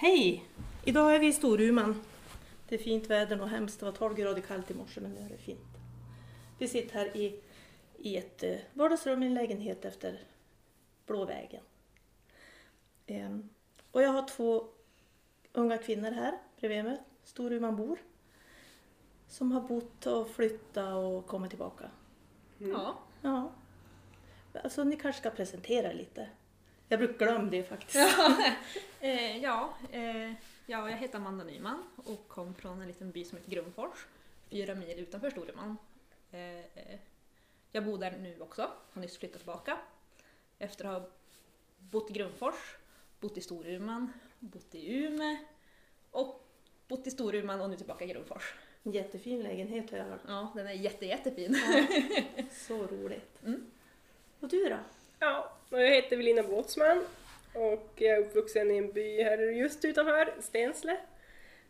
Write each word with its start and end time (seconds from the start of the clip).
Hej! 0.00 0.44
Idag 0.84 1.14
är 1.14 1.18
vi 1.18 1.26
i 1.26 1.32
Storuman. 1.32 2.02
Det 2.68 2.74
är 2.74 2.78
fint 2.78 3.10
väder 3.10 3.40
och 3.40 3.48
hemskt. 3.48 3.80
Det 3.80 3.86
var 3.86 3.92
12 3.92 4.14
grader 4.14 4.42
kallt 4.42 4.70
i 4.70 4.74
morse 4.74 5.00
men 5.00 5.10
nu 5.12 5.20
är 5.20 5.28
det 5.28 5.38
fint. 5.38 5.78
Vi 6.58 6.68
sitter 6.68 6.94
här 6.94 7.16
i, 7.16 7.40
i 7.96 8.16
ett 8.16 8.42
eh, 8.42 8.56
vardagsrum 8.72 9.22
i 9.22 9.26
en 9.26 9.34
lägenhet 9.34 9.84
efter 9.84 10.20
Blåvägen. 11.06 11.62
Ehm, 13.06 13.48
och 13.92 14.02
jag 14.02 14.10
har 14.10 14.28
två 14.28 14.68
unga 15.52 15.78
kvinnor 15.78 16.10
här 16.10 16.38
bredvid 16.60 16.84
mig, 16.84 16.98
Storumanbor. 17.24 17.98
Som 19.28 19.52
har 19.52 19.60
bott 19.60 20.06
och 20.06 20.30
flyttat 20.30 20.94
och 20.94 21.26
kommit 21.26 21.50
tillbaka. 21.50 21.90
Ja. 22.58 22.98
Ja. 23.22 23.52
Alltså 24.64 24.84
ni 24.84 24.96
kanske 24.96 25.20
ska 25.20 25.30
presentera 25.30 25.90
er 25.90 25.94
lite. 25.94 26.28
Jag 26.88 26.98
brukar 26.98 27.26
glömma 27.26 27.50
det 27.50 27.62
faktiskt. 27.62 27.94
Ja, 27.94 28.36
eh, 29.00 29.36
ja, 29.36 29.74
eh, 29.92 30.32
ja, 30.66 30.90
jag 30.90 30.96
heter 30.96 31.18
Amanda 31.18 31.44
Nyman 31.44 31.82
och 31.96 32.28
kom 32.28 32.54
från 32.54 32.80
en 32.80 32.88
liten 32.88 33.10
by 33.10 33.24
som 33.24 33.38
heter 33.38 33.50
Grundfors, 33.50 34.06
fyra 34.50 34.74
mil 34.74 34.98
utanför 34.98 35.30
Storuman. 35.30 35.76
Eh, 36.30 36.58
eh, 36.58 36.98
jag 37.72 37.84
bor 37.84 37.98
där 37.98 38.10
nu 38.10 38.40
också, 38.40 38.70
har 38.92 39.02
nyss 39.02 39.18
flyttat 39.18 39.38
tillbaka. 39.38 39.78
Efter 40.58 40.84
att 40.84 41.02
ha 41.02 41.08
bott 41.78 42.10
i 42.10 42.12
Grundfors, 42.12 42.76
bott 43.20 43.38
i 43.38 43.40
Storuman, 43.40 44.12
bott 44.38 44.74
i 44.74 44.94
Umeå 44.94 45.36
och 46.10 46.46
bott 46.88 47.06
i 47.06 47.10
Storuman 47.10 47.60
och 47.60 47.70
nu 47.70 47.76
tillbaka 47.76 48.04
i 48.04 48.08
Grundfors. 48.08 48.54
Jättefin 48.82 49.42
lägenhet 49.42 49.90
har 49.90 49.98
jag 49.98 50.04
hört. 50.04 50.20
Ja, 50.26 50.52
den 50.54 50.66
är 50.66 50.72
jätte, 50.72 51.06
jättefin. 51.06 51.56
Ja, 51.72 51.86
så 52.50 52.86
roligt. 52.86 53.42
Mm. 53.44 53.70
Och 54.40 54.48
du 54.48 54.68
då? 54.68 54.78
Ja, 55.20 55.52
och 55.70 55.82
jag 55.82 55.90
heter 55.90 56.12
Evelina 56.12 56.42
Båtsman 56.42 57.04
och 57.54 57.92
jag 57.94 58.16
är 58.16 58.18
uppvuxen 58.18 58.70
i 58.70 58.76
en 58.76 58.92
by 58.92 59.22
här 59.22 59.38
just 59.38 59.84
utanför 59.84 60.34
Stensle. 60.40 60.96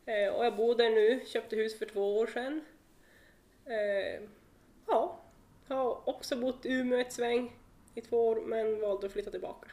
Eh, 0.07 0.35
och 0.35 0.45
jag 0.45 0.57
bor 0.57 0.75
där 0.75 0.91
nu, 0.91 1.21
köpte 1.27 1.57
hus 1.57 1.79
för 1.79 1.87
två 1.87 2.19
år 2.19 2.27
sedan. 2.27 2.65
Eh, 3.65 4.23
ja, 4.87 5.21
har 5.69 6.09
också 6.09 6.37
bott 6.37 6.67
i 6.67 6.73
Umeå 6.73 6.99
ett 6.99 7.13
sväng 7.13 7.57
i 7.95 8.01
två 8.01 8.29
år 8.29 8.41
men 8.41 8.81
valde 8.81 9.07
att 9.07 9.13
flytta 9.13 9.31
tillbaka. 9.31 9.69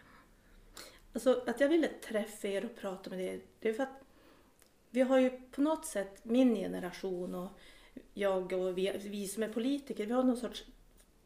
Alltså 1.13 1.43
att 1.47 1.59
jag 1.59 1.69
ville 1.69 1.87
träffa 1.87 2.47
er 2.47 2.65
och 2.65 2.75
prata 2.75 3.09
med 3.09 3.21
er, 3.21 3.39
det 3.59 3.69
är 3.69 3.73
för 3.73 3.83
att 3.83 4.01
vi 4.89 5.01
har 5.01 5.19
ju 5.19 5.29
på 5.29 5.61
något 5.61 5.85
sätt, 5.85 6.25
min 6.25 6.55
generation 6.55 7.35
och 7.35 7.49
jag 8.13 8.53
och 8.53 8.77
vi, 8.77 8.91
vi 8.97 9.27
som 9.27 9.43
är 9.43 9.49
politiker, 9.49 10.05
vi 10.05 10.13
har 10.13 10.23
någon 10.23 10.37
sorts 10.37 10.65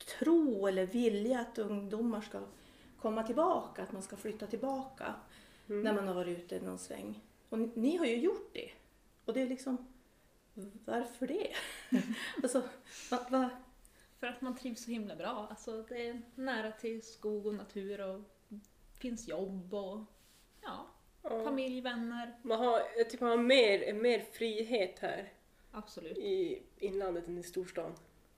tro 0.05 0.67
eller 0.67 0.85
vilja 0.85 1.39
att 1.39 1.57
ungdomar 1.57 2.21
ska 2.21 2.41
komma 3.01 3.23
tillbaka, 3.23 3.83
att 3.83 3.91
man 3.91 4.01
ska 4.01 4.15
flytta 4.15 4.47
tillbaka 4.47 5.15
Mm. 5.69 5.83
när 5.83 5.93
man 5.93 6.07
har 6.07 6.13
varit 6.15 6.37
ute 6.39 6.59
någon 6.59 6.79
sväng. 6.79 7.19
Och 7.49 7.59
ni, 7.59 7.71
ni 7.75 7.97
har 7.97 8.05
ju 8.05 8.15
gjort 8.17 8.53
det. 8.53 8.71
Och 9.25 9.33
det 9.33 9.41
är 9.41 9.47
liksom, 9.47 9.77
varför 10.85 11.27
det? 11.27 11.47
alltså, 12.43 12.61
va, 13.11 13.19
va? 13.29 13.49
För 14.19 14.27
att 14.27 14.41
man 14.41 14.55
trivs 14.57 14.83
så 14.83 14.91
himla 14.91 15.15
bra. 15.15 15.47
Alltså, 15.49 15.83
det 15.89 16.07
är 16.07 16.21
nära 16.35 16.71
till 16.71 17.01
skog 17.01 17.45
och 17.45 17.53
natur 17.53 18.01
och 18.01 18.21
finns 18.99 19.27
jobb 19.27 19.73
och 19.73 19.99
ja, 20.61 20.85
Ja. 21.23 21.43
familj, 21.43 21.81
vänner. 21.81 22.39
Man 22.43 22.59
har, 22.59 22.81
jag 22.97 23.09
tycker 23.09 23.25
man 23.25 23.37
har 23.37 23.43
mer, 23.45 23.93
mer 23.93 24.19
frihet 24.19 24.99
här 24.99 25.33
Absolut. 25.71 26.17
i 26.17 26.63
inlandet 26.77 27.27
än 27.27 27.37
i 27.37 27.43
storstan. 27.43 27.91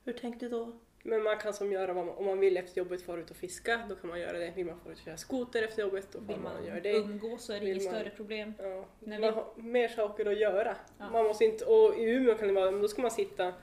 Hur 0.03 0.13
tänkte 0.13 0.45
du 0.45 0.49
då? 0.49 0.79
Men 1.03 1.23
man 1.23 1.37
kan 1.37 1.53
som 1.53 1.71
göra 1.71 1.93
vad 1.93 2.05
man, 2.05 2.15
om 2.15 2.25
man 2.25 2.39
vill 2.39 2.57
efter 2.57 2.77
jobbet 2.77 3.01
fara 3.01 3.21
ut 3.21 3.29
och 3.31 3.35
fiska, 3.37 3.85
då 3.89 3.95
kan 3.95 4.09
man 4.09 4.19
göra 4.19 4.37
det. 4.37 4.51
Vill 4.55 4.65
man 4.65 4.79
fara 4.79 4.93
ut 4.93 4.99
och 4.99 5.05
köra 5.05 5.17
skoter 5.17 5.63
efter 5.63 5.81
jobbet, 5.81 6.07
då 6.11 6.19
Vill 6.19 6.35
får 6.35 6.43
man 6.43 6.53
man 6.53 6.65
göra 6.65 6.79
det. 6.79 6.91
umgås 6.95 7.43
så 7.45 7.53
är 7.53 7.59
det 7.59 7.65
Vill 7.65 7.75
inget 7.77 7.91
man- 7.91 7.93
större 8.01 8.09
problem. 8.09 8.53
Ja, 8.57 8.85
När 8.99 9.19
man 9.19 9.29
vi- 9.29 9.35
har 9.35 9.53
mer 9.55 9.87
saker 9.87 10.25
att 10.25 10.39
göra. 10.39 10.77
Ja. 10.97 11.09
Man 11.11 11.23
måste 11.25 11.45
inte, 11.45 11.65
och 11.65 11.97
i 11.97 12.03
Umeå 12.03 12.35
kan 12.35 12.47
det 12.47 12.53
vara, 12.53 12.71
men 12.71 12.81
då 12.81 12.87
ska 12.87 13.01
man 13.01 13.11
sitta, 13.11 13.53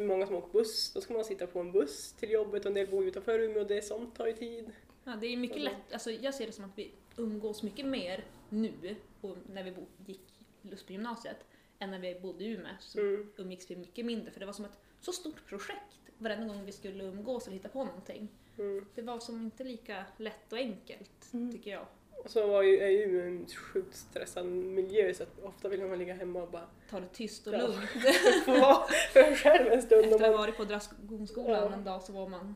många 0.00 0.26
som 0.26 0.36
åker 0.36 0.52
buss, 0.52 0.92
då 0.92 1.00
ska 1.00 1.14
man 1.14 1.24
sitta 1.24 1.46
på 1.46 1.60
en 1.60 1.72
buss 1.72 2.12
till 2.12 2.30
jobbet 2.30 2.60
och 2.64 2.66
en 2.66 2.74
del 2.74 2.86
bor 2.86 3.04
utanför 3.06 3.38
Umeå 3.38 3.60
och 3.60 3.66
det 3.68 3.82
sånt 3.84 4.16
tar 4.16 4.26
ju 4.26 4.32
tid. 4.32 4.70
Ja, 5.04 5.12
det 5.20 5.26
är 5.26 5.36
mycket 5.36 5.56
Så- 5.58 5.62
lätt, 5.64 5.92
alltså, 5.92 6.10
jag 6.10 6.34
ser 6.34 6.46
det 6.46 6.52
som 6.52 6.64
att 6.64 6.78
vi 6.78 6.90
umgås 7.16 7.62
mycket 7.62 7.86
mer 7.86 8.24
nu 8.48 8.72
och 9.20 9.36
när 9.52 9.64
vi 9.64 9.70
bo, 9.70 9.82
gick 10.06 10.20
Lusby 10.62 10.92
gymnasiet 10.94 11.36
än 11.78 11.90
när 11.90 11.98
vi 11.98 12.20
bodde 12.20 12.44
i 12.44 12.48
Umeå 12.48 12.72
så 12.80 13.00
Mm. 13.00 13.32
umgicks 13.36 13.70
vi 13.70 13.76
mycket 13.76 14.04
mindre 14.06 14.30
för 14.30 14.40
det 14.40 14.46
var 14.46 14.52
som 14.52 14.64
ett 14.64 14.78
så 15.00 15.12
stort 15.12 15.46
projekt 15.46 15.98
varenda 16.22 16.54
gång 16.54 16.64
vi 16.64 16.72
skulle 16.72 17.04
umgås 17.04 17.46
och 17.46 17.52
hitta 17.52 17.68
på 17.68 17.84
någonting. 17.84 18.28
Mm. 18.58 18.86
Det 18.94 19.02
var 19.02 19.18
som 19.18 19.40
inte 19.44 19.64
lika 19.64 20.04
lätt 20.16 20.52
och 20.52 20.58
enkelt 20.58 21.32
Mm. 21.32 21.52
tycker 21.52 21.70
jag. 21.70 21.86
Och 22.24 22.30
så 22.30 22.46
var 22.46 22.62
ju, 22.62 22.78
är 22.78 22.88
ju 22.88 23.26
en 23.26 23.46
sjukt 23.46 23.96
stressad 23.96 24.46
miljö 24.46 25.14
så 25.14 25.22
att 25.22 25.38
ofta 25.42 25.68
vill 25.68 25.84
man 25.86 25.98
ligga 25.98 26.14
hemma 26.14 26.42
och 26.42 26.50
bara 26.50 26.66
Ta 26.90 27.00
det 27.00 27.06
tyst 27.08 27.46
och 27.46 27.54
Ja. 27.54 27.58
lugnt. 27.58 27.80
få 28.44 28.50
vara 28.60 28.86
för 29.12 29.36
själv 29.36 29.72
en 29.72 29.82
stund. 29.82 30.04
Efter 30.04 30.24
att 30.24 30.30
ha 30.30 30.38
varit 30.38 30.56
på 30.56 30.64
Dragsgångsskolan 30.64 31.50
Ja. 31.70 31.72
en 31.72 31.84
dag 31.84 32.02
så 32.02 32.12
var 32.12 32.28
man 32.28 32.54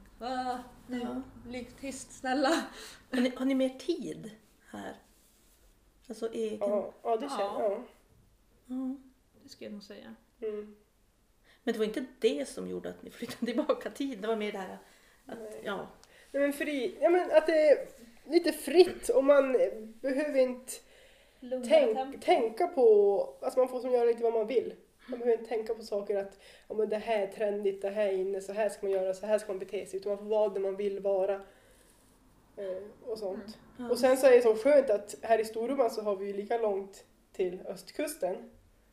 nu, 0.87 0.99
Ja. 1.01 1.23
ligg 1.51 1.69
tyst 1.81 2.13
snälla. 2.13 2.49
Har 3.13 3.21
ni, 3.21 3.33
har 3.37 3.45
ni 3.45 3.55
mer 3.55 3.69
tid 3.69 4.31
här? 4.71 4.97
Alltså 6.09 6.33
egen? 6.33 6.59
ja, 6.61 6.95
ja, 7.03 7.17
det 7.17 7.29
känner 7.29 7.43
Ja. 7.45 7.63
jag. 7.63 7.83
Ja. 8.67 8.97
Det 9.43 9.49
skulle 9.49 9.67
jag 9.67 9.73
nog 9.73 9.83
säga. 9.83 10.15
Mm. 10.41 10.77
Men 11.67 11.73
det 11.73 11.79
var 11.79 11.87
inte 11.87 12.05
det 12.19 12.49
som 12.49 12.69
gjorde 12.69 12.89
att 12.89 13.03
ni 13.03 13.11
flyttade 13.11 13.47
tillbaka 13.47 13.91
tid. 13.91 14.19
Det 14.19 14.29
var 14.29 14.37
mer 14.37 14.53
det 14.53 14.59
här 14.59 14.79
att, 15.27 15.39
Nej. 15.39 15.61
ja. 15.65 15.89
Nej, 16.31 16.43
men 16.43 16.53
fri, 16.53 16.99
ja, 17.01 17.11
men 17.11 17.31
att 17.31 17.47
det 17.47 17.69
är 17.69 17.89
lite 18.25 18.53
fritt 18.53 19.09
och 19.09 19.25
man 19.25 19.53
behöver 20.01 20.39
inte 20.39 20.73
tänk, 21.69 22.25
tänka 22.25 22.67
på, 22.67 23.39
alltså 23.43 23.59
man 23.61 23.69
får 23.69 23.81
som 23.81 23.93
göra 23.93 24.05
lite 24.05 24.23
vad 24.23 24.33
man 24.33 24.47
vill. 24.47 24.75
Man 25.09 25.19
behöver 25.19 25.39
inte 25.39 25.55
tänka 25.55 25.75
på 25.75 25.83
saker 25.83 26.17
att 26.17 26.39
ja, 26.69 26.75
men 26.75 26.89
det 26.89 26.97
här 26.97 27.23
är 27.23 27.27
trendigt, 27.27 27.83
det 27.83 27.91
här 27.91 28.07
är 28.07 28.13
inne, 28.13 28.41
så 28.41 28.53
här 28.53 28.69
ska 28.69 28.87
man 28.87 28.93
göra, 28.93 29.15
så 29.15 29.27
här 29.27 29.39
ska 29.39 29.49
man 29.49 29.59
bete 29.59 29.87
sig. 29.87 30.01
Utan 30.01 30.11
man 30.11 30.19
får 30.19 30.27
vara 30.27 30.49
det 30.49 30.61
man 30.61 30.77
vill 30.77 31.01
vara. 31.01 31.35
Eh, 32.57 33.11
och 33.11 33.19
sånt. 33.19 33.59
ja. 33.79 33.91
Och 33.91 33.99
sen 33.99 34.17
så 34.17 34.27
är 34.27 34.31
det 34.31 34.43
så 34.43 34.55
skönt 34.55 34.91
att 34.91 35.15
här 35.23 35.39
i 35.39 35.45
Storuman 35.45 35.91
så 35.91 36.03
har 36.03 36.17
vi 36.17 36.27
ju 36.27 36.33
lika 36.33 36.59
långt 36.59 37.05
till 37.33 37.61
östkusten 37.67 38.37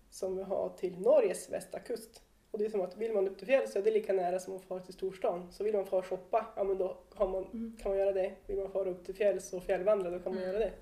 som 0.10 0.38
vi 0.38 0.44
har 0.44 0.70
till 0.70 1.00
Norges 1.00 1.50
västra 1.50 1.80
kust. 1.80 2.22
Och 2.54 2.60
det 2.60 2.66
är 2.66 2.70
som 2.70 2.82
att 2.82 2.98
vill 2.98 3.14
man 3.14 3.28
upp 3.28 3.38
till 3.38 3.48
fjälls 3.48 3.72
så 3.74 3.80
är 3.80 3.84
det 3.84 3.92
lika 3.92 4.14
nära 4.14 4.40
som 4.40 4.56
att 4.56 4.64
fara 4.64 4.80
till 4.80 4.94
storstan. 4.94 5.52
Så 5.52 5.64
vill 5.64 5.76
man 5.76 5.86
fara 5.86 6.00
och 6.00 6.06
shoppa, 6.06 6.46
ja 6.56 6.64
men 6.64 6.78
då 6.78 6.98
man, 7.20 7.36
Mm. 7.36 7.78
kan 7.82 7.92
man 7.92 8.00
göra 8.00 8.12
det. 8.12 8.34
Vill 8.48 8.58
man 8.60 8.72
fara 8.72 8.90
upp 8.90 9.06
till 9.06 9.16
fjälls 9.16 9.54
och 9.54 9.64
fjällvandra, 9.64 10.10
då 10.10 10.20
kan 10.20 10.34
man 10.34 10.44
Mm. 10.44 10.54
göra 10.56 10.66
det. 10.66 10.74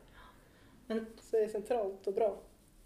Men 0.87 1.05
Så 1.21 1.37
det 1.37 1.43
är 1.43 1.47
centralt 1.47 2.07
och 2.07 2.13
bra. 2.13 2.37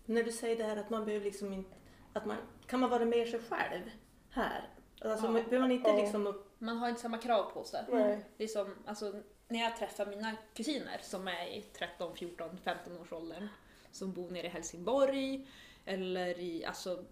när 0.05 0.23
du 0.23 0.31
säger 0.31 0.55
det 0.57 0.63
här 0.63 0.77
att 0.77 0.89
man 0.89 1.05
behöver 1.05 1.25
liksom 1.25 1.53
inte, 1.53 1.75
att 2.13 2.25
man, 2.25 2.37
kan 2.67 2.79
man 2.79 2.89
vara 2.89 3.05
mer 3.05 3.25
sig 3.25 3.39
själv 3.39 3.81
här? 4.29 4.69
Alltså 5.01 5.25
Ja. 5.25 5.31
behöver 5.31 5.59
man 5.59 5.71
inte 5.71 5.89
Ja. 5.89 5.97
liksom 5.97 6.27
upp, 6.27 6.41
Man 6.57 6.77
har 6.77 6.89
inte 6.89 7.01
samma 7.01 7.17
krav 7.17 7.51
på 7.51 7.63
sig. 7.63 7.83
Nej. 7.91 8.25
Det 8.37 8.43
är 8.43 8.47
som, 8.47 8.75
alltså, 8.85 9.13
när 9.47 9.59
jag 9.59 9.77
träffar 9.77 10.05
mina 10.05 10.35
kusiner 10.53 10.97
som 11.01 11.27
är 11.27 11.45
i 11.47 11.61
13, 11.61 12.15
14, 12.15 12.57
15 12.63 12.97
års 13.01 13.13
åldern 13.13 13.47
som 13.91 14.13
bor 14.13 14.29
nere 14.29 14.45
i 14.47 14.49
Helsingborg 14.49 15.47
eller 15.85 16.39
i 16.39 16.65
alltså, 16.65 17.03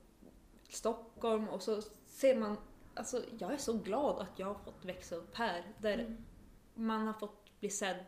Stockholm 0.74 1.50
och 1.50 1.62
så 1.62 1.82
ser 2.08 2.36
man, 2.36 2.58
alltså 2.94 3.24
jag 3.40 3.54
är 3.54 3.58
så 3.58 3.74
glad 3.74 4.20
att 4.22 4.40
jag 4.40 4.48
har 4.48 4.54
fått 4.56 4.86
växa 4.86 5.16
upp 5.16 5.36
här 5.36 5.74
där 5.80 5.94
Mm. 6.00 6.18
man 6.74 7.08
har 7.08 7.14
fått 7.14 7.60
bli 7.60 7.70
sedd. 7.70 8.06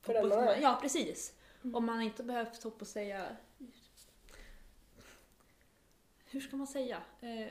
För 0.00 0.14
den 0.14 0.28
man 0.28 0.38
är. 0.38 0.60
Ja, 0.60 0.78
precis. 0.82 1.34
Mm. 1.62 1.74
Och 1.74 1.82
man 1.82 1.96
har 1.96 2.02
inte 2.02 2.22
behövt 2.24 2.64
upp 2.64 2.80
och 2.80 2.86
säga 2.86 3.36
hur 6.24 6.40
ska 6.40 6.56
man 6.56 6.66
säga? 6.66 7.02
Eh, 7.20 7.46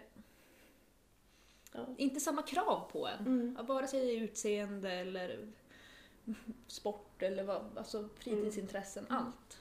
ja. 1.71 1.85
inte 1.97 2.19
samma 2.19 2.41
krav 2.41 2.89
på 2.91 3.07
en. 3.07 3.19
Mm. 3.27 3.65
Vare 3.65 3.87
sig 3.87 3.99
det 3.99 4.11
är 4.11 4.21
utseende 4.21 4.91
eller 4.91 5.51
sport 6.67 7.21
eller 7.21 7.43
vad, 7.43 7.77
alltså 7.77 8.09
fritidsintressen, 8.19 9.05
Mm. 9.05 9.17
allt. 9.17 9.57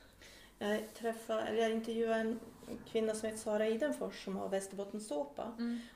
Jag 0.68 0.94
träffade, 0.94 1.42
eller 1.42 1.62
jag 1.62 1.70
intervjuade 1.72 2.20
en 2.20 2.40
kvinna 2.92 3.14
som 3.14 3.26
heter 3.28 3.40
Sara 3.42 3.68
Idenfors 3.68 4.24
som 4.24 4.36
har 4.36 4.48
Västerbottenssåpa. 4.48 5.52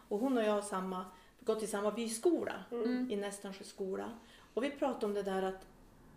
Och 0.09 0.19
hon 0.19 0.39
och 0.39 0.45
jag 0.45 0.53
har 0.53 0.63
samma, 0.63 1.05
gått 1.41 1.63
i 1.63 1.67
samma 1.67 1.91
byskola, 1.91 2.65
Mm. 2.73 3.11
i 3.11 3.17
Nästansjö 3.17 3.65
skola. 3.65 4.11
Och 4.55 4.65
vi 4.65 4.71
pratade 4.71 5.07
om 5.07 5.15
det 5.15 5.23
där 5.23 5.43
att 5.43 5.67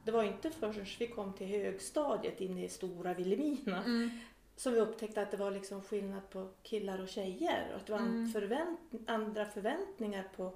det 0.03 0.11
var 0.11 0.23
inte 0.23 0.49
förrän 0.51 0.85
vi 0.99 1.07
kom 1.07 1.33
till 1.33 1.47
högstadiet 1.47 2.41
inne 2.41 2.65
i 2.65 2.69
stora 2.69 3.13
Vilhelmina 3.13 3.83
Mm. 3.83 4.09
som 4.55 4.73
vi 4.73 4.79
upptäckte 4.79 5.21
att 5.21 5.31
det 5.31 5.37
var 5.37 5.51
liksom 5.51 5.81
skillnad 5.81 6.29
på 6.29 6.47
killar 6.63 7.01
och 7.01 7.09
tjejer. 7.09 7.67
Och 7.71 7.75
att 7.79 7.85
det 7.85 7.91
var 7.91 7.99
Mm. 7.99 8.27
förvänt, 8.31 8.79
andra 9.07 9.45
förväntningar 9.45 10.27
på, 10.35 10.51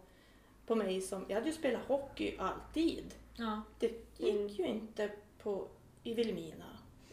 på 0.68 0.76
mig. 0.76 1.02
som 1.02 1.26
Jag 1.28 1.36
hade 1.36 1.48
ju 1.48 1.54
spelat 1.56 1.82
hockey 1.88 2.38
alltid. 2.38 3.14
Ja. 3.36 3.62
Det 3.80 3.88
gick 4.18 4.36
Mm. 4.36 4.48
ju 4.48 4.66
inte 4.68 5.12
på, 5.44 5.68
i 6.04 6.14
Vilhelmina. 6.14 6.66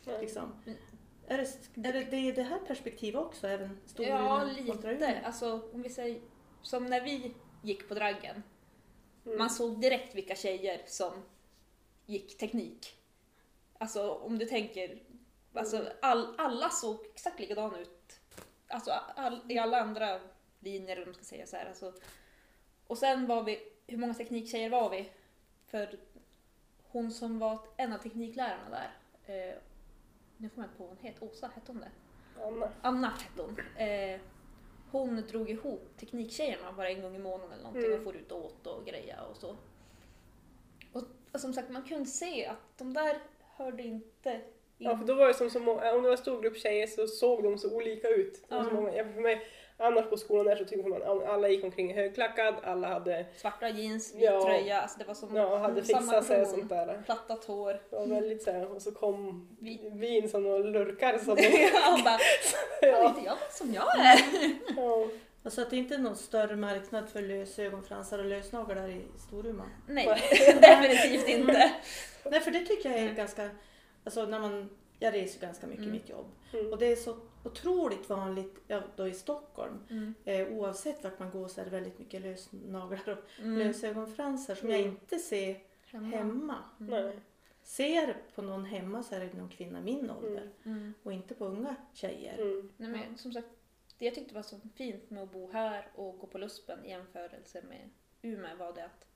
Liksom. 0.04 0.62
Mm. 0.66 0.78
Är, 1.26 1.38
det, 1.74 1.88
är 1.88 1.92
det, 1.92 2.04
det 2.04 2.16
är 2.16 2.32
det 2.32 2.42
här 2.42 2.58
perspektivet 2.58 3.20
också? 3.20 3.46
Även 3.46 3.80
Storuman 3.86 4.56
ja, 4.66 4.74
lite. 4.74 5.20
Alltså, 5.24 5.70
om 5.72 5.82
vi 5.82 5.90
säger, 5.90 6.20
som 6.62 6.86
när 6.86 7.00
vi 7.00 7.34
gick 7.62 7.88
på 7.88 7.94
Draggen. 7.94 8.42
Mm. 9.26 9.38
Man 9.38 9.50
såg 9.50 9.80
direkt 9.80 10.14
vilka 10.14 10.34
tjejer 10.34 10.82
som 10.86 11.12
gick 12.06 12.38
teknik. 12.38 12.96
Alltså 13.78 14.10
om 14.12 14.38
du 14.38 14.46
tänker 14.46 14.98
Alltså 15.54 15.92
all, 16.02 16.34
alla 16.38 16.70
såg 16.70 17.06
exakt 17.14 17.40
likadana 17.40 17.78
ut. 17.78 18.20
Alltså 18.68 18.90
all, 19.16 19.40
i 19.48 19.58
alla 19.58 19.80
andra 19.80 20.20
linjer, 20.60 21.04
man 21.06 21.14
ska 21.14 21.24
säga 21.24 21.46
så 21.46 21.56
här. 21.56 21.66
Alltså. 21.66 21.92
Och 22.86 22.98
sen 22.98 23.26
var 23.26 23.42
vi, 23.42 23.72
hur 23.86 23.98
många 23.98 24.14
tekniktjejer 24.14 24.70
var 24.70 24.90
vi? 24.90 25.10
För 25.66 25.98
hon 26.82 27.10
som 27.10 27.38
var 27.38 27.58
en 27.76 27.92
av 27.92 27.98
tekniklärarna 27.98 28.70
där, 28.70 28.90
eh, 29.26 29.54
nu 30.40 30.48
får 30.48 30.64
jag 30.64 30.76
på 30.78 30.84
vad 30.84 30.88
hon 30.88 30.98
het, 31.06 31.22
Åsa 31.22 31.50
hette 31.54 31.72
hon 31.72 31.80
det? 31.80 31.90
Anna. 32.46 32.68
Anna 32.82 33.08
hette 33.08 33.42
hon. 33.42 33.60
Eh, 33.86 34.20
hon 34.92 35.16
drog 35.28 35.50
ihop 35.50 35.88
tekniktjejerna 36.00 36.72
bara 36.72 36.88
en 36.90 37.02
gång 37.02 37.16
i 37.16 37.18
månaden 37.18 37.52
eller 37.52 37.62
någonting 37.62 37.84
Mm. 37.84 37.98
och 37.98 38.04
for 38.04 38.16
ut 38.16 38.32
och 38.32 38.44
åt 38.44 38.66
och 38.66 38.86
greja 38.86 39.22
och 39.22 39.36
så. 39.36 39.56
Och, 40.92 41.02
och 41.32 41.40
som 41.40 41.52
sagt, 41.52 41.70
man 41.70 41.82
kunde 41.82 42.06
se 42.06 42.46
att 42.46 42.78
de 42.78 42.92
där 42.92 43.18
hörde 43.56 43.82
inte 43.82 44.30
in. 44.32 44.40
Ja, 44.78 44.96
för 44.96 45.04
då 45.04 45.14
var 45.14 45.28
det 45.28 45.34
som 45.34 45.50
så 45.50 45.60
många, 45.60 45.92
om 45.92 46.02
det 46.02 46.08
var 46.08 46.16
en 46.16 46.18
stor 46.18 46.42
grupp 46.42 46.56
tjejer 46.56 46.86
så 46.86 47.06
såg 47.06 47.42
de 47.42 47.58
så 47.58 47.76
olika 47.76 48.08
ut. 48.08 48.44
Det 48.48 48.54
var 48.54 48.64
så 48.64 48.70
många, 48.70 48.90
för 48.92 49.20
mig, 49.20 49.42
annars 49.80 50.10
på 50.10 50.16
skolan 50.16 50.46
där 50.46 50.56
så 50.56 50.64
tyckte 50.64 50.88
man 50.88 51.02
att 51.02 51.28
alla 51.28 51.48
gick 51.48 51.64
omkring 51.64 51.94
högklackad, 51.94 52.54
alla 52.62 52.88
hade, 52.88 53.26
Svarta 53.36 53.68
jeans, 53.68 54.14
vit 54.14 54.22
Ja. 54.24 54.44
tröja, 54.44 54.80
alltså 54.80 54.98
det 54.98 55.04
var 55.04 55.14
som 55.14 55.36
ja, 55.36 55.58
hade 55.58 55.84
samma 55.84 56.00
fixat 56.00 56.24
sig 56.26 56.40
och 56.42 56.48
sånt 56.48 56.68
där. 56.68 57.02
Plattat 57.06 57.44
hår. 57.44 57.80
Det 57.90 57.96
var 57.96 58.06
väldigt 58.06 58.42
så 58.42 58.50
här, 58.52 58.74
och 58.74 58.82
så 58.82 58.92
kom 58.92 59.48
Vi- 59.60 59.90
vin 59.92 60.28
som 60.28 60.42
några 60.42 60.58
lurkar 60.58 61.18
som 61.18 61.36
Han 61.82 62.04
bara, 62.04 62.18
ja, 62.82 63.08
inte 63.08 63.20
jag 63.24 63.36
som 63.50 63.74
jag 63.74 63.98
är? 64.06 64.20
ja. 64.76 65.06
Alltså 65.42 65.62
att 65.62 65.70
det 65.70 65.76
inte 65.76 65.94
är 65.94 65.98
någon 65.98 66.16
större 66.16 66.56
marknad 66.56 67.08
för 67.08 67.22
lösögonfransar 67.22 68.18
och 68.18 68.24
lösnaglar 68.24 68.88
i 68.88 69.00
Storuman. 69.28 69.68
Nej, 69.88 70.06
definitivt 70.60 71.28
inte. 71.28 71.72
Nej, 72.30 72.40
för 72.40 72.50
det 72.50 72.60
tycker 72.60 72.90
jag 72.90 72.98
är 72.98 73.14
ganska... 73.14 73.50
Alltså 74.04 74.26
när 74.26 74.38
man... 74.40 74.70
Jag 74.98 75.14
reser 75.14 75.40
ganska 75.40 75.66
mycket 75.66 75.82
i 75.82 75.86
Mm. 75.88 75.92
mitt 76.00 76.08
jobb. 76.08 76.26
Mm. 76.52 76.72
Och 76.72 76.78
det 76.78 76.86
är 76.86 76.96
så 76.96 77.16
otroligt 77.44 78.08
vanligt 78.08 78.54
ja, 78.66 78.82
då 78.96 79.08
i 79.08 79.14
Stockholm. 79.14 79.78
Mm. 79.90 80.14
Eh, 80.24 80.48
oavsett 80.48 81.04
vart 81.04 81.18
man 81.18 81.30
går 81.30 81.48
så 81.48 81.60
är 81.60 81.64
det 81.64 81.70
väldigt 81.70 81.98
mycket 81.98 82.22
lösnaglar 82.22 83.08
och 83.08 83.40
Mm. 83.40 83.58
lösögonfransar 83.58 84.54
som 84.54 84.70
jag 84.70 84.80
Mm. 84.80 84.90
inte 84.92 85.18
ser 85.18 85.60
Hemma. 85.86 86.16
hemma. 86.16 86.56
Nej. 86.78 87.18
Ser 87.62 88.16
på 88.34 88.42
någon 88.42 88.64
hemma 88.64 89.02
så 89.02 89.14
är 89.14 89.20
det 89.20 89.32
någon 89.32 89.48
kvinna 89.48 89.80
min 89.80 90.10
ålder. 90.10 90.50
Mm. 90.64 90.94
Och 91.02 91.12
inte 91.12 91.34
på 91.34 91.44
unga 91.46 91.76
tjejer. 91.92 92.38
Mm. 92.38 92.72
Nej, 92.76 92.90
men 92.90 93.18
som 93.18 93.32
sagt, 93.32 93.48
det 93.98 94.04
jag 94.04 94.14
tyckte 94.14 94.34
var 94.34 94.42
så 94.42 94.56
fint 94.76 95.10
med 95.10 95.22
att 95.22 95.32
bo 95.32 95.50
här 95.52 95.88
och 95.94 96.18
gå 96.18 96.26
på 96.26 96.38
Luspen 96.38 96.84
i 96.84 96.88
jämförelse 96.90 97.62
med 97.68 97.90
Umeå 98.22 98.56
var 98.56 98.72
det 98.72 98.84
att 98.84 99.06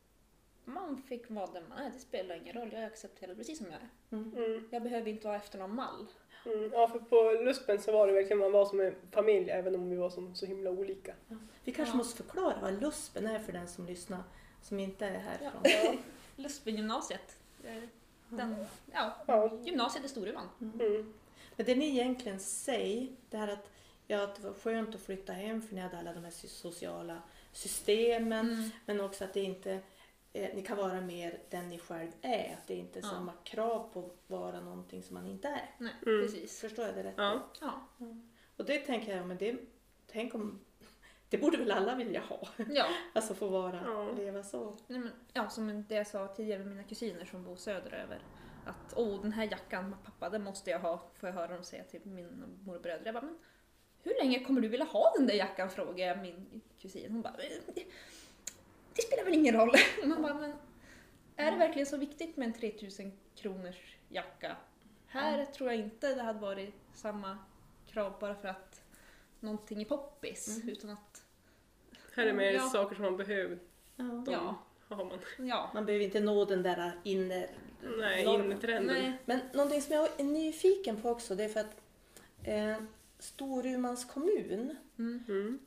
man 0.65 1.03
fick 1.03 1.31
vara 1.31 1.47
den 1.47 1.69
man 1.69 1.79
är. 1.79 1.91
Det 1.91 1.99
spelar 1.99 2.35
ingen 2.37 2.55
roll, 2.55 2.73
jag 2.73 2.83
är 2.83 2.87
accepterad 2.87 3.37
precis 3.37 3.59
som 3.59 3.67
jag 3.67 3.75
är. 3.75 3.89
Mm. 4.11 4.33
Mm. 4.37 4.69
Jag 4.71 4.83
behöver 4.83 5.11
inte 5.11 5.27
vara 5.27 5.37
efter 5.37 5.59
någon 5.59 5.75
mall. 5.75 6.07
Mm. 6.47 6.71
Ja, 6.73 6.89
för 6.89 6.99
på 6.99 7.45
Luspen 7.45 7.83
så 7.83 7.93
var 7.93 8.07
det 8.07 8.13
verkligen 8.13 8.39
man 8.39 8.53
var 8.53 8.67
som 8.67 8.81
en 8.81 8.95
familj 9.11 9.51
även 9.51 9.75
om 9.75 9.91
vi 9.91 9.97
var 9.97 10.11
som, 10.11 10.35
så 10.35 10.47
himla 10.47 10.71
olika. 10.71 11.15
Vi 11.65 11.73
kanske 11.73 11.93
Ja. 11.93 11.97
måste 11.97 12.17
förklara 12.23 12.55
vad 12.63 12.81
luspen 12.83 13.27
är 13.27 13.39
för 13.39 13.53
den 13.53 13.69
som 13.69 13.87
lyssnar 13.87 14.23
som 14.63 14.81
inte 14.81 15.07
är 15.07 15.19
härifrån. 15.19 15.61
Ja. 15.65 15.95
Luspen-gymnasiet. 16.37 17.39
Den, 18.29 18.67
ja, 18.93 19.13
Ja. 19.27 19.51
gymnasiet 19.65 20.05
i 20.05 20.09
Storuman. 20.09 20.49
Mm. 20.61 21.15
Men 21.57 21.67
det 21.67 21.75
ni 21.75 21.89
egentligen 21.89 22.41
säger, 22.41 23.09
det 23.31 23.37
här 23.37 23.49
att, 23.49 23.71
ja, 24.07 24.23
att 24.25 24.37
det 24.37 24.43
var 24.43 24.53
skönt 24.55 24.95
att 24.95 25.01
flytta 25.01 25.33
hem 25.33 25.63
för 25.63 25.75
ni 25.75 25.81
hade 25.81 25.99
alla 25.99 26.13
de 26.13 26.25
här 26.25 26.31
sociala 26.49 27.23
systemen. 27.53 28.51
Mm. 28.51 28.71
Men 28.87 29.01
också 29.01 29.25
att 29.25 29.35
det 29.35 29.41
inte, 29.41 29.79
eh, 30.35 30.55
ni 30.55 30.63
kan 30.63 30.77
vara 30.77 31.01
mer 31.01 31.39
den 31.51 31.69
ni 31.69 31.79
själv 31.79 32.11
är. 32.23 32.53
Att 32.53 32.67
det 32.67 32.75
inte 32.75 32.99
är 32.99 33.03
Ja. 33.03 33.09
samma 33.09 33.33
krav 33.45 33.91
på 33.93 34.01
att 34.01 34.31
vara 34.31 34.61
någonting 34.61 35.03
som 35.03 35.15
man 35.15 35.27
inte 35.27 35.49
är. 35.49 35.71
Nej, 35.79 35.93
Mm. 36.07 36.23
precis. 36.23 36.61
Förstår 36.61 36.85
jag 36.85 36.95
det 36.95 37.03
rätt? 37.03 37.15
Ja. 37.17 37.41
Ja. 37.61 37.87
Och 38.57 38.65
det 38.65 38.79
tänker 38.79 39.17
jag, 39.17 39.27
men 39.27 39.37
det, 39.39 39.57
tänk 40.07 40.35
om, 40.35 40.61
det 41.29 41.39
borde 41.39 41.57
väl 41.59 41.71
alla 41.71 41.95
vilja 41.95 42.21
ha. 42.21 42.49
ja. 42.71 42.87
Alltså 43.15 43.35
få 43.35 43.49
vara, 43.49 43.81
Ja. 43.85 44.13
leva 44.17 44.43
så. 44.43 44.77
Nej, 44.87 44.99
men, 44.99 45.11
ja, 45.33 45.49
som 45.49 45.85
det 45.89 45.95
jag 45.95 46.07
sa 46.07 46.29
tidigare 46.29 46.59
med 46.59 46.69
mina 46.69 46.83
kusiner 46.89 47.25
som 47.25 47.45
bor 47.45 47.57
söderöver. 47.57 48.19
Att 48.67 48.95
åh, 48.97 49.23
den 49.23 49.33
här 49.33 49.45
jackan, 49.51 49.97
pappa, 50.05 50.31
den 50.31 50.43
måste 50.43 50.71
jag 50.71 50.79
ha. 50.79 51.03
Får 51.15 51.29
jag 51.29 51.35
höra 51.37 51.55
dem 51.55 51.65
säga 51.65 51.85
till 51.85 52.01
min 52.05 52.57
mor 52.65 52.75
och 52.77 52.83
bröder. 52.83 53.05
Jag 53.05 53.15
bara, 53.15 53.25
men 53.25 53.39
hur 54.03 54.15
länge 54.23 54.45
kommer 54.45 54.61
du 54.61 54.69
vilja 54.69 54.87
ha 54.87 55.13
den 55.17 55.27
där 55.27 55.35
jackan? 55.35 55.71
Frågar 55.71 56.07
jag 56.07 56.19
min 56.19 56.61
kusin. 56.81 57.13
Hon 57.13 57.23
bara, 57.23 57.33
"Eh, 57.35 57.83
det 58.95 59.03
spelar 59.03 59.25
väl 59.25 59.35
ingen 59.35 59.55
roll. 59.55 59.71
Man 60.05 60.23
bara, 60.23 60.35
men 60.35 60.53
är 61.37 61.51
det 61.53 61.57
verkligen 61.59 61.87
så 61.87 61.97
viktigt 61.97 62.37
med 62.37 62.47
en 62.47 62.53
3000 62.55 63.13
kronors 63.37 63.97
jacka? 64.09 64.57
Här 65.07 65.45
tror 65.45 65.71
jag 65.71 65.79
inte 65.81 66.15
det 66.15 66.23
hade 66.23 66.39
varit 66.39 66.75
samma 66.95 67.39
krav 67.87 68.13
bara 68.21 68.35
för 68.35 68.49
att 68.49 68.83
någonting 69.41 69.81
är 69.81 69.85
poppis. 69.85 70.57
Mm. 70.57 70.69
Utan 70.69 70.91
att, 70.91 71.25
Här 72.15 72.27
är 72.27 72.33
mer 72.33 72.53
Ja. 72.53 72.61
saker 72.69 72.95
som 72.97 73.05
man 73.05 73.17
behöver. 73.17 73.59
Ja. 73.97 74.25
Ja, 74.27 74.59
har 74.97 75.05
man. 75.05 75.19
ja. 75.49 75.71
Man 75.75 75.87
behöver 75.87 76.05
inte 76.05 76.21
nå 76.21 76.45
den 76.45 76.63
där 76.63 77.01
inner 77.05 77.51
Nej. 77.99 78.25
Nej. 78.81 79.13
Men 79.25 79.41
någonting 79.53 79.83
som 79.83 79.95
jag 79.95 80.09
är 80.21 80.25
nyfiken 80.25 80.97
på 81.03 81.11
också 81.11 81.35
det 81.35 81.45
är 81.45 81.49
för 81.49 81.61
att 81.61 81.77
eh, 82.45 82.77
Storumans 83.19 84.05
kommun, 84.05 84.77
Mm. 84.99 85.25
Mm. 85.29 85.59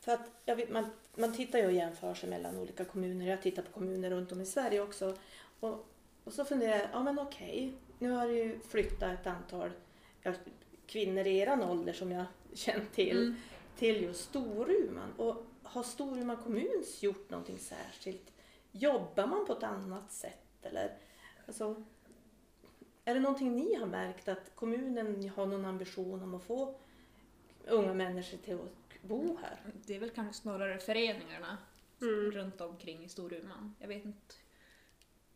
för 0.00 0.12
att 0.12 0.30
jag 0.44 0.56
vet, 0.56 0.70
man, 0.70 0.90
man 1.14 1.32
tittar 1.32 1.58
ju 1.58 1.66
och 1.66 1.72
jämför 1.72 2.14
sig 2.14 2.30
mellan 2.30 2.58
olika 2.58 2.84
kommuner. 2.84 3.26
Jag 3.26 3.42
tittar 3.42 3.62
på 3.62 3.70
kommuner 3.72 4.10
runt 4.10 4.32
om 4.32 4.40
i 4.40 4.46
Sverige 4.46 4.80
också. 4.80 5.16
Och, 5.60 5.86
och 6.24 6.32
så 6.32 6.44
funderar 6.44 6.78
jag, 6.78 6.88
ja 6.92 7.02
men 7.02 7.18
okej, 7.18 7.72
nu 7.98 8.10
har 8.10 8.26
det 8.26 8.34
ju 8.34 8.60
flyttat 8.60 9.20
ett 9.20 9.26
antal 9.26 9.70
ja, 10.22 10.32
kvinnor 10.86 11.26
i 11.26 11.38
eran 11.38 11.62
ålder 11.62 11.92
som 11.92 12.12
jag 12.12 12.24
känt 12.54 12.92
till, 12.92 13.18
Mm. 13.18 13.36
till 13.78 14.02
just 14.02 14.20
Storuman. 14.24 15.12
Och 15.16 15.36
har 15.62 15.82
Storuman 15.82 16.36
kommun 16.36 16.84
gjort 17.00 17.30
någonting 17.30 17.58
särskilt? 17.58 18.32
Jobbar 18.72 19.26
man 19.26 19.46
på 19.46 19.52
ett 19.52 19.62
annat 19.62 20.12
sätt 20.12 20.46
eller? 20.62 20.98
Alltså, 21.46 21.84
är 23.04 23.14
det 23.14 23.20
någonting 23.20 23.56
ni 23.56 23.74
har 23.74 23.86
märkt 23.86 24.28
att 24.28 24.50
kommunen 24.54 25.28
har 25.28 25.46
någon 25.46 25.64
ambition 25.64 26.22
om 26.22 26.34
att 26.34 26.44
få 26.44 26.74
unga 27.66 27.94
människor 27.94 28.38
till 28.38 28.54
att 28.54 28.89
bo 29.02 29.36
här? 29.36 29.60
Det 29.86 29.94
är 29.96 30.00
väl 30.00 30.10
kanske 30.10 30.42
snarare 30.42 30.78
föreningarna 30.78 31.58
Mm. 32.02 32.30
runt 32.30 32.60
omkring 32.60 33.04
i 33.04 33.08
Storuman. 33.08 33.74
Jag 33.78 33.88
vet 33.88 34.04
inte. 34.04 34.34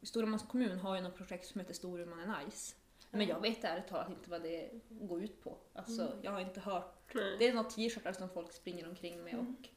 Storumans 0.02 0.43
kommun 0.43 0.78
har 0.78 0.96
ju 0.96 1.00
något 1.02 1.16
projekt 1.16 1.46
som 1.46 1.61
heter 1.61 1.75
Storuman 1.75 2.20
är 2.20 2.44
nice. 2.44 2.75
Men 3.11 3.26
jag 3.26 3.40
vet 3.40 3.64
ärligt 3.64 3.88
talat 3.88 4.08
inte 4.11 4.31
vad 4.31 4.43
det 4.43 4.70
går 4.88 5.22
ut 5.22 5.43
på. 5.44 5.58
Alltså, 5.72 6.03
Mm. 6.03 6.19
Jag 6.22 6.31
har 6.32 6.41
inte 6.41 6.60
hört. 6.60 7.15
Nej. 7.15 7.36
Det 7.38 7.48
är 7.48 7.55
något 7.55 7.70
t-shirtar 7.70 8.12
som 8.12 8.29
folk 8.29 8.53
springer 8.53 8.88
omkring 8.88 9.24
med. 9.24 9.34
Mm. 9.34 9.46
Och 9.60 9.69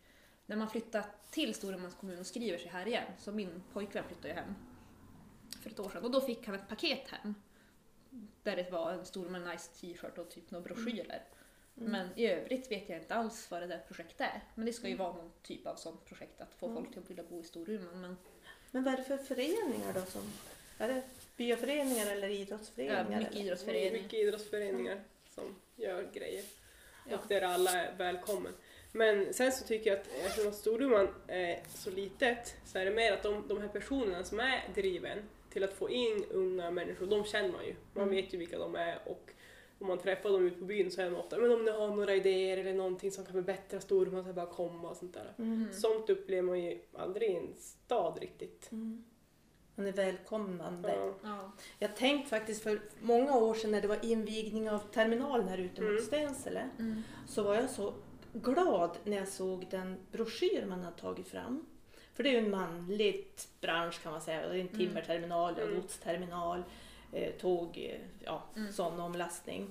när 0.45 0.55
man 0.55 0.69
flyttar 0.69 1.05
till 1.31 1.53
Storumans 1.53 1.95
kommun 1.95 2.19
och 2.19 2.25
skriver 2.25 2.57
sig 2.57 2.67
här 2.67 2.85
igen, 2.87 3.11
så 3.17 3.31
min 3.31 3.63
pojkvän 3.73 4.03
flyttade 4.07 4.27
ju 4.27 4.33
hem 4.33 4.53
för 5.61 5.69
ett 5.69 5.79
år 5.79 5.89
sedan 5.89 6.03
och 6.03 6.11
då 6.11 6.21
fick 6.21 6.45
han 6.45 6.55
ett 6.55 6.69
paket 6.69 7.07
hem. 7.09 7.33
Där 8.43 8.55
det 8.55 8.71
var 8.71 8.91
en 8.91 9.05
Storuman 9.05 9.43
nice 9.43 9.71
t-shirt 9.81 10.17
och 10.17 10.29
typ 10.29 10.51
några 10.51 10.63
broschyrer. 10.63 11.23
Mm. 11.77 11.91
Men 11.91 12.07
i 12.15 12.27
övrigt 12.27 12.71
vet 12.71 12.89
jag 12.89 12.97
inte 12.99 13.15
alls 13.15 13.51
vad 13.51 13.61
det 13.61 13.67
där 13.67 13.83
projektet 13.87 14.21
är. 14.21 14.41
Men 14.55 14.65
det 14.65 14.73
ska 14.73 14.87
ju 14.87 14.93
Mm. 14.93 15.05
vara 15.05 15.15
någon 15.17 15.31
typ 15.43 15.67
av 15.67 15.75
sånt 15.75 16.05
projekt 16.05 16.41
att 16.41 16.53
få 16.53 16.65
Mm. 16.65 16.77
folk 16.77 16.89
till 16.93 16.99
att 17.03 17.09
vilja 17.09 17.23
bo 17.23 17.39
i 17.39 17.43
Storuman. 17.43 18.01
Men 18.01 18.17
Men 18.71 18.83
vad 18.83 18.93
är 18.93 18.97
det 18.97 19.03
för 19.03 19.17
föreningar 19.17 19.93
då? 19.93 20.01
Som, 20.01 20.21
är 20.77 20.87
det 20.87 21.01
byaföreningar 21.37 22.11
eller 22.11 22.29
idrottsföreningar? 22.29 23.05
ja, 23.11 23.17
mycket 23.17 23.31
eller? 23.33 23.41
idrottsföreningar. 23.45 23.91
Mycket 24.03 24.13
idrottsföreningar 24.19 25.03
som 25.29 25.55
gör 25.75 26.09
grejer. 26.13 26.43
Ja. 27.09 27.17
Och 27.17 27.27
där 27.27 27.41
alla 27.41 27.71
är 27.71 27.95
välkommen. 27.97 28.53
Men 28.91 29.33
sen 29.33 29.51
så 29.51 29.65
tycker 29.65 29.89
jag 29.89 29.99
att 29.99 30.07
eftersom 30.25 30.51
Storuman 30.53 31.07
är 31.27 31.59
så 31.75 31.89
litet 31.91 32.55
så 32.65 32.77
är 32.79 32.85
det 32.85 32.91
mer 32.91 33.13
att 33.13 33.23
de, 33.23 33.47
de 33.47 33.61
här 33.61 33.67
personerna 33.67 34.23
som 34.23 34.39
är 34.39 34.69
driven 34.75 35.29
till 35.49 35.63
att 35.63 35.73
få 35.73 35.89
in 35.89 36.25
unga 36.31 36.71
människor, 36.71 37.07
de 37.07 37.25
känner 37.25 37.49
man 37.51 37.65
ju. 37.65 37.75
Man 37.93 38.03
Mm. 38.03 38.15
vet 38.15 38.33
ju 38.33 38.37
vilka 38.37 38.57
de 38.59 38.75
är 38.75 38.99
och 39.05 39.31
om 39.79 39.87
man 39.87 39.97
träffar 39.97 40.29
dem 40.29 40.45
ute 40.47 40.59
på 40.59 40.65
byn 40.65 40.91
så 40.91 41.01
är 41.01 41.09
de 41.09 41.15
ofta 41.17 41.37
men 41.37 41.51
om 41.51 41.65
ni 41.65 41.71
har 41.71 41.87
några 41.95 42.15
idéer 42.15 42.57
eller 42.57 42.73
någonting 42.73 43.11
som 43.11 43.23
kan 43.25 43.33
förbättra 43.33 43.79
Storuman 43.79 44.23
så 44.23 44.33
bara 44.33 44.45
komma 44.45 44.89
och 44.89 44.97
sånt 44.97 45.13
där. 45.13 45.33
Mm. 45.37 45.53
Mm. 45.53 45.73
Sånt 45.73 46.09
upplever 46.09 46.41
man 46.41 46.63
ju 46.63 46.79
aldrig 46.93 47.29
i 47.31 47.35
en 47.35 47.53
stad 47.57 48.17
riktigt. 48.21 48.71
Mm. 48.71 49.03
Man 49.75 49.87
är 49.87 49.91
välkomnande. 49.91 50.89
Ja. 50.95 51.13
Ja. 51.23 51.51
Jag 51.79 51.95
tänkte 51.95 52.29
faktiskt 52.29 52.63
för 52.63 52.81
många 53.01 53.35
år 53.37 53.53
sedan 53.53 53.71
när 53.71 53.81
det 53.81 53.87
var 53.87 54.05
invigning 54.05 54.69
av 54.69 54.79
terminalen 54.79 55.47
här 55.47 55.57
ute 55.57 55.81
Mm. 55.81 55.93
mot 55.93 56.03
Stensele 56.03 56.69
Mm. 56.79 57.01
så 57.27 57.43
var 57.43 57.55
jag 57.55 57.69
så 57.69 57.93
glad 58.33 58.97
när 59.03 59.17
jag 59.17 59.27
såg 59.27 59.67
den 59.71 59.97
broschyr 60.11 60.65
man 60.69 60.83
har 60.83 60.91
tagit 60.91 61.27
fram. 61.27 61.65
För 62.13 62.23
det 62.23 62.29
är 62.29 62.33
ju 62.33 62.45
en 62.45 62.51
manlig 62.51 63.27
bransch 63.61 64.03
kan 64.03 64.11
man 64.11 64.21
säga. 64.21 64.39
Det 64.41 64.45
är 64.47 64.51
en 64.53 64.67
Mm. 64.67 64.77
timmerterminal, 64.77 65.53
Mm. 65.53 65.63
mm. 65.69 65.77
Eh, 67.23 67.31
tåg, 67.33 67.77
eh, 67.77 68.01
ja, 68.25 68.43
Mm. 68.55 68.71
sån 68.71 68.99
omlastning. 68.99 69.69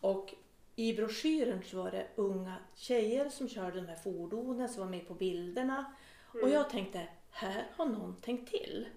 Och 0.00 0.34
i 0.76 0.92
broschyren 0.94 1.62
så 1.62 1.76
var 1.82 1.90
det 1.90 2.06
unga 2.16 2.54
tjejer 2.74 3.28
som 3.28 3.48
körde 3.48 3.80
de 3.80 3.86
här 3.86 3.96
fordonen 3.96 4.68
som 4.68 4.82
var 4.82 4.90
med 4.90 5.08
på 5.08 5.14
bilderna. 5.14 5.92
Och 6.28 6.38
Mm. 6.38 6.52
jag 6.52 6.70
tänkte, 6.70 7.08
här 7.30 7.66
har 7.76 7.86
någon 7.86 8.16
tänkt 8.16 8.50
till 8.50 8.88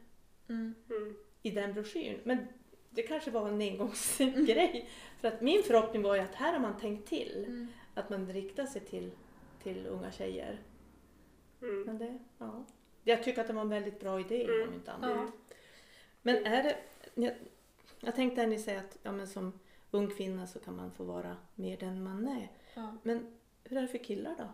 Mm. 0.50 0.76
Mm. 0.90 1.16
i 1.42 1.52
den 1.52 1.74
broschyren. 1.74 2.20
Men 2.24 2.48
det 2.90 3.02
kanske 3.04 3.32
var 3.32 3.48
en 3.50 3.62
engångsgrej. 3.62 4.90
För 5.22 5.28
att 5.28 5.42
min 5.42 5.64
förhoppning 5.64 6.02
var 6.02 6.16
ju 6.16 6.22
att 6.22 6.36
här 6.36 6.54
har 6.54 6.60
man 6.60 6.80
tänkt 6.80 7.10
till. 7.10 7.46
Mm. 7.48 7.68
Att 7.94 8.10
man 8.10 8.34
riktar 8.34 8.66
sig 8.66 8.82
till, 8.82 9.12
till 9.64 9.88
unga 9.88 10.12
tjejer. 10.12 10.60
Mm. 11.62 11.84
Men 11.84 11.98
det, 11.98 12.20
ja. 12.38 12.66
Jag 13.04 13.24
tycker 13.24 13.42
att 13.42 13.48
det 13.48 13.54
var 13.54 13.62
en 13.62 13.70
väldigt 13.70 14.00
bra 14.00 14.20
idé 14.20 14.44
Mm. 14.44 14.68
om 14.70 14.74
inte 14.74 14.92
annat. 14.92 15.12
Ja. 15.16 15.32
Men 16.22 16.46
är 16.46 16.64
det, 16.64 16.76
jag, 18.02 18.16
tänkte 18.16 18.42
när 18.42 18.48
ni 18.48 18.60
säger 18.60 18.80
att 18.80 18.98
ja, 19.04 19.12
men 19.12 19.28
som 19.28 19.60
ung 19.92 20.10
kvinna 20.10 20.48
så 20.48 20.60
kan 20.60 20.76
man 20.76 20.92
få 20.92 21.04
vara 21.04 21.38
mer 21.56 21.78
den 21.78 22.04
man 22.04 22.28
är. 22.28 22.52
Ja. 22.74 22.98
Men 23.04 23.38
hur 23.64 23.78
är 23.78 23.82
det 23.82 23.88
för 23.88 23.98
killar 24.04 24.36
då? 24.38 24.48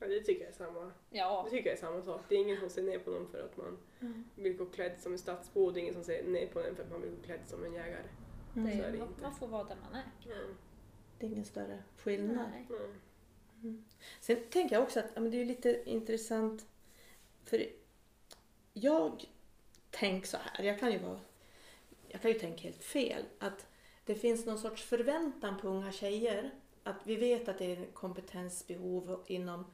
Ja, 0.00 0.06
det 0.06 0.20
tycker 0.20 0.40
jag 0.44 0.50
är 0.50 0.56
samma. 0.56 0.92
ja. 1.10 1.42
Det 1.44 1.50
tycker 1.50 1.70
jag 1.70 1.76
är 1.76 1.80
samma 1.80 2.02
sak. 2.02 2.20
Det 2.28 2.34
är 2.34 2.38
ingen 2.38 2.60
som 2.60 2.70
ser 2.70 2.82
ner 2.82 2.98
på 2.98 3.10
någon 3.10 3.28
för 3.28 3.44
att 3.44 3.56
man 3.56 3.78
vill 4.34 4.56
gå 4.56 4.66
klädd 4.66 4.92
som 5.00 5.12
en 5.12 5.18
stadsbo 5.18 5.64
och 5.64 5.72
det 5.72 5.78
är 5.80 5.82
ingen 5.82 5.94
som 5.94 6.04
ser 6.04 6.24
ner 6.24 6.46
på 6.46 6.62
en 6.62 6.76
för 6.76 6.82
att 6.82 6.90
man 6.90 7.00
vill 7.02 7.10
gå 7.10 7.22
klädd 7.22 7.40
som 7.46 7.64
en 7.64 7.72
jägare. 7.72 8.08
Mm. 8.56 8.66
Det 8.70 8.76
Så 8.76 8.82
är 8.82 8.92
det 8.92 8.98
man, 8.98 9.08
inte. 9.08 9.22
man 9.22 9.34
får 9.34 9.46
vara 9.48 9.64
den 9.64 9.78
man 9.80 9.94
är. 9.94 10.32
Mm. 10.32 10.56
Det 11.18 11.26
är 11.26 11.30
ingen 11.30 11.44
större 11.44 11.82
skillnad. 11.96 12.48
Nej. 12.50 12.66
Mm. 13.62 13.84
Sen 14.20 14.36
tänker 14.50 14.76
jag 14.76 14.82
också 14.82 15.00
att 15.00 15.10
ja, 15.14 15.20
men 15.20 15.30
det 15.30 15.40
är 15.40 15.44
lite 15.44 15.90
intressant 15.90 16.66
för 17.44 17.66
jag 18.72 19.24
tänker 19.94 20.28
så 20.28 20.36
här, 20.36 20.64
jag 20.64 20.80
kan 20.80 20.92
ju 20.92 20.98
vara, 20.98 21.20
jag 22.08 22.22
kan 22.22 22.30
ju 22.30 22.38
tänka 22.38 22.62
helt 22.62 22.84
fel, 22.84 23.24
att 23.38 23.66
det 24.04 24.14
finns 24.14 24.46
någon 24.46 24.58
sorts 24.58 24.82
förväntan 24.82 25.58
på 25.60 25.68
unga 25.68 25.92
tjejer. 25.92 26.50
Att 26.82 26.96
vi 27.04 27.16
vet 27.16 27.48
att 27.48 27.58
det 27.58 27.72
är 27.72 27.86
kompetensbehov 27.92 29.24
inom, 29.26 29.64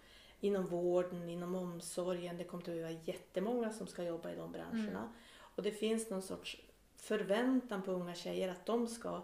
inom 0.41 0.67
vården, 0.67 1.29
inom 1.29 1.55
omsorgen. 1.55 2.37
Det 2.37 2.45
kommer 2.45 2.63
att 2.63 2.69
vara 2.69 2.91
jättemånga 2.91 3.73
som 3.73 3.87
ska 3.87 4.03
jobba 4.03 4.31
i 4.31 4.37
de 4.37 4.53
branscherna. 4.53 5.13
Och 5.39 5.63
det 5.63 5.71
finns 5.71 6.11
någon 6.11 6.23
sorts 6.23 6.61
förväntan 6.97 7.83
på 7.83 7.93
unga 7.93 8.15
tjejer 8.15 8.49
att 8.49 8.67
de 8.67 8.87
ska 8.87 9.23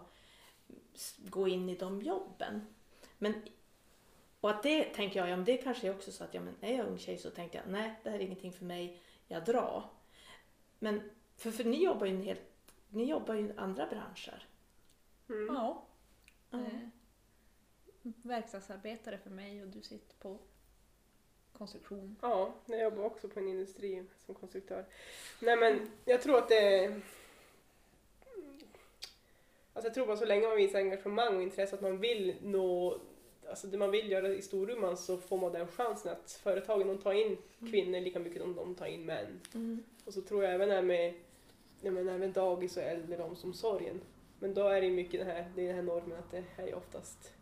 gå 1.17 1.47
in 1.47 1.69
i 1.69 1.75
de 1.75 2.01
jobben. 2.01 2.61
Men 3.17 3.33
och 4.41 4.49
att 4.49 4.63
det 4.63 4.83
tänker 4.83 5.19
jag, 5.19 5.29
ja 5.29 5.35
men 5.35 5.45
det 5.45 5.57
kanske 5.57 5.87
är 5.87 5.91
också 5.95 6.11
så 6.11 6.23
att 6.23 6.33
ja, 6.33 6.41
men 6.41 6.55
är 6.61 6.77
jag 6.77 6.87
ung 6.87 6.97
tjej 6.97 7.17
så 7.17 7.29
tänkte 7.29 7.57
jag 7.57 7.71
nej 7.71 7.99
det 8.03 8.09
här 8.09 8.19
är 8.19 8.23
ingenting 8.23 8.51
för 8.51 8.65
mig, 8.65 9.01
jag 9.27 9.45
drar. 9.45 9.89
Men 10.79 11.09
för, 11.35 11.51
för 11.51 11.63
ni 11.63 11.83
jobbar 11.83 12.05
ju 12.05 12.15
en 12.15 12.23
helt, 12.23 12.41
ni 12.89 13.05
jobbar 13.05 13.33
ju 13.33 13.47
i 13.47 13.53
andra 13.57 13.87
branscher. 13.87 14.47
Mm. 15.29 15.55
Ja. 15.55 15.85
Eh, 16.51 16.89
verkstadsarbetare 18.03 19.17
för 19.17 19.29
mig 19.29 19.63
och 19.63 19.67
du 19.67 19.81
sitter 19.81 20.15
på 20.15 20.39
konstruktion. 21.53 22.15
Ja, 22.21 22.53
jag 22.65 22.81
jobbar 22.81 23.03
också 23.03 23.29
på 23.29 23.39
en 23.39 23.47
industri 23.47 24.05
som 24.25 24.35
konstruktör. 24.35 24.85
Nej 25.39 25.57
men 25.57 25.91
jag 26.05 26.21
tror 26.21 26.37
att 26.37 26.49
det... 26.49 27.01
Alltså 29.73 29.87
jag 29.87 29.93
tror 29.93 30.07
bara 30.07 30.17
så 30.17 30.25
länge 30.25 30.47
man 30.47 30.57
visar 30.57 30.79
engagemang 30.79 31.35
och 31.35 31.41
intresse 31.41 31.75
att 31.75 31.81
man 31.81 31.99
vill 31.99 32.35
nå 32.41 32.99
Alltså 33.49 33.67
det 33.67 33.77
man 33.77 33.91
vill 33.91 34.11
göra 34.11 34.27
i 34.27 34.41
Storuman 34.41 34.97
så 34.97 35.17
får 35.17 35.37
man 35.37 35.51
den 35.51 35.67
chansen 35.67 36.11
att 36.11 36.31
företagen 36.31 36.87
de 36.87 36.97
tar 36.97 37.13
in 37.13 37.37
kvinnor 37.59 37.99
lika 37.99 38.19
mycket 38.19 38.41
som 38.41 38.55
de 38.55 38.75
tar 38.75 38.85
in 38.85 39.05
män. 39.05 39.39
Mm. 39.53 39.83
Och 40.05 40.13
så 40.13 40.21
tror 40.21 40.43
jag 40.43 40.53
även 40.53 40.69
här 40.69 40.81
med 40.81 41.13
ja, 41.81 41.91
men 41.91 42.09
även 42.09 42.31
dagis 42.31 42.77
och 42.77 42.83
äldreomsorgen. 42.83 44.01
Men 44.39 44.53
då 44.53 44.67
är 44.67 44.81
det 44.81 44.89
mycket 44.89 45.19
det 45.25 45.31
här, 45.33 45.51
det 45.55 45.61
är 45.61 45.67
den 45.67 45.75
här 45.75 45.83
normen 45.83 46.17
att 46.17 46.31
det 46.31 46.43
är 46.57 46.67
ju 46.67 46.73
oftast 46.73 47.33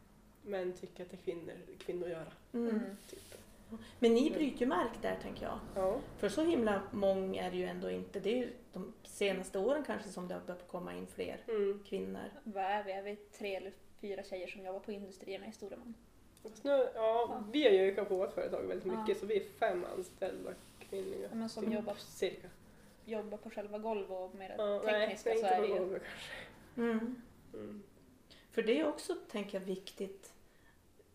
män 0.44 0.74
tycker 0.74 1.04
att 1.04 1.12
det 1.12 1.18
är 1.18 1.22
kvinnor, 1.34 1.54
kvinnor 1.80 2.10
göra. 2.10 2.32
Mm. 2.54 2.80
Typ. 3.10 3.38
Men 4.00 4.14
ni 4.14 4.32
bryter 4.32 4.60
ju 4.60 4.66
mark 4.66 4.92
där 5.02 5.20
tänker 5.22 5.44
jag. 5.46 5.60
Ja. 5.76 6.00
För 6.18 6.30
så 6.30 6.42
himla 6.44 6.82
många 6.92 7.44
är 7.44 7.52
det 7.52 7.58
ju 7.58 7.66
ändå 7.66 7.90
inte. 7.90 8.20
Det 8.20 8.30
är 8.30 8.38
ju 8.38 8.50
de 8.74 8.94
senaste 9.04 9.60
åren 9.60 9.84
kanske 9.88 10.10
som 10.10 10.28
det 10.28 10.34
har 10.34 10.42
börjat 10.42 10.68
komma 10.68 10.94
in 10.94 11.08
fler 11.08 11.38
Mm. 11.48 11.84
kvinnor. 11.86 12.32
Vad 12.44 12.64
är 12.64 12.84
vi? 12.84 12.92
Är 12.92 13.02
vi 13.04 13.16
tre 13.16 13.56
eller 13.56 13.74
fyra 14.02 14.24
tjejer 14.24 14.48
som 14.48 14.66
jobbar 14.66 14.80
på 14.80 14.92
industrierna 14.92 15.48
i 15.48 15.52
Storuman? 15.52 15.94
Nu, 16.44 16.72
ja, 16.72 16.90
Ja. 16.96 17.44
vi 17.52 17.64
har 17.64 17.72
ju 17.72 17.80
ökat 17.92 18.08
på 18.10 18.16
vårt 18.16 18.34
företag 18.34 18.62
väldigt 18.64 18.86
Ja. 18.86 19.00
mycket 19.02 19.20
så 19.20 19.26
vi 19.26 19.36
är 19.38 19.44
fem 19.60 19.86
anställda 19.98 20.54
kvinnliga. 20.80 21.28
Ja, 21.30 21.36
men 21.36 21.50
som 21.50 21.66
Typ, 21.66 21.74
jobbar, 21.74 21.94
Cirka. 21.98 22.48
jobbar 23.06 23.38
på 23.38 23.50
själva 23.50 23.78
golv 23.78 24.12
och 24.14 24.36
med 24.36 24.50
det 24.52 24.56
Ja, 24.64 24.80
tekniska 24.80 25.30
nej, 25.30 25.40
så 25.40 25.46
är 25.46 25.62
det 25.62 25.68
ju... 25.68 25.74
golvet 25.80 26.02
kanske. 26.04 26.32
Mm. 26.92 27.22
Mm. 27.54 27.84
För 28.52 28.62
det 28.64 28.80
är 28.80 28.88
också, 28.88 29.16
tänker 29.32 29.60
jag, 29.60 29.66
viktigt 29.66 30.34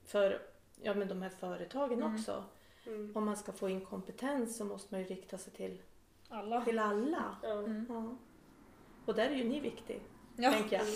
för 0.05 0.43
ja, 0.83 0.95
men 0.95 1.09
de 1.09 1.23
här 1.23 1.31
företagen 1.31 2.03
Mm. 2.03 2.15
också. 2.15 2.45
Mm. 2.87 3.13
Om 3.17 3.25
man 3.25 3.37
ska 3.37 3.53
få 3.53 3.69
in 3.69 3.81
kompetens 3.85 4.57
så 4.57 4.65
måste 4.65 4.95
man 4.95 5.01
ju 5.01 5.07
rikta 5.07 5.39
sig 5.39 5.53
till, 5.53 5.83
Alla. 6.29 6.65
till 6.65 6.79
alla. 6.79 7.37
Ja. 7.43 7.53
Mm. 7.53 7.87
Ja. 7.89 8.17
Och 9.07 9.15
där 9.15 9.31
är 9.31 9.35
ju 9.35 9.45
ni 9.45 9.61
viktig, 9.61 10.01
Ja. 10.37 10.53
tänker 10.53 10.77
jag. 10.77 10.87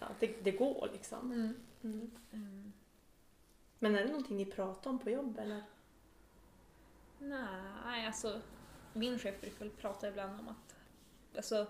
Ja, 0.00 0.06
det, 0.20 0.44
det 0.44 0.50
går 0.50 0.90
liksom. 0.92 1.32
Mm. 1.32 1.54
Mm. 1.82 2.10
Mm. 2.32 2.72
Men 3.78 3.94
är 3.94 4.04
det 4.04 4.10
någonting 4.10 4.36
ni 4.36 4.44
pratar 4.44 4.90
om 4.90 4.98
på 4.98 5.10
jobb 5.10 5.38
eller? 5.38 5.62
Nej, 7.18 8.06
alltså 8.06 8.40
min 8.92 9.18
chef 9.18 9.40
brukar 9.40 9.68
prata 9.68 10.08
ibland 10.08 10.40
om 10.40 10.48
att 10.48 10.76
alltså, 11.36 11.66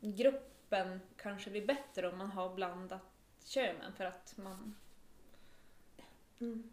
gruppen 0.00 1.00
kanske 1.16 1.50
blir 1.50 1.66
bättre 1.66 2.08
om 2.08 2.18
man 2.18 2.30
har 2.30 2.54
blandat 2.54 3.02
könen 3.44 3.92
för 3.92 4.04
att 4.04 4.34
man 4.36 4.74
Mm. 6.40 6.70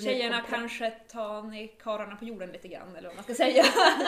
Tjejerna 0.00 0.40
kanske 0.40 0.90
tar 0.90 1.42
ner 1.42 1.66
karlarna 1.66 2.16
på 2.16 2.24
jorden 2.24 2.50
lite 2.52 2.68
grann 2.68 2.96
eller 2.96 3.08
vad 3.08 3.16
man 3.16 3.24
ska 3.24 3.34
säga. 3.44 3.64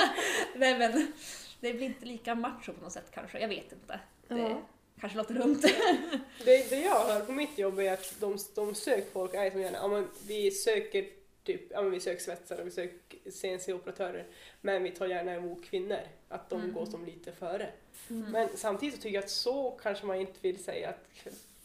Nej, 0.54 0.78
men 0.78 1.12
det 1.60 1.72
blir 1.72 1.86
inte 1.86 2.06
lika 2.06 2.34
macho 2.34 2.72
på 2.72 2.82
något 2.82 2.92
sätt 2.92 3.10
kanske, 3.14 3.40
jag 3.40 3.48
vet 3.48 3.72
inte. 3.72 4.00
Det 4.28 4.38
Ja. 4.38 4.62
Kanske 5.00 5.18
låter 5.18 5.34
dumt. 5.34 5.60
Det, 6.44 6.70
det 6.70 6.80
jag 6.80 7.04
hör 7.04 7.20
på 7.20 7.32
mitt 7.32 7.58
jobb 7.58 7.78
är 7.78 7.92
att 7.92 8.14
de, 8.20 8.38
de 8.54 8.74
söker 8.74 9.10
folk 9.12 9.34
är 9.34 9.50
som 9.50 9.60
gärna, 9.60 9.78
ja 9.78 9.88
men 9.88 10.08
vi 10.26 10.50
söker 10.50 11.06
typ, 11.44 11.70
ja 11.70 11.82
men 11.82 11.90
vi 11.90 12.00
söker 12.00 12.22
svetsare, 12.22 12.64
vi 12.64 12.70
söker 12.70 13.30
CNC-operatörer, 13.30 14.24
men 14.60 14.82
vi 14.82 14.90
tar 14.90 15.06
gärna 15.06 15.34
emot 15.34 15.64
kvinnor, 15.64 15.98
att 16.28 16.50
de 16.50 16.60
Mm. 16.60 16.72
går 16.74 16.86
som 16.86 17.04
lite 17.04 17.32
före. 17.32 17.70
Mm. 18.10 18.30
Men 18.30 18.48
samtidigt 18.54 18.94
så 18.94 19.00
tycker 19.02 19.14
jag 19.14 19.24
att 19.24 19.30
så 19.30 19.70
kanske 19.82 20.06
man 20.06 20.16
inte 20.16 20.38
vill 20.40 20.64
säga 20.64 20.88
att 20.88 21.04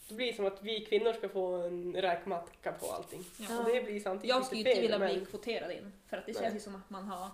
det 0.09 0.13
blir 0.15 0.33
som 0.33 0.45
att 0.45 0.63
vi 0.63 0.79
kvinnor 0.85 1.13
ska 1.13 1.29
få 1.29 1.45
en 1.53 1.93
räkmacka 1.93 2.71
på 2.71 2.91
allting. 2.91 3.25
Ja. 3.37 3.59
Och 3.59 3.65
det 3.71 3.81
blir 3.81 3.99
samtidigt 3.99 4.29
Jag 4.35 4.45
skulle 4.45 4.59
inte 4.69 4.81
vilja 4.81 4.99
men- 4.99 5.15
bli 5.15 5.25
kvoterad 5.25 5.71
in, 5.71 5.91
för 6.09 6.17
att 6.17 6.25
det 6.25 6.33
känns 6.33 6.55
ju 6.55 6.59
som 6.59 6.75
att 6.75 6.89
man 6.89 7.03
har 7.03 7.29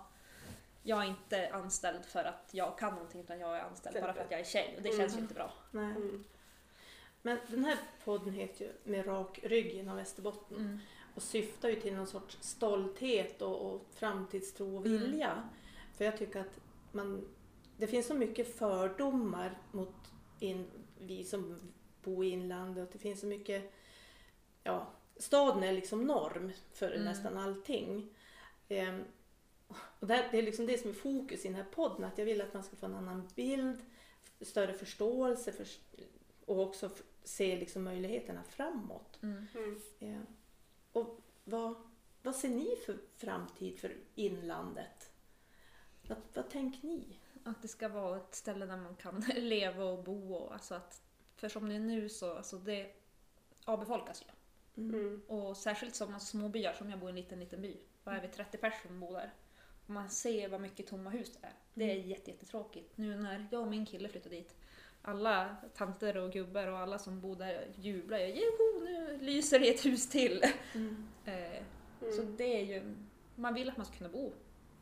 jag 0.82 1.02
är 1.04 1.08
inte 1.08 1.50
anställd 1.52 2.04
för 2.04 2.24
att 2.24 2.48
jag 2.52 2.78
kan 2.78 2.94
någonting 2.94 3.20
utan 3.20 3.40
jag 3.40 3.56
är 3.56 3.60
anställd 3.62 4.00
bara 4.00 4.14
för 4.14 4.20
att 4.20 4.30
jag 4.30 4.40
är 4.40 4.44
tjej 4.44 4.74
och 4.76 4.82
det 4.82 4.88
känns 4.96 5.12
ju 5.12 5.18
Mm. 5.18 5.22
inte 5.24 5.34
bra. 5.34 5.52
Nej. 5.70 5.84
Mm. 5.90 6.24
Men 7.22 7.38
den 7.48 7.64
här 7.64 7.78
podden 8.04 8.32
heter 8.32 8.64
ju 8.64 8.72
Med 8.84 9.06
rak 9.06 9.40
rygg 9.42 9.74
genom 9.74 9.96
Västerbotten 9.96 10.56
Mm. 10.56 10.78
och 11.14 11.22
syftar 11.22 11.68
ju 11.68 11.80
till 11.80 11.94
någon 11.94 12.06
sorts 12.06 12.38
stolthet 12.40 13.42
och, 13.42 13.74
och 13.74 13.86
framtidstro 13.94 14.76
och 14.78 14.86
Mm. 14.86 15.00
vilja. 15.02 15.48
För 15.96 16.04
jag 16.04 16.16
tycker 16.18 16.40
att 16.40 16.60
man, 16.92 17.28
det 17.76 17.86
finns 17.86 18.06
så 18.06 18.14
mycket 18.14 18.58
fördomar 18.58 19.58
mot 19.72 19.94
in, 20.38 20.66
vi 20.98 21.24
som 21.24 21.72
bor 22.04 22.24
i 22.24 22.28
inlandet. 22.28 22.92
Det 22.92 22.98
finns 22.98 23.20
så 23.20 23.26
mycket, 23.26 23.72
ja, 24.64 24.86
staden 25.16 25.62
är 25.62 25.72
liksom 25.72 26.04
norm 26.06 26.52
för 26.72 26.90
Mm. 26.90 27.04
nästan 27.04 27.36
allting. 27.38 28.14
Ehm, 28.68 29.04
och 30.00 30.06
det, 30.06 30.14
är 30.14 30.42
liksom 30.42 30.66
det 30.66 30.78
som 30.78 30.90
är 30.90 30.94
fokus 30.94 31.44
i 31.44 31.48
den 31.48 31.56
här 31.56 31.64
podden, 31.64 32.04
att 32.04 32.18
jag 32.18 32.24
vill 32.24 32.40
att 32.40 32.54
man 32.54 32.62
ska 32.62 32.76
få 32.76 32.86
en 32.86 32.94
annan 32.94 33.28
bild, 33.34 33.78
större 34.40 34.72
förståelse 34.72 35.52
för, 35.52 35.66
och 36.44 36.60
också 36.60 36.90
se 37.24 37.56
liksom 37.56 37.84
möjligheterna 37.84 38.42
framåt. 38.42 39.18
Mm. 39.22 39.46
Mm. 39.54 39.80
Ja. 39.98 40.20
Och 40.92 41.20
vad, 41.44 41.74
vad 42.22 42.36
ser 42.36 42.48
ni 42.48 42.76
för 42.86 42.98
framtid 43.16 43.78
för 43.78 43.96
inlandet? 44.14 45.12
Vad, 46.08 46.18
vad 46.34 46.50
tänker 46.50 46.86
ni? 46.86 47.18
Att 47.44 47.62
det 47.62 47.68
ska 47.68 47.88
vara 47.88 48.16
ett 48.16 48.34
ställe 48.34 48.66
där 48.66 48.76
man 48.76 48.96
kan 48.96 49.20
leva 49.36 49.84
och 49.84 50.04
bo 50.04 50.34
och 50.34 50.52
alltså 50.52 50.74
att 50.74 51.02
för 51.36 51.48
som 51.48 51.68
det 51.68 51.74
är 51.74 51.80
nu 51.80 52.08
så 52.08 52.36
alltså 52.36 52.58
det 52.58 52.94
avbefolkas 53.64 54.22
ju. 54.22 54.26
Mm. 54.76 55.22
Och 55.28 55.56
särskilt 55.56 55.94
som 55.94 56.14
alltså, 56.14 56.26
små 56.26 56.48
byar, 56.48 56.72
som 56.72 56.90
jag 56.90 56.98
bor 56.98 57.08
i 57.08 57.10
en 57.10 57.16
liten, 57.16 57.40
liten 57.40 57.62
by. 57.62 57.76
Vad 58.04 58.14
är 58.14 58.20
vi, 58.20 58.28
30 58.28 58.58
personer 58.58 58.86
som 58.86 59.00
bor 59.00 59.12
där? 59.12 59.32
Man 59.86 60.10
ser 60.10 60.48
vad 60.48 60.60
mycket 60.60 60.86
tomma 60.86 61.10
hus 61.10 61.32
det 61.40 61.46
är. 61.46 61.52
Det 61.74 61.90
är 61.90 61.94
jätte, 61.96 62.30
jättetråkigt. 62.30 62.92
Nu 62.96 63.16
när 63.16 63.46
jag 63.50 63.60
och 63.60 63.66
min 63.68 63.86
kille 63.86 64.08
flyttade 64.08 64.34
dit, 64.36 64.54
alla 65.02 65.56
tanter 65.76 66.16
och 66.16 66.32
gubbar 66.32 66.66
och 66.68 66.78
alla 66.78 66.98
som 66.98 67.20
bor 67.20 67.36
där 67.36 67.66
jublar 67.80 68.18
ju. 68.18 68.26
Joho, 68.26 68.84
nu 68.84 69.18
lyser 69.20 69.58
det 69.58 69.68
ett 69.68 69.86
hus 69.86 70.08
till! 70.08 70.42
Eh, 71.24 71.62
Så 72.14 72.22
Mm. 72.22 72.36
det 72.36 72.60
är 72.60 72.64
ju, 72.64 72.94
man 73.36 73.54
vill 73.54 73.68
att 73.68 73.76
man 73.76 73.86
ska 73.86 73.96
kunna 73.96 74.10
bo. 74.10 74.32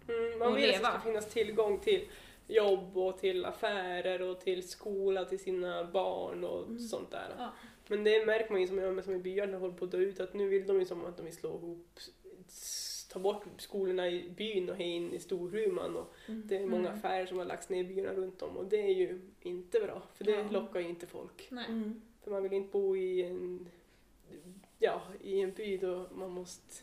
Mm, 0.09 0.38
man 0.38 0.54
vill 0.54 0.64
att 0.64 0.71
det 0.71 0.76
leva. 0.78 0.90
ska 0.90 1.00
finnas 1.00 1.28
tillgång 1.28 1.80
till 1.80 2.09
jobb 2.47 2.97
och 2.99 3.19
till 3.19 3.45
affärer 3.45 4.23
och 4.23 4.40
till 4.40 4.69
skola 4.69 5.25
till 5.25 5.38
sina 5.38 5.85
barn 5.85 6.45
och 6.45 6.64
Mm. 6.66 6.78
sånt 6.78 7.11
där. 7.11 7.35
Ja. 7.38 7.52
Men 7.88 8.04
det 8.04 8.26
märker 8.26 8.50
man 8.52 8.61
ju 8.61 8.66
som, 8.66 9.02
som 9.04 9.14
i 9.14 9.19
byarna 9.19 9.59
håller 9.59 9.75
på 9.75 9.85
att 9.85 9.90
dö 9.90 9.99
ut 9.99 10.21
att 10.21 10.35
nu 10.35 10.49
vill 10.49 10.66
de 10.66 10.78
ju 10.80 10.87
som 10.87 11.04
att 11.04 11.16
de 11.16 11.23
vill 11.23 11.37
slå 11.37 11.49
ihop 11.57 11.99
ta 13.12 13.19
bort 13.19 13.45
skolorna 13.59 14.09
i 14.09 14.31
byn 14.31 14.71
och 14.71 14.76
ha 14.76 14.83
in 14.85 15.12
i 15.12 15.19
Storuman 15.19 15.97
och 15.97 16.14
Mm. 16.29 16.43
det 16.47 16.57
är 16.57 16.67
många 16.67 16.88
Mm. 16.88 16.99
affärer 16.99 17.26
som 17.26 17.38
har 17.38 17.45
lagts 17.45 17.69
ner 17.69 17.81
i 17.81 17.85
byarna 17.85 18.12
runt 18.12 18.43
om 18.43 18.57
och 18.57 18.67
det 18.67 18.76
är 18.83 18.95
ju 18.95 19.21
inte 19.40 19.81
bra 19.81 20.02
för 20.14 20.25
det 20.25 20.31
Ja. 20.31 20.50
lockar 20.50 20.81
ju 20.81 20.88
inte 20.88 21.07
folk. 21.07 21.49
Nej. 21.50 21.64
Mm. 21.69 22.02
För 22.23 22.31
man 22.31 22.43
vill 22.43 22.52
inte 22.52 22.73
bo 22.73 22.97
i 22.97 23.23
en, 23.23 23.69
ja, 24.79 25.02
i 25.23 25.40
en 25.40 25.52
by 25.52 25.76
då 25.76 26.07
man 26.14 26.31
måste 26.31 26.75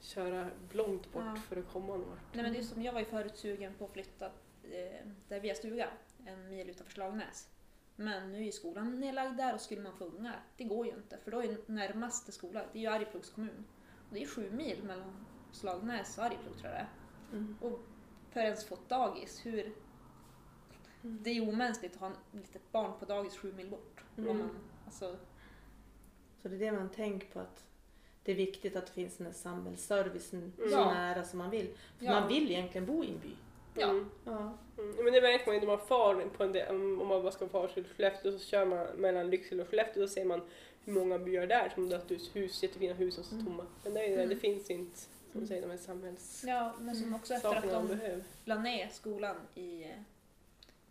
köra 0.00 0.48
långt 0.72 1.12
bort 1.12 1.22
Ja. 1.26 1.36
för 1.48 1.56
att 1.56 1.68
komma 1.72 1.86
någon 1.86 2.08
vart. 2.08 2.34
Nej 2.34 2.42
men 2.42 2.52
det 2.52 2.58
är 2.58 2.62
som 2.62 2.82
jag 2.82 2.92
var 2.92 3.00
ju 3.00 3.06
förut 3.06 3.36
sugen 3.36 3.74
på 3.78 3.84
att 3.84 3.92
flytta 3.92 4.26
eh, 4.64 5.06
där 5.28 5.40
vi 5.40 5.48
har 5.48 5.54
stuga, 5.54 5.88
en 6.26 6.48
mil 6.50 6.70
utanför 6.70 6.92
Slagnäs. 6.92 7.48
Men 7.96 8.32
nu 8.32 8.38
är 8.38 8.42
ju 8.42 8.52
skolan 8.52 9.00
nedlagd 9.00 9.36
där 9.36 9.54
och 9.54 9.60
skulle 9.60 9.80
man 9.80 9.96
få 9.96 10.04
ungar, 10.04 10.40
det 10.56 10.64
går 10.64 10.86
ju 10.86 10.92
inte 10.92 11.18
för 11.24 11.30
då 11.30 11.38
är 11.38 11.44
ju 11.44 11.56
närmaste 11.66 12.32
skola, 12.32 12.62
det 12.72 12.78
är 12.78 12.82
ju 12.82 12.88
Arjeplogs 12.88 13.30
kommun. 13.30 13.64
Och 14.08 14.14
det 14.14 14.18
är 14.18 14.20
ju 14.20 14.26
sju 14.26 14.50
mil 14.50 14.82
mellan 14.82 15.26
Slagnäs 15.52 16.18
och 16.18 16.24
Arjeplog 16.24 16.56
tror 16.58 16.72
jag 16.72 16.72
det 16.72 16.78
är. 16.78 16.88
Mm. 17.32 17.56
Och 17.60 17.80
för 18.30 18.40
ens 18.40 18.64
få 18.64 18.74
ett 18.74 18.88
dagis, 18.88 19.40
hur... 19.46 19.72
Det 21.02 21.30
är 21.30 21.34
ju 21.34 21.48
omänskligt 21.48 21.94
att 21.94 22.00
ha 22.00 22.08
ett 22.08 22.16
litet 22.32 22.72
barn 22.72 22.92
på 22.98 23.04
dagis 23.04 23.36
sju 23.36 23.52
mil 23.56 23.68
bort. 23.70 24.04
Mm. 24.18 24.30
Om 24.30 24.38
man, 24.38 24.50
alltså, 24.84 25.16
Så 26.42 26.48
det 26.48 26.54
är 26.54 26.58
det 26.58 26.72
man 26.72 26.88
tänker 26.88 27.26
på 27.28 27.40
att 27.40 27.64
det 28.24 28.32
är 28.32 28.36
viktigt 28.36 28.76
att 28.76 28.86
det 28.86 28.92
finns 28.92 29.16
den 29.16 29.26
här 29.26 29.34
samhällsservicen 29.34 30.52
så 30.56 30.62
Ja. 30.70 30.92
nära 30.94 31.24
som 31.24 31.38
man 31.38 31.50
vill. 31.50 31.66
För 31.98 32.04
Ja. 32.04 32.20
man 32.20 32.28
vill 32.28 32.50
egentligen 32.50 32.86
bo 32.86 33.04
i 33.04 33.08
en 33.10 33.18
by. 33.18 33.36
Ja. 33.74 33.90
Mm. 33.90 34.10
Ja. 34.24 34.58
Mm. 34.78 35.04
Men 35.04 35.12
det 35.12 35.20
märker 35.20 35.46
man 35.46 35.54
ju 35.54 35.60
när 35.60 35.66
man 35.66 35.86
far 35.86 36.28
på 36.36 36.44
en 36.44 36.52
del, 36.52 36.68
om 36.74 36.96
man 37.08 37.22
bara 37.22 37.32
ska 37.32 37.48
fara 37.48 37.68
till 37.68 37.84
Skellefteå 37.84 38.32
så 38.32 38.38
kör 38.38 38.66
man 38.66 38.86
mellan 38.86 39.30
Lycksele 39.30 39.62
och 39.62 39.68
Skellefteå 39.68 40.06
så 40.06 40.12
ser 40.14 40.24
man 40.24 40.40
hur 40.84 40.92
många 40.92 41.18
byar 41.18 41.46
där 41.46 41.68
som 41.74 41.88
dött 41.88 42.10
ut, 42.10 42.30
hus, 42.36 42.62
jättefina 42.62 42.94
hus 42.94 43.18
och 43.18 43.24
så 43.24 43.34
Mm. 43.34 43.46
tomma. 43.46 43.66
Men 43.84 43.94
det, 43.94 44.00
är 44.00 44.08
ju 44.08 44.16
det, 44.16 44.22
Mm. 44.22 44.34
det 44.34 44.40
finns 44.40 44.70
inte, 44.70 45.00
som 45.32 45.40
du 45.40 45.46
Mm. 45.46 45.48
säger, 45.48 45.62
de 45.62 45.70
här 45.70 45.78
samhälls... 45.78 46.44
ja, 46.46 46.74
men 46.80 46.96
som 46.96 47.14
också 47.14 47.34
efter 47.34 47.56
att 47.56 47.62
de 47.70 47.86
behöver. 47.88 48.24
la 48.44 48.58
ner 48.58 48.88
skolan 48.88 49.36
i, 49.54 49.86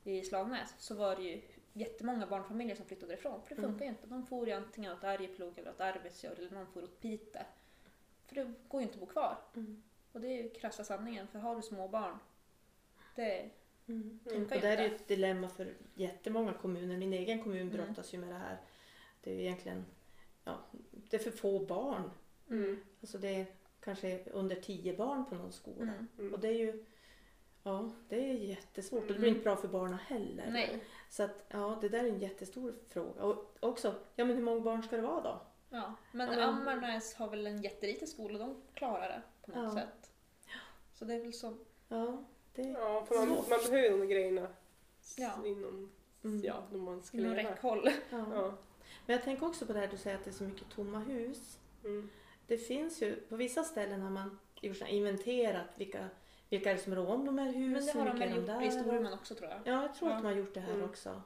i 0.04 0.22
Slagnäs 0.22 0.76
så 0.78 0.96
var 0.96 1.16
det 1.16 1.22
ju 1.22 1.42
jättemånga 1.74 2.28
barnfamiljer 2.28 2.76
som 2.76 2.86
flyttade 2.86 3.12
därifrån. 3.12 3.42
För 3.48 3.56
det 3.56 3.62
funkar 3.62 3.86
ju 3.86 3.92
inte. 3.92 4.08
De 4.08 4.26
får 4.26 4.48
ju 4.48 4.54
antingen 4.54 4.92
åt 4.92 5.04
Arjeplog 5.04 5.60
eller 5.60 5.70
åt 5.72 5.82
Arvidsjaur 5.82 6.40
eller 6.40 6.50
någon 6.52 6.68
får 6.68 6.84
åt 6.84 7.00
Piteå. 7.02 7.42
För 8.26 8.36
det 8.36 8.54
går 8.68 8.82
ju 8.82 8.88
inte 8.88 8.94
att 8.94 9.00
bo 9.00 9.06
kvar. 9.06 9.38
Mm. 9.56 9.84
Och 10.12 10.22
det 10.22 10.28
är 10.28 10.44
ju 10.44 10.50
krassa 10.50 10.84
sanningen. 10.84 11.28
För 11.28 11.40
har 11.40 11.56
du 11.56 11.62
små 11.62 11.88
barn, 11.88 12.18
det 13.16 13.50
Mm. 13.88 14.02
Mm. 14.02 14.20
Och 14.26 14.32
ju 14.32 14.46
det 14.62 14.68
är 14.68 14.78
ju 14.78 14.84
inte. 14.84 14.96
ett 14.96 15.08
dilemma 15.08 15.50
för 15.50 15.74
jättemånga 15.96 16.54
kommuner. 16.54 16.98
Min 16.98 17.14
egen 17.14 17.44
kommun 17.44 17.62
Mm. 17.62 17.72
brottas 17.72 18.14
ju 18.14 18.18
med 18.18 18.30
det 18.30 18.36
här. 18.36 18.58
Det 19.22 19.32
är 19.32 19.36
ju 19.36 19.42
egentligen 19.42 19.86
ja, 20.44 20.58
det 20.92 21.18
är 21.18 21.22
för 21.24 21.32
få 21.32 21.60
barn. 21.66 22.12
Mm. 22.50 22.84
Alltså 23.02 23.18
det 23.18 23.28
är 23.36 23.46
kanske 23.84 24.24
under 24.32 24.56
tio 24.56 24.98
barn 24.98 25.26
på 25.26 25.36
någon 25.36 25.52
skola. 25.52 25.82
Mm. 25.92 26.08
Mm. 26.20 26.34
Och 26.34 26.40
det 26.40 26.48
är 26.48 26.54
ju 26.58 26.86
ja, 27.64 27.92
det 28.10 28.30
är 28.30 28.34
jättesvårt 28.34 29.02
och 29.02 29.08
det 29.08 29.14
Mm. 29.14 29.22
blir 29.22 29.30
inte 29.32 29.44
bra 29.44 29.56
för 29.56 29.68
barnen 29.68 30.00
heller. 30.00 30.52
Nej. 30.52 30.84
Så 31.10 31.24
att, 31.24 31.46
ja, 31.50 31.78
det 31.82 31.90
där 31.90 32.04
är 32.04 32.10
en 32.10 32.20
jättestor 32.20 32.74
fråga. 32.90 33.24
Och 33.24 33.58
också, 33.60 33.96
ja 34.16 34.26
men 34.26 34.36
hur 34.36 34.44
många 34.44 34.62
barn 34.62 34.84
ska 34.84 34.96
det 34.96 35.02
vara 35.02 35.22
då? 35.22 35.42
Ja. 35.70 35.96
Men 36.12 36.34
Ja, 36.40 36.44
Ammarnäs 36.46 37.16
har 37.16 37.30
väl 37.30 37.48
en 37.48 37.62
jätteliten 37.62 38.08
skola 38.08 38.34
och 38.34 38.40
de 38.40 38.62
klarar 38.74 39.08
det 39.10 39.22
på 39.46 39.60
något 39.60 39.74
Ja. 39.76 39.82
sätt. 39.82 40.12
Så 40.94 41.06
det 41.06 41.14
är 41.14 41.20
väl 41.20 41.34
som... 41.34 41.60
Ja, 41.88 42.24
det 42.56 42.62
Ja, 42.62 43.06
för 43.08 43.16
man, 43.16 43.28
Svårt. 43.28 43.50
man 43.50 43.60
behöver 43.70 43.98
de 43.98 44.08
grejerna 44.08 44.48
Ja. 45.18 45.32
inom, 45.46 45.92
mm. 46.24 46.42
ja, 46.44 46.64
när 46.72 46.80
man 46.80 47.02
ska 47.02 47.18
Inom 47.18 47.34
leva. 47.34 47.52
räckhåll. 47.52 47.90
Ja. 48.10 48.26
Ja. 48.34 48.54
Men 49.06 49.16
jag 49.16 49.24
tänker 49.24 49.46
också 49.48 49.66
på 49.66 49.74
det 49.74 49.80
här 49.80 49.88
du 49.88 49.98
säger 49.98 50.18
att 50.18 50.24
det 50.24 50.30
är 50.30 50.34
så 50.34 50.44
mycket 50.44 50.70
tomma 50.70 51.00
hus. 51.00 51.60
Mm. 51.84 52.10
Det 52.52 52.58
finns 52.58 53.02
ju, 53.02 53.16
på 53.16 53.36
vissa 53.36 53.64
ställen 53.64 54.02
har 54.02 54.10
man 54.10 54.40
gjort 54.62 54.78
så 54.78 54.86
här 54.86 54.92
inventerat 54.92 55.68
vilka, 55.76 56.10
vilka 56.50 56.70
är 56.72 56.76
det 56.76 56.82
som 56.82 56.96
rår 56.96 57.08
om 57.08 57.26
de 57.26 57.38
här 57.38 57.54
husen. 57.54 57.72
Men 57.72 57.86
det 57.86 57.92
har 57.92 58.06
de 58.06 58.12
vilka 58.14 58.28
väl 58.28 58.36
gjort 58.36 58.64
i 58.64 58.76
där? 58.76 58.82
Storuman 58.84 59.14
också 59.14 59.36
tror 59.36 59.50
jag. 59.50 59.60
Ja, 59.66 59.82
jag 59.82 59.96
tror 59.96 60.10
Ja. 60.12 60.16
att 60.18 60.24
de 60.24 60.28
har 60.28 60.36
gjort 60.36 60.54
det 60.54 60.60
här 60.60 60.74
Mm. 60.74 60.86
också. 60.90 61.22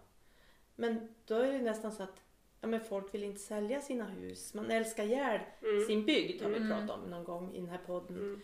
Men 0.75 1.15
då 1.25 1.35
är 1.35 1.51
det 1.53 1.61
nästan 1.61 1.91
så 1.91 2.03
att 2.03 2.21
ja, 2.61 2.67
men 2.67 2.79
folk 2.81 3.13
vill 3.13 3.23
inte 3.23 3.39
sälja 3.41 3.81
sina 3.81 4.05
hus. 4.05 4.53
Man 4.53 4.71
älskar 4.71 5.03
ihjäl 5.03 5.39
Mm. 5.61 5.85
sin 5.87 6.05
bygd 6.05 6.41
har 6.41 6.49
vi 6.49 6.57
Mm. 6.57 6.69
pratat 6.69 7.03
om 7.03 7.09
någon 7.09 7.23
gång 7.23 7.53
i 7.55 7.59
den 7.59 7.69
här 7.69 7.81
podden. 7.85 8.17
Mm. 8.17 8.41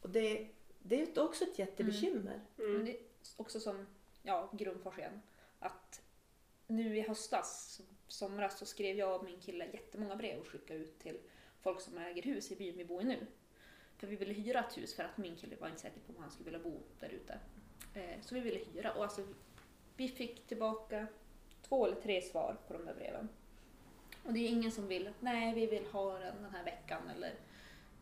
Och 0.00 0.10
det, 0.10 0.48
det 0.78 1.02
är 1.16 1.22
också 1.24 1.44
ett 1.44 1.58
jättebekymmer. 1.58 2.40
Men 2.56 2.66
Mm. 2.66 2.84
det 2.84 2.90
är 2.92 3.00
också 3.36 3.60
som 3.60 3.86
ja, 4.22 4.48
Grundfors 4.52 4.98
igen. 4.98 5.22
Att 5.58 6.02
nu 6.66 6.96
i 6.96 7.00
höstas, 7.00 7.80
somras, 8.08 8.58
så 8.58 8.66
skrev 8.66 8.96
jag 8.96 9.16
och 9.16 9.24
min 9.24 9.40
kille 9.40 9.66
jättemånga 9.72 10.16
brev 10.16 10.40
och 10.40 10.46
skickade 10.48 10.80
ut 10.80 10.98
till 10.98 11.18
folk 11.62 11.80
som 11.80 11.98
äger 11.98 12.22
hus 12.22 12.52
i 12.52 12.56
byn 12.56 12.76
vi 12.76 12.84
bor 12.84 13.02
i 13.02 13.04
nu. 13.04 13.26
För 13.96 14.06
vi 14.06 14.16
ville 14.16 14.32
hyra 14.32 14.60
ett 14.60 14.78
hus 14.78 14.94
för 14.94 15.04
att 15.04 15.18
min 15.18 15.36
kille 15.36 15.56
var 15.56 15.68
inte 15.68 15.80
säker 15.80 16.00
på 16.00 16.12
om 16.12 16.22
han 16.22 16.30
skulle 16.30 16.50
vilja 16.50 16.70
bo 16.70 16.80
där 17.00 17.08
ute. 17.08 17.38
Eh, 17.94 18.20
så 18.20 18.34
vi 18.34 18.40
ville 18.40 18.58
hyra 18.58 18.92
och 18.92 19.02
alltså 19.02 19.26
vi 19.96 20.08
fick 20.08 20.46
tillbaka 20.46 21.06
två 21.62 21.86
eller 21.86 22.00
tre 22.00 22.22
svar 22.22 22.56
på 22.66 22.72
de 22.72 22.84
där 22.84 22.94
breven. 22.94 23.28
Och 24.24 24.32
det 24.32 24.40
är 24.40 24.48
ingen 24.48 24.72
som 24.72 24.88
vill, 24.88 25.10
nej 25.20 25.54
vi 25.54 25.66
vill 25.66 25.86
ha 25.86 26.18
den 26.18 26.42
den 26.42 26.50
här 26.50 26.64
veckan 26.64 27.10
eller 27.16 27.34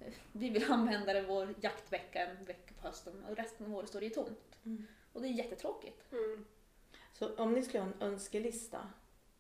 eh, 0.01 0.13
vi 0.33 0.51
vill 0.51 0.65
använda 0.71 1.13
den 1.13 1.27
vår 1.27 1.55
jaktvecka 1.61 2.27
en 2.27 2.45
vecka 2.45 2.75
på 2.81 2.87
hösten 2.87 3.25
och 3.25 3.37
resten 3.37 3.67
av 3.67 3.75
året 3.75 3.89
står 3.89 4.01
det 4.01 4.07
ju 4.07 4.13
tomt. 4.13 4.59
Mm. 4.65 4.87
Och 5.13 5.23
det 5.23 5.29
är 5.29 5.33
jättetråkigt. 5.33 6.13
Mm. 6.13 6.45
Så 7.13 7.35
om 7.35 7.53
ni 7.53 7.63
skulle 7.63 7.83
ha 7.83 7.91
en 7.91 8.03
önskelista 8.03 8.89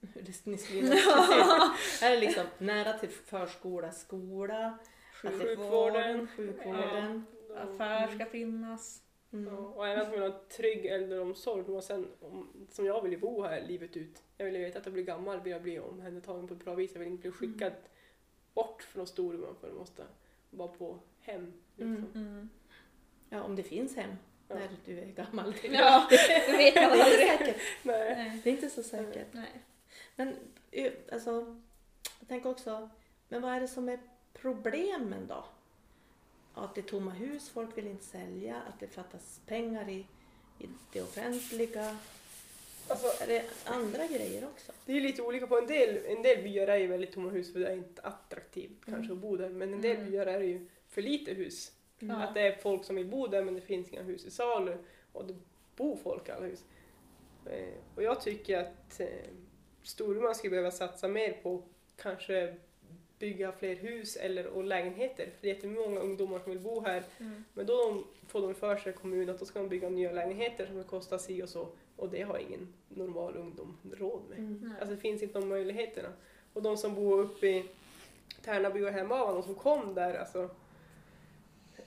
hur 0.01 0.23
det 0.23 0.47
ni 0.47 0.59
skulle 0.59 0.81
att 0.93 0.93
ut, 0.93 2.03
är 2.03 2.11
det 2.11 2.21
liksom 2.21 2.45
nära 2.59 2.99
till 2.99 3.09
förskola, 3.09 3.93
skola, 3.93 4.79
att 5.25 5.33
Sjukvården. 5.33 6.19
vård, 6.19 6.29
sjukvården. 6.37 7.25
Ja. 7.49 7.57
Affär 7.61 8.15
ska 8.15 8.25
finnas. 8.27 9.03
Ja, 9.03 9.07
Mm. 9.33 9.55
och 9.57 9.89
även 9.89 10.03
att 10.07 10.11
man 10.11 10.19
har 10.21 10.27
en 10.27 10.35
trygg 10.57 10.87
äldreomsorg. 10.87 11.65
Och 11.65 11.85
sen, 11.85 12.09
om, 12.21 12.67
som 12.71 12.87
jag 12.87 13.03
vill 13.03 13.13
ju 13.13 13.19
bo 13.19 13.43
här 13.43 13.61
livet 13.63 13.97
ut. 13.97 14.23
Jag 14.37 14.45
vill 14.45 14.55
ju 14.55 14.61
veta 14.61 14.79
att 14.79 14.87
jag 14.87 14.93
blir 14.93 15.03
gammal, 15.05 15.41
vill 15.41 15.53
jag 15.53 15.63
bli 15.63 15.79
omhändertagen 15.79 16.49
på 16.49 16.55
ett 16.55 16.65
bra 16.65 16.75
vis. 16.75 16.91
Jag 16.93 16.99
vill 16.99 17.09
inte 17.09 17.23
bli 17.23 17.31
skickad 17.31 17.73
bort 18.55 18.83
från 18.83 19.07
Storuman 19.07 19.55
för 19.61 19.69
jag 19.69 19.77
måste 19.77 20.03
vara 20.51 20.69
på 20.69 20.99
hem. 21.21 21.53
Liksom. 21.77 21.97
Mm. 21.97 22.11
Mm. 22.15 22.49
Ja, 23.29 23.43
om 23.43 23.57
det 23.57 23.63
finns 23.63 23.97
hem 23.97 24.11
Ja. 24.49 24.55
när 24.55 24.69
du 24.85 24.99
är 24.99 25.07
gammal. 25.07 25.55
Ja, 25.63 26.07
det 26.11 26.57
vet 26.57 26.75
man 26.75 26.85
är 26.85 26.97
inte 26.97 27.39
säkert. 27.39 27.57
Nej. 27.83 28.41
Det 28.45 28.51
är 28.51 28.55
inte 28.55 28.71
så 28.71 28.83
säkert. 28.83 29.29
Nej. 29.33 29.61
Men 30.21 30.37
ö, 30.73 30.91
alltså, 31.13 31.57
jag 32.21 32.29
tänker 32.29 32.51
också, 32.51 32.91
men 33.29 33.43
vad 33.43 33.53
är 33.53 33.61
det 33.61 33.69
som 33.69 33.89
är 33.89 33.99
problemen 34.33 35.27
då? 35.27 35.45
Att 36.55 36.75
det 36.75 36.81
är 36.81 36.83
tomma 36.83 37.11
hus, 37.11 37.49
folk 37.49 37.79
vill 37.79 37.87
inte 37.87 38.05
sälja, 38.05 38.57
att 38.69 38.81
det 38.81 38.87
fattas 38.87 39.41
pengar 39.47 39.89
i, 39.89 40.07
i 40.59 40.69
det 40.93 41.03
offentliga. 41.03 41.97
Alltså, 42.89 43.23
Är 43.23 43.27
det 43.27 43.45
andra 43.65 44.07
grejer 44.07 44.45
också? 44.49 44.73
det 44.87 44.93
är 44.93 45.01
lite 45.01 45.23
olika 45.23 45.47
på 45.47 45.59
en 45.59 45.67
del, 45.67 46.07
en 46.07 46.23
del 46.23 46.43
byar 46.43 46.67
är 46.67 46.77
ju 46.77 46.87
väldigt 46.87 47.13
tomma 47.13 47.31
hus 47.31 47.53
för 47.53 47.61
det 47.61 47.69
är 47.69 47.77
inte 47.77 48.03
attraktivt 48.03 48.87
Mm. 48.89 48.95
kanske 48.99 49.13
att 49.13 49.19
bo 49.19 49.37
där. 49.37 49.49
Men 49.49 49.73
en 49.75 49.81
del 49.81 49.97
Mm. 49.97 50.11
byar 50.11 50.27
är 50.27 50.41
ju 50.41 50.67
för 50.89 51.03
lite 51.03 51.33
hus. 51.33 51.73
Ja. 51.99 52.15
Att 52.23 52.35
det 52.35 52.41
är 52.41 52.57
folk 52.57 52.85
som 52.85 52.97
vill 52.97 53.07
bo 53.07 53.27
där 53.27 53.43
men 53.45 53.55
det 53.55 53.61
finns 53.61 53.89
inga 53.89 54.03
hus 54.03 54.25
i 54.25 54.31
salu 54.31 54.79
och 55.13 55.25
det 55.25 55.35
bor 55.77 55.97
folk 55.97 56.29
i 56.29 56.33
alla 56.33 56.47
hus. 56.47 56.65
Eh, 57.47 57.75
och 57.95 58.03
jag 58.03 58.21
tycker 58.21 58.59
att 58.59 59.01
eh, 59.01 59.09
Storuman 59.83 60.35
skulle 60.35 60.51
behöva 60.51 60.71
satsa 60.71 61.09
mer 61.09 61.33
på 61.43 61.62
kanske 61.97 62.55
bygga 63.19 63.53
fler 63.53 63.77
hus 63.77 64.16
eller 64.16 64.47
och 64.47 64.64
lägenheter. 64.64 65.25
För 65.25 65.38
det 65.40 65.51
är 65.51 65.55
jättemånga 65.55 66.01
ungdomar 66.01 66.38
som 66.38 66.53
vill 66.53 66.61
bo 66.61 66.81
här 66.81 67.05
Mm. 67.19 67.45
men 67.55 67.66
då 67.66 67.77
de, 67.77 68.05
får 68.29 68.40
de 68.43 68.55
för 68.55 68.77
sig 68.77 68.93
kommunen 68.93 69.31
att 69.31 69.38
då 69.38 69.45
ska 69.45 69.59
de 69.59 69.69
bygga 69.69 69.88
nya 69.88 70.12
lägenheter 70.12 70.66
som 70.66 70.85
kostar 70.85 71.19
si 71.19 71.43
och 71.43 71.49
så 71.49 71.69
och 71.97 72.09
det 72.09 72.23
har 72.23 72.38
ingen 72.38 72.73
normal 72.88 73.37
ungdom 73.37 73.77
råd 73.93 74.23
med. 74.29 74.38
Mm. 74.38 74.73
Alltså 74.81 74.95
det 74.95 75.01
finns 75.01 75.23
inte 75.23 75.38
de 75.40 75.49
möjligheterna. 75.49 76.09
Och 76.53 76.62
de 76.62 76.77
som 76.77 76.95
bor 76.95 77.21
uppe 77.21 77.47
i 77.47 77.64
Tärnaby 78.45 78.83
och 78.85 78.90
Hemavan, 78.90 79.35
de 79.35 79.43
som 79.43 79.55
kom 79.55 79.95
där, 79.95 80.14
alltså 80.14 80.51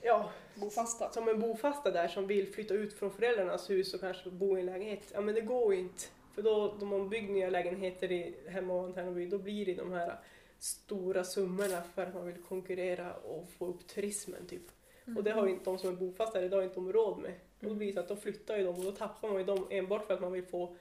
ja, 0.02 0.30
Bofasta. 0.54 1.12
som 1.12 1.28
en 1.28 1.40
bofasta 1.40 1.90
där 1.90 2.08
som 2.08 2.26
vill 2.26 2.52
flytta 2.52 2.74
ut 2.74 2.92
från 2.92 3.10
föräldrarnas 3.10 3.70
hus 3.70 3.94
och 3.94 4.00
kanske 4.00 4.30
bo 4.30 4.56
i 4.56 4.60
en 4.60 4.66
lägenhet. 4.66 5.10
Ja 5.14 5.20
men 5.20 5.34
det 5.34 5.40
går 5.40 5.74
ju 5.74 5.80
inte. 5.80 6.04
För 6.34 6.42
då, 6.42 6.76
då 6.80 6.86
man 6.86 7.08
bygger 7.08 7.32
nya 7.32 7.50
lägenheter 7.50 8.12
i 8.12 8.34
Hemavan, 8.48 8.92
Tärnaby, 8.92 9.26
då 9.26 9.38
blir 9.38 9.66
det 9.66 9.74
de 9.74 9.92
här 9.92 10.18
stora 10.58 11.24
summorna 11.24 11.82
för 11.94 12.02
att 12.02 12.14
man 12.14 12.26
vill 12.26 12.42
konkurrera 12.42 13.14
och 13.14 13.48
få 13.48 13.66
upp 13.66 13.86
turismen 13.86 14.46
typ. 14.46 14.62
Mm. 15.06 15.16
Och 15.16 15.24
det 15.24 15.30
har 15.30 15.46
ju 15.46 15.52
inte 15.52 15.64
de 15.64 15.78
som 15.78 15.90
är 15.90 15.96
bofasta 15.96 16.38
har 16.38 16.44
ju 16.44 16.64
inte 16.64 16.74
de 16.74 16.92
råd 16.92 17.18
med. 17.18 17.30
Och 17.30 17.60
då 17.60 17.66
Mm. 17.66 17.78
blir 17.78 17.86
det 17.86 17.92
så 17.94 18.00
att 18.00 18.08
då 18.08 18.16
flyttar 18.16 18.56
ju 18.56 18.64
de 18.64 18.76
och 18.76 18.84
då 18.84 18.92
tappar 18.92 19.28
man 19.28 19.38
ju 19.38 19.44
dem 19.44 19.66
enbart 19.70 20.06
för 20.06 20.14
att 20.14 20.20
man 20.20 20.32
vill 20.32 20.44
få 20.44 20.76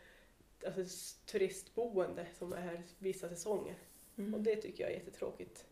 alltså, 0.66 1.16
turistboende 1.26 2.26
som 2.38 2.54
är 2.54 2.62
här 2.62 2.82
vissa 3.00 3.30
säsonger. 3.30 3.76
Mm. 4.18 4.34
Och 4.34 4.42
det 4.42 4.56
tycker 4.56 4.84
jag 4.84 4.92
är 4.92 4.96
jättetråkigt. 4.96 5.66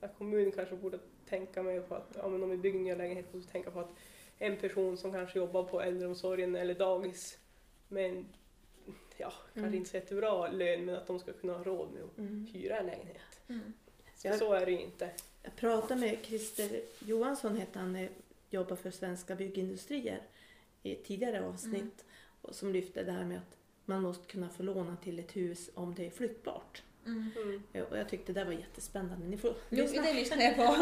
Att 0.00 0.18
kommunen 0.18 0.52
kanske 0.52 0.76
borde 0.76 0.98
tänka 1.28 1.62
mer 1.62 1.80
på 1.80 1.94
att 1.94 2.16
ja, 2.16 2.28
men 2.28 2.42
om 2.42 2.50
vi 2.50 2.56
bygger 2.56 2.80
nya 2.80 2.94
lägenheter 2.94 3.40
så 3.40 3.48
tänka 3.48 3.70
på 3.70 3.80
att 3.80 3.90
en 4.38 4.56
person 4.56 4.96
som 4.96 5.12
kanske 5.12 5.38
jobbar 5.38 5.62
på 5.62 5.80
äldreomsorgen 5.80 6.56
eller 6.56 6.74
dagis 6.74 7.38
med 7.88 8.10
en, 8.10 8.26
ja, 9.16 9.32
kanske 9.54 9.60
Mm. 9.60 9.74
inte 9.74 9.90
så 9.90 9.96
jättebra 9.96 10.48
lön 10.50 10.84
men 10.84 10.94
att 10.96 11.06
de 11.06 11.18
ska 11.18 11.32
kunna 11.32 11.52
ha 11.52 11.64
råd 11.64 11.92
med 11.92 12.02
att 12.02 12.18
Mm. 12.18 12.46
hyra 12.52 12.78
en 12.78 12.86
lägenhet. 12.86 13.40
Mm. 13.48 13.72
Så, 14.16 14.28
Jag- 14.28 14.38
så 14.38 14.52
är 14.52 14.66
det 14.66 14.72
ju 14.72 14.80
inte. 14.80 15.10
jag 15.42 15.56
pratade 15.56 16.00
med 16.00 16.18
Christer 16.22 16.80
Johansson, 16.98 17.56
hette 17.56 17.78
han, 17.78 18.08
jobbar 18.50 18.76
för 18.76 18.90
Svenska 18.90 19.34
Byggindustrier 19.34 20.22
i 20.82 20.92
ett 20.92 21.04
tidigare 21.04 21.46
avsnitt 21.46 21.74
Mm. 21.82 21.90
och 22.42 22.54
som 22.54 22.72
lyfte 22.72 23.02
det 23.02 23.12
här 23.12 23.24
med 23.24 23.38
att 23.38 23.56
man 23.84 24.02
måste 24.02 24.26
kunna 24.26 24.48
få 24.48 24.62
låna 24.62 24.96
till 24.96 25.18
ett 25.18 25.36
hus 25.36 25.70
om 25.74 25.94
det 25.94 26.06
är 26.06 26.10
flyttbart. 26.10 26.82
Mm. 27.06 27.30
Och 27.90 27.98
jag 27.98 28.08
tyckte 28.08 28.32
det 28.32 28.44
var 28.44 28.52
jättespännande. 28.52 29.26
Ni 29.26 29.36
får 29.36 29.54
Jo, 29.70 29.86
det 29.94 30.12
lyssnar 30.14 30.42
jag 30.42 30.56
på. 30.56 30.76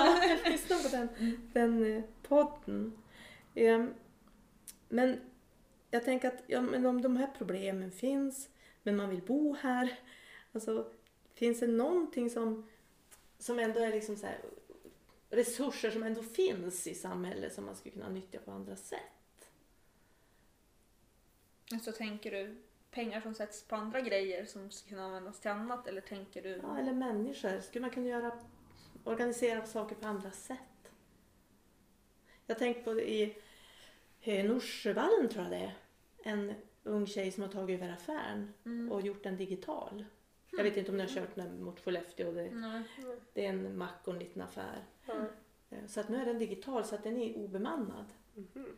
Lyssna 0.51 0.77
på 0.77 0.89
den, 0.97 1.09
den 1.53 1.97
eh, 1.97 2.03
podden. 2.23 2.93
Ehm, 3.55 3.95
Men 4.89 5.21
jag 5.93 6.05
tänker 6.05 6.29
att 6.29 6.43
ja, 6.47 6.61
men 6.61 6.87
om 6.87 7.03
de 7.03 7.17
här 7.17 7.31
problemen 7.39 7.93
finns, 7.93 8.49
men 8.83 8.97
man 8.97 9.11
vill 9.11 9.23
bo 9.23 9.55
här. 9.55 9.99
Alltså, 10.53 10.93
finns 11.35 11.61
det 11.61 11.67
någonting 11.67 12.31
som, 12.31 12.69
som 13.39 13.59
ändå 13.59 13.81
är 13.81 13.91
liksom 13.91 14.17
så 14.17 14.27
här, 14.27 14.39
resurser 15.31 15.91
som 15.91 16.03
ändå 16.03 16.23
finns 16.23 16.87
i 16.87 16.95
samhället 16.95 17.55
som 17.55 17.65
man 17.65 17.77
skulle 17.77 17.93
kunna 17.93 18.09
nyttja 18.09 18.39
på 18.45 18.51
andra 18.51 18.77
sätt? 18.77 19.51
Så 21.83 21.93
tänker 21.93 22.31
du 22.31 22.63
pengar 22.91 23.21
som 23.21 23.35
sätts 23.35 23.63
på 23.63 23.77
andra 23.77 24.01
grejer 24.01 24.45
som 24.45 24.71
ska 24.71 24.89
kunna 24.89 25.05
användas 25.05 25.41
till 25.41 25.51
annat 25.51 25.87
eller 25.87 26.01
tänker 26.01 26.43
du? 26.43 26.61
Ja, 26.63 26.79
eller 26.79 26.93
människor. 26.93 27.61
Skulle 27.61 27.83
man 27.83 27.91
kunna 27.91 28.09
göra, 28.09 28.39
organisera 29.05 29.67
saker 29.67 29.95
på 29.95 30.07
andra 30.07 30.31
sätt? 30.31 30.59
Jag 32.47 32.59
tänkte 32.59 32.83
på 32.83 32.95
det 32.95 33.11
i 33.11 33.37
Norsjövallen 34.27 35.29
tror 35.29 35.43
jag 35.45 35.53
det 35.53 35.57
är. 35.59 35.75
En 36.25 36.55
ung 36.83 37.07
tjej 37.07 37.31
som 37.31 37.43
har 37.43 37.51
tagit 37.51 37.81
över 37.83 37.93
affären 37.93 38.53
Mm. 38.65 38.93
och 38.93 39.01
gjort 39.01 39.23
den 39.23 39.37
digital. 39.37 40.05
Jag 40.51 40.65
vet 40.65 40.77
inte 40.77 40.91
om 40.91 40.97
ni 40.97 41.03
har 41.03 41.11
kört 41.11 41.35
den 41.35 41.65
mot 41.65 41.81
Skellefteå. 41.81 42.33
Det, 42.33 42.51
Nej. 42.51 42.83
det 43.33 43.45
är 43.47 43.49
en 43.49 43.79
mack 43.79 44.01
och 44.05 44.13
en 44.13 44.19
liten 44.19 44.43
affär. 44.43 44.85
Så 45.87 46.01
att 46.01 46.09
nu 46.09 46.17
är 46.21 46.25
den 46.27 46.39
digital 46.39 46.85
så 46.85 46.95
att 46.95 47.03
den 47.03 47.17
är 47.17 47.37
obemannad. 47.37 48.05
Mhm. 48.35 48.77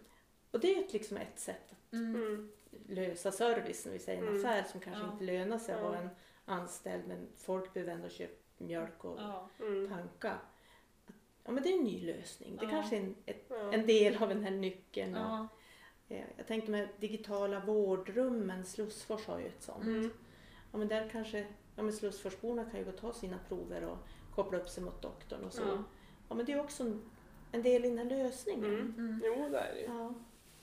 Och 0.50 0.60
det 0.60 0.74
är 0.74 0.80
ett, 0.84 0.92
liksom 0.92 1.16
ett 1.16 1.38
sätt 1.38 1.72
att 1.72 1.92
Mm. 1.92 2.14
Mm. 2.16 2.52
lösa 2.88 3.32
servicen. 3.32 3.92
Vi 3.92 3.98
säger 3.98 4.22
en 4.22 4.28
Mm. 4.28 4.40
affär 4.40 4.62
som 4.62 4.80
kanske 4.80 5.02
Ja. 5.02 5.12
inte 5.12 5.24
lönar 5.24 5.58
sig 5.58 5.74
att 5.74 5.80
Ja. 5.80 5.86
ha 5.88 5.96
en 5.96 6.08
anställd 6.44 7.08
men 7.08 7.26
folk 7.36 7.74
behöver 7.74 7.92
ändå 7.92 8.08
köpa 8.08 8.34
mjölk 8.58 9.04
och 9.04 9.20
Ja. 9.20 9.48
Mm. 9.60 9.92
Ja 11.44 11.52
men 11.52 11.62
det 11.62 11.68
är 11.68 11.78
en 11.78 11.84
ny 11.84 12.00
lösning. 12.06 12.56
Det 12.56 12.64
Ja. 12.64 12.70
kanske 12.70 12.96
är 12.96 13.00
en, 13.00 13.14
ett, 13.26 13.46
Ja. 13.48 13.72
en 13.72 13.86
del 13.86 14.22
av 14.22 14.28
den 14.28 14.44
här 14.44 14.50
nyckeln. 14.50 15.14
Och, 15.14 15.20
Ja. 15.20 15.48
eh, 16.08 16.24
jag 16.36 16.46
tänkte 16.46 16.70
med 16.70 16.88
digitala 17.00 17.60
vårdrummen, 17.60 18.64
Slussfors 18.64 19.26
har 19.26 19.38
ju 19.38 19.46
ett 19.46 19.62
sånt. 19.62 19.84
Mm. 19.84 20.10
Ja 20.72 20.78
men 20.78 20.88
där 20.88 21.08
kanske, 21.08 21.46
ja 21.76 21.82
men 21.82 21.92
Slussforsborna 21.92 22.64
kan 22.64 22.78
ju 22.80 22.84
gå 22.84 22.90
och 22.90 22.96
ta 22.98 23.12
sina 23.12 23.38
prover 23.48 23.84
och 23.84 23.98
koppla 24.34 24.58
upp 24.58 24.68
sig 24.68 24.82
mot 24.84 25.02
doktorn 25.02 25.44
och 25.44 25.52
så. 25.52 25.62
Ja, 25.62 25.82
Ja. 26.28 26.34
men 26.34 26.46
det 26.46 26.52
är 26.52 26.60
också 26.60 26.82
en, 26.82 27.02
en 27.52 27.62
del 27.62 27.84
i 27.84 27.88
den 27.88 27.98
här 27.98 28.04
lösningen. 28.04 28.64
Mm. 28.64 28.94
Mm. 28.98 29.20
Jo, 29.24 29.48
det 29.48 29.58
är 29.58 29.74
det 29.74 29.80
ju. 29.80 29.86
Ja. 29.86 30.14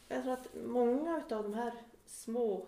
Jag 0.08 0.24
tror 0.24 0.34
att 0.34 0.48
många 0.68 1.16
av 1.16 1.44
de 1.44 1.54
här 1.54 1.74
små 2.06 2.68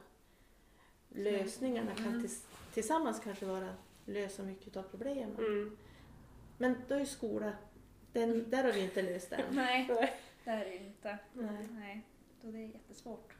lösningarna 1.09 1.95
kan 1.95 2.05
Mm. 2.07 2.21
tills, 2.21 2.45
tillsammans 2.73 3.19
kanske 3.19 3.45
vara 3.45 3.69
lösa 4.05 4.43
mycket 4.43 4.77
av 4.77 4.83
problemen. 4.83 5.35
Mm. 5.37 5.77
Men 6.57 6.75
då 6.87 6.95
är 6.95 7.05
skola, 7.05 7.51
den, 8.13 8.49
där 8.49 8.63
har 8.63 8.71
vi 8.71 8.79
inte 8.83 9.01
löst 9.01 9.29
det 9.29 9.35
än. 9.35 9.55
Nej, 9.55 9.85
det 10.43 10.51
är 10.51 10.65
det 10.65 10.77
inte. 10.77 11.17
Nej. 11.33 11.67
Nej, 11.71 12.01
då 12.41 12.51
det 12.51 12.57
är 12.57 12.67
jättesvårt. 12.67 13.33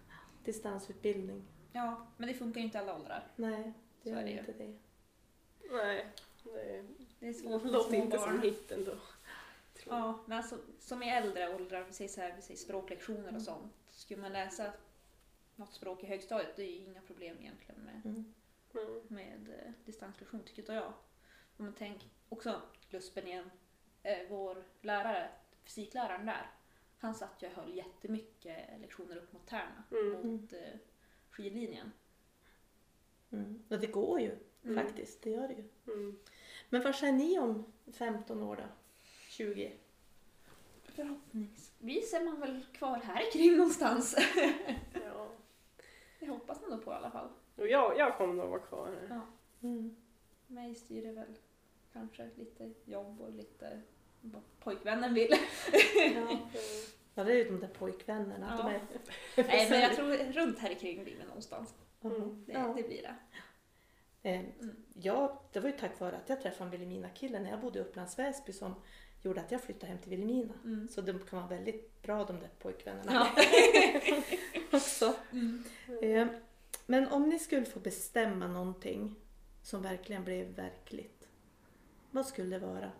Distansutbildning, 0.43 1.43
Ja, 1.71 2.07
men 2.17 2.27
det 2.27 2.33
funkar 2.33 2.59
ju 2.59 2.65
inte 2.65 2.77
i 2.77 2.81
alla 2.81 2.95
åldrar. 2.95 3.27
nej 3.35 3.73
det 4.03 4.09
Så 4.09 4.15
gör 4.15 4.17
är 4.17 4.23
det 4.23 4.31
ju. 4.31 4.39
inte 4.39 4.53
det. 4.53 4.77
Nej. 5.71 6.07
Det 6.43 6.85
Det 7.19 7.27
är 7.27 7.33
svårt 7.33 7.63
med 7.63 7.71
låter 7.71 7.89
små 7.89 7.97
inte 8.03 8.17
barn. 8.17 8.29
som 8.29 8.41
hitten 8.41 8.85
då. 8.85 8.91
tror 9.73 9.95
jag. 9.95 9.97
Ja, 9.99 10.19
men 10.25 10.37
alltså, 10.37 10.57
som 10.79 11.03
i 11.03 11.09
äldre 11.09 11.55
åldrar, 11.55 11.83
vi 11.83 11.93
säger, 11.93 12.09
så 12.09 12.21
här, 12.21 12.33
vi 12.35 12.41
säger 12.41 12.57
språklektioner 12.59 13.19
Mm. 13.19 13.35
och 13.35 13.41
sånt. 13.41 13.73
Skulle 13.91 14.21
man 14.21 14.33
läsa 14.33 14.73
något 15.55 15.73
språk 15.73 16.03
i 16.03 16.07
högstadiet, 16.07 16.55
det 16.55 16.63
är 16.63 16.71
ju 16.71 16.85
inga 16.85 17.01
problem 17.01 17.37
egentligen 17.39 17.81
med, 17.81 18.01
Mm. 18.05 18.33
Mm. 18.73 19.01
med 19.07 19.49
eh, 19.49 19.71
distanslektion 19.85 20.43
tycker 20.43 20.73
jag. 20.73 20.93
Om 21.57 21.65
man 21.65 21.73
tänker 21.73 22.07
också 22.29 22.61
Luspen 22.89 23.27
igen, 23.27 23.49
eh, 24.03 24.17
vår 24.29 24.63
lärare, 24.81 25.29
fysikläraren 25.63 26.25
där, 26.25 26.51
han 26.97 27.15
satt 27.15 27.43
ju 27.43 27.47
och 27.47 27.53
höll 27.53 27.75
jättemycket 27.77 28.79
lektioner 28.81 29.15
upp 29.17 29.33
mot 29.33 29.45
Tärna, 29.47 29.83
Mm. 29.91 30.27
mot 30.27 30.53
eh, 30.53 30.59
skidlinjen. 31.29 31.91
Mm. 33.31 33.63
Och 33.69 33.79
det 33.79 33.87
går 33.87 34.19
ju 34.19 34.37
Mm. 34.65 34.85
faktiskt, 34.85 35.21
det 35.21 35.29
gör 35.29 35.47
det 35.47 35.53
ju. 35.53 35.93
Mm. 35.93 36.19
Men 36.69 36.81
vad 36.83 36.95
säger 36.95 37.13
ni 37.13 37.39
om 37.39 37.65
15 37.93 38.43
år 38.43 38.55
då? 38.55 38.63
20? 39.29 39.73
Förhoppningsvis 40.83 42.13
är 42.13 42.25
man 42.25 42.39
väl 42.39 42.65
kvar 42.73 42.97
här 42.97 43.31
kring 43.31 43.57
någonstans. 43.57 44.15
Ja. 45.05 45.29
Det 46.19 46.27
hoppas 46.29 46.61
man 46.61 46.71
då 46.71 46.77
på 46.77 46.91
i 46.91 46.93
alla 46.93 47.11
fall. 47.11 47.29
Och 47.55 47.67
jag, 47.67 47.97
jag 47.97 48.17
kommer 48.17 48.33
nog 48.33 48.49
vara 48.49 48.59
kvar 48.61 48.87
här. 48.87 49.07
Ja. 49.09 49.21
Mm. 49.67 49.95
Mig 50.47 50.75
styr 50.75 51.01
det 51.05 51.11
väl 51.11 51.35
kanske 51.93 52.29
lite 52.35 52.71
jobb 52.85 53.21
och 53.21 53.31
lite 53.31 53.81
pojkvännen 54.59 55.13
vill. 55.13 55.29
Ja. 55.31 55.39
Mm. 56.23 56.37
ja, 57.15 57.23
det 57.23 57.31
är 57.31 57.35
ju 57.35 57.43
de 57.43 57.59
där 57.59 57.67
pojkvännerna. 57.67 58.55
Ja. 58.57 58.63
De 58.63 58.71
är... 58.75 58.81
Nej, 59.47 59.69
men 59.69 59.79
jag 59.81 59.95
tror 59.95 60.31
runt 60.33 60.59
här 60.59 60.73
kring 60.73 61.03
blir 61.03 61.15
det 61.19 61.25
någonstans. 61.25 61.73
Mm. 62.03 62.43
Det, 62.45 62.51
Ja. 62.53 62.73
det 62.77 62.83
blir 62.83 63.01
det. 63.01 63.15
Eh, 64.29 64.39
Mm. 64.59 64.75
Ja, 64.93 65.41
det 65.51 65.59
var 65.59 65.69
ju 65.69 65.77
tack 65.77 65.99
vare 65.99 66.15
att 66.17 66.29
jag 66.29 66.41
träffade 66.41 66.63
en 66.65 66.71
Vilhelmina-kille 66.71 67.39
när 67.39 67.49
jag 67.49 67.59
bodde 67.61 67.79
i 67.79 67.81
Upplands 67.81 68.19
Väsby 68.19 68.53
som 68.53 68.75
gjorde 69.21 69.41
att 69.41 69.51
jag 69.51 69.61
flyttade 69.61 69.85
hem 69.91 69.97
till 69.97 70.09
Vilhelmina. 70.09 70.53
Mm. 70.63 70.87
Så 70.89 71.01
de 71.01 71.19
kan 71.19 71.39
vara 71.39 71.49
väldigt 71.49 72.01
bra 72.01 72.23
de 72.25 72.39
där 72.39 72.49
pojkvännerna 72.59 73.27
Ja. 73.35 73.43
också. 74.77 75.13
Mm. 75.31 75.63
Eh, 76.01 76.27
Men 76.85 77.07
om 77.07 77.29
ni 77.29 77.39
skulle 77.39 77.65
få 77.65 77.79
bestämma 77.79 78.47
någonting 78.47 79.15
som 79.63 79.81
verkligen 79.81 80.23
blev 80.23 80.47
verkligt. 80.47 81.27
Vad 82.11 82.25
skulle 82.25 82.59
det 82.59 82.65
vara? 82.65 82.91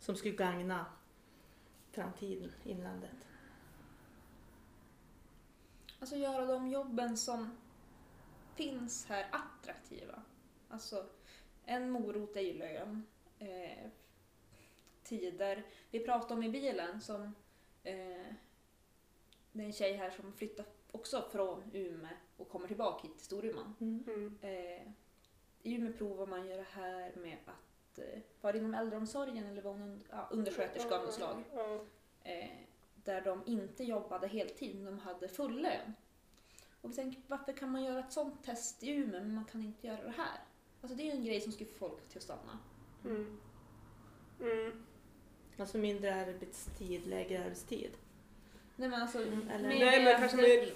Som 0.00 0.16
skulle 0.16 0.34
gagna 0.34 0.86
framtiden, 1.90 2.52
inlandet. 2.64 3.26
Alltså 6.00 6.16
göra 6.16 6.46
de 6.46 6.68
jobben 6.68 7.16
som 7.16 7.56
finns 8.54 9.06
här 9.06 9.26
attraktiva. 9.32 10.22
Alltså 10.68 11.06
en 11.64 11.90
morot 11.90 12.36
är 12.36 12.40
ju 12.40 12.52
lön. 12.52 13.06
Eh, 13.38 13.90
tider. 15.02 15.62
Vi 15.90 16.00
pratade 16.00 16.34
om 16.34 16.42
i 16.42 16.48
bilen 16.48 17.00
som 17.00 17.22
eh, 17.82 18.32
det 19.52 19.62
är 19.62 19.66
en 19.66 19.72
tjej 19.72 19.96
här 19.96 20.10
som 20.10 20.32
flyttar 20.32 20.66
också 20.92 21.28
från 21.32 21.62
Umeå 21.72 22.16
och 22.36 22.48
kommer 22.48 22.68
tillbaka 22.68 23.08
hit 23.08 23.16
till 23.16 23.26
Storuman. 23.26 23.74
Mm. 23.80 24.04
Mm. 24.06 24.38
Eh, 24.42 24.92
I 25.62 25.74
Umeå 25.74 25.92
provar 25.92 26.26
man 26.26 26.46
göra 26.46 26.64
här 26.72 27.12
med 27.16 27.38
att 27.46 27.69
eh, 27.98 28.20
vara 28.40 28.56
inom 28.56 28.74
äldreomsorgen 28.74 29.46
eller 29.46 29.62
vara 29.62 29.74
en 29.74 30.02
ja, 30.10 30.28
undersköterska 30.30 30.96
av 30.98 31.04
något 31.04 31.14
slag. 31.14 31.42
Eh, 32.24 32.50
där 33.04 33.20
de 33.20 33.42
inte 33.46 33.84
jobbade 33.84 34.26
heltid, 34.28 34.74
men 34.76 34.84
de 34.84 34.98
hade 34.98 35.28
full 35.28 35.62
lön. 35.62 35.94
Och 36.80 36.90
vi 36.90 36.94
tänkte, 36.94 37.22
varför 37.26 37.52
kan 37.52 37.70
man 37.70 37.84
göra 37.84 37.98
ett 37.98 38.12
sånt 38.12 38.44
test 38.44 38.82
i 38.82 38.90
Umeå 38.90 39.20
men 39.20 39.34
man 39.34 39.44
kan 39.44 39.62
inte 39.62 39.86
göra 39.86 40.02
det 40.02 40.10
här? 40.16 40.38
Alltså 40.80 40.96
det 40.96 41.02
är 41.02 41.04
ju 41.04 41.10
en 41.10 41.24
grej 41.24 41.40
som 41.40 41.52
skulle 41.52 41.70
få 41.70 41.78
folk 41.88 42.08
till 42.08 42.16
att 42.18 42.22
stanna. 42.22 42.58
Mm. 43.04 43.40
Mm. 44.40 44.84
Alltså 45.58 45.78
mindre 45.78 46.14
arbetstid, 46.14 47.06
lägre 47.06 47.44
arbetstid. 47.44 47.90
Nej 48.76 48.88
men 48.88 49.02
alltså, 49.02 49.18
Mm, 49.22 49.48
eller- 49.48 49.68
Nej 49.68 50.04
men 50.04 50.18
kanske 50.20 50.36
mer... 50.36 50.72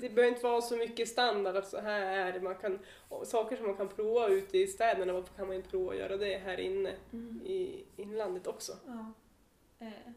Det 0.00 0.08
behöver 0.08 0.34
inte 0.34 0.46
vara 0.46 0.60
så 0.62 0.76
mycket 0.76 1.08
standard 1.08 1.56
att 1.56 1.68
så 1.68 1.80
här 1.80 2.00
är 2.00 2.32
det. 2.32 2.40
Man 2.40 2.54
kan, 2.54 2.78
saker 3.24 3.56
som 3.56 3.66
man 3.66 3.76
kan 3.76 3.88
prova 3.88 4.28
ute 4.28 4.58
i 4.58 4.66
städerna, 4.66 5.12
varför 5.12 5.34
kan 5.34 5.46
man 5.46 5.56
inte 5.56 5.68
prova 5.68 5.92
att 5.92 5.98
göra 5.98 6.16
det 6.16 6.38
här 6.38 6.60
inne 6.60 6.94
Mm. 7.12 7.40
i 7.44 7.84
inlandet 7.96 8.46
också? 8.46 8.76
Ja. 8.86 9.12
Eh. 9.78 10.12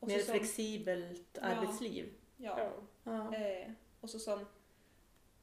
Och 0.00 0.08
Mer 0.08 0.18
så 0.18 0.24
som, 0.24 0.34
flexibelt 0.34 1.38
arbetsliv. 1.38 2.12
ja. 2.36 2.58
Ja. 2.58 2.72
Ja. 3.04 3.34
Eh, 3.36 3.70
och 4.00 4.10
så 4.10 4.18
som, 4.18 4.46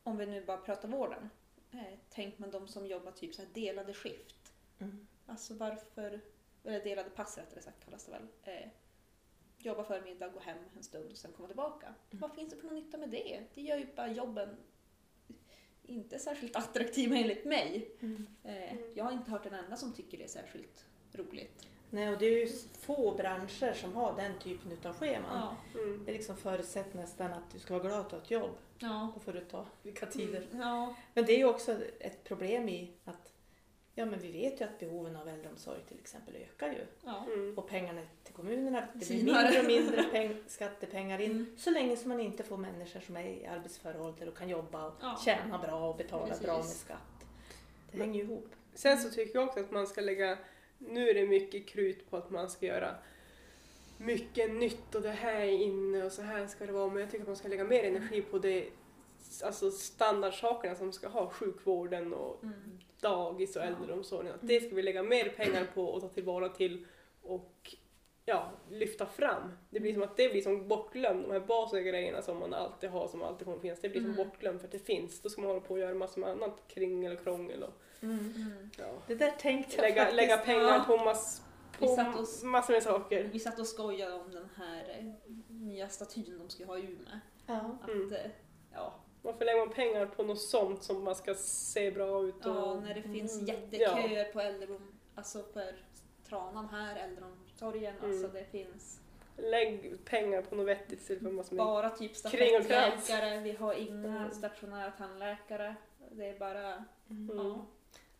om 0.04 0.18
vi 0.18 0.26
nu 0.26 0.46
bara 0.46 0.58
pratar 0.58 0.88
vården, 0.88 1.30
eh, 1.72 1.80
tänk 2.10 2.40
man 2.40 2.52
de 2.52 2.68
som 2.68 2.86
jobbar 2.88 3.12
typ 3.12 3.36
så 3.36 3.42
här 3.42 3.50
delade 3.54 3.94
skift. 3.94 4.54
Mm. 4.80 5.08
Alltså 5.26 5.54
varför, 5.54 6.20
eller 6.64 6.84
delade 6.84 7.10
pass 7.10 7.38
rättare 7.38 7.62
sagt 7.62 7.86
kallas 7.86 8.06
det 8.06 8.12
väl. 8.12 8.28
Eh, 8.44 8.70
jobba 9.68 9.84
förmiddag, 9.84 10.28
gå 10.28 10.40
hem 10.40 10.58
en 10.78 10.84
stund 10.84 11.12
och 11.12 11.18
sen 11.18 11.32
komma 11.32 11.48
tillbaka. 11.48 11.94
Vad 12.12 12.36
finns 12.36 12.50
det 12.50 12.56
för 12.56 12.66
någon 12.66 12.76
nytta 12.76 12.98
med 12.98 13.10
det? 13.10 13.44
Det 13.54 13.62
gör 13.62 13.78
ju 13.78 13.88
bara 13.96 14.12
jobben 14.12 14.50
inte 15.84 16.20
särskilt 16.20 16.56
attraktiva 16.56 17.16
enligt 17.16 17.46
mig. 17.46 17.92
Mm. 18.00 18.28
Eh, 18.44 18.80
jag 18.96 19.04
har 19.04 19.12
inte 19.12 19.32
hört 19.32 19.46
en 19.46 19.54
enda 19.54 19.76
som 19.76 19.94
tycker 19.94 20.18
det 20.18 20.24
är 20.24 20.28
särskilt 20.28 20.86
roligt. 21.14 21.68
Nej, 21.90 22.10
och 22.10 22.20
det 22.20 22.26
är 22.26 22.46
ju 22.46 22.48
få 22.80 23.16
branscher 23.16 23.74
som 23.74 23.96
har 23.96 24.16
den 24.16 24.40
typen 24.40 24.72
av 24.84 24.94
scheman. 24.94 25.56
Ja. 25.74 25.80
Mm. 25.82 26.06
Det 26.06 26.12
är 26.12 26.14
liksom 26.14 26.38
förutsätt 26.38 26.94
nästan 26.94 27.34
att 27.34 27.52
du 27.52 27.60
ska 27.60 27.74
vara 27.74 27.84
glad 27.84 28.00
att 28.00 28.12
har 28.12 28.20
ett 28.20 28.32
jobb. 28.32 28.58
Ja. 28.80 29.12
Då 29.14 29.20
får 29.20 29.34
du 29.34 29.42
ta 29.42 29.66
vilka 29.84 30.06
tider. 30.06 30.48
Ja. 30.52 30.96
Men 31.14 31.26
det 31.26 31.34
är 31.34 31.38
ju 31.38 31.46
också 31.46 31.78
ett 32.00 32.24
problem 32.24 32.70
i 32.70 32.92
att 33.04 33.34
Ja 34.00 34.06
men 34.06 34.20
vi 34.20 34.32
vet 34.32 34.62
ju 34.62 34.66
att 34.66 34.80
behoven 34.80 35.16
av 35.16 35.28
äldreomsorg 35.28 35.80
till 35.88 36.00
exempel 36.00 36.36
ökar 36.36 36.68
ju. 36.68 36.86
Ja. 37.06 37.26
Mm. 37.34 37.58
Och 37.58 37.68
pengarna 37.70 38.02
till 38.24 38.34
kommunerna, 38.34 38.88
det 38.94 39.06
blir 39.08 39.24
mindre 39.24 39.60
och 39.60 39.66
mindre 39.66 40.04
peng, 40.04 40.44
skattepengar 40.48 41.20
in. 41.22 41.32
Mm. 41.32 41.56
Så 41.58 41.70
länge 41.70 41.98
som 41.98 42.10
man 42.10 42.20
inte 42.20 42.44
får 42.44 42.58
människor 42.58 43.00
som 43.00 43.18
är 43.18 43.24
i 43.24 43.46
arbetsför 43.46 44.02
ålder 44.02 44.28
och 44.28 44.38
kan 44.38 44.50
jobba 44.50 44.88
och 44.88 44.94
Ja. 45.02 45.20
tjäna 45.26 45.58
bra 45.58 45.90
och 45.90 45.98
betala 45.98 46.28
Precis. 46.28 46.44
bra 46.44 46.58
med 46.58 46.66
skatt. 46.66 47.26
Det 47.92 47.98
hänger 47.98 48.20
ju 48.20 48.26
ihop. 48.26 48.50
Sen 48.74 48.98
så 48.98 49.10
tycker 49.10 49.40
jag 49.40 49.48
också 49.48 49.60
att 49.60 49.72
man 49.72 49.88
ska 49.88 50.02
lägga, 50.02 50.38
nu 50.78 51.10
är 51.10 51.14
det 51.14 51.28
mycket 51.28 51.68
krut 51.68 52.10
på 52.10 52.18
att 52.18 52.30
man 52.30 52.50
ska 52.50 52.66
göra 52.66 52.96
mycket 53.98 54.52
nytt 54.54 54.96
och 54.96 55.02
det 55.02 55.12
här 55.12 55.36
är 55.42 55.62
inne 55.62 56.04
och 56.04 56.12
så 56.12 56.22
här 56.22 56.48
ska 56.48 56.66
det 56.66 56.72
vara 56.72 56.90
men 56.90 57.02
jag 57.02 57.12
tycker 57.12 57.22
att 57.24 57.28
man 57.28 57.36
ska 57.36 57.48
lägga 57.48 57.64
mer 57.64 57.84
energi 57.84 58.22
på 58.22 58.40
det 58.40 58.66
alltså 59.44 59.72
standardsakerna 59.72 60.76
som 60.76 60.92
ska 60.94 61.08
ha 61.08 61.30
sjukvården 61.30 62.14
och 62.14 62.44
Mm. 62.44 62.80
dagis 63.02 63.56
och 63.56 63.62
äldreomsorgen. 63.64 64.34
Att 64.34 64.48
det 64.48 64.60
ska 64.66 64.76
vi 64.76 64.82
lägga 64.84 65.04
mer 65.04 65.30
pengar 65.30 65.68
på 65.74 65.86
och 65.86 66.02
ta 66.02 66.08
tillvara 66.10 66.50
till 66.50 66.86
och 67.22 67.76
ja, 68.26 68.52
lyfta 68.70 69.06
fram. 69.06 69.52
Det 69.70 69.80
blir 69.80 69.94
som 69.94 70.04
att 70.04 70.18
det 70.18 70.30
blir 70.30 70.42
som 70.42 70.68
bortglömt, 70.68 71.24
de 71.28 71.32
här 71.34 71.40
basiga 71.40 71.82
grejerna 71.82 72.22
som 72.22 72.40
man 72.40 72.54
alltid 72.54 72.90
har 72.90 73.08
som 73.08 73.24
alltid 73.24 73.46
kommer 73.46 73.60
finnas. 73.60 73.82
Det 73.82 73.90
blir 73.90 74.02
som 74.02 74.12
Mm. 74.14 74.26
bortglömt 74.28 74.60
för 74.62 74.68
att 74.68 74.72
det 74.72 74.80
finns. 74.80 75.22
Då 75.22 75.30
ska 75.30 75.42
man 75.42 75.50
hålla 75.50 75.62
på 75.62 75.74
och 75.74 75.80
göra 75.80 75.94
massor 75.94 76.22
med 76.22 76.30
annat 76.30 76.64
kringel 76.68 77.18
och 77.18 77.24
krångel 77.24 77.64
och 77.64 77.74
Mm. 78.02 78.70
ja. 78.78 78.86
Det 79.08 79.16
där 79.16 79.32
tänkte 79.32 79.76
jag 79.76 79.82
lägga, 79.84 79.96
faktiskt. 80.02 80.16
lägga 80.16 80.38
pengar 80.38 80.62
Ja. 80.64 80.84
på, 80.88 80.98
mass, 80.98 81.42
Vi 81.80 81.88
på 81.88 81.96
satt 81.96 82.20
oss- 82.20 82.44
massor 82.44 82.74
med 82.74 82.84
saker. 82.84 83.24
Vi 83.34 83.40
satt 83.40 83.60
och 83.60 83.68
skojade 83.68 84.14
om 84.14 84.32
den 84.32 84.50
här 84.56 84.98
eh, 85.00 85.32
nya 85.48 85.90
statyn 85.90 86.38
de 86.40 86.50
ska 86.50 86.66
ha 86.66 86.78
i 86.78 86.82
Umeå. 86.82 87.20
Ja. 87.48 87.78
Att, 87.84 87.90
Mm. 87.90 88.14
eh, 88.14 88.32
ja, 88.74 88.94
Varför 89.28 89.46
lägger 89.46 89.60
man 89.66 89.70
pengar 89.76 90.06
på 90.06 90.24
något 90.24 90.42
sånt 90.42 90.84
som 90.84 91.04
man 91.04 91.16
ska 91.16 91.34
se 91.36 91.92
bra 91.92 92.24
ut 92.24 92.46
och... 92.46 92.56
ja, 92.56 92.80
när 92.80 92.94
det 92.94 93.02
finns 93.02 93.34
Mm. 93.42 93.46
jätteköer 93.48 94.32
på 94.34 94.40
äldrerum, 94.42 94.96
alltså 95.16 95.44
för 95.54 95.86
Tranan 96.30 96.70
här, 96.70 96.96
äldreomsorgen, 96.96 97.96
Mm. 97.98 98.12
alltså 98.12 98.28
det 98.28 98.46
finns 98.52 99.00
Lägg 99.38 100.06
pengar 100.06 100.42
på 100.42 100.56
något 100.56 100.68
vettigt 100.68 101.02
istället 101.02 101.24
för 101.24 101.32
massor 101.32 101.56
med... 101.56 101.66
bara 101.66 101.90
typ 101.90 102.16
stafettläkare, 102.16 103.40
vi 103.40 103.52
har 103.52 103.74
inga 103.74 104.18
Mm. 104.18 104.32
stationära 104.32 104.92
tandläkare. 104.92 105.76
Det 106.12 106.26
är 106.26 106.40
bara, 106.40 106.84
Mm. 107.10 107.38
ja. 107.38 107.66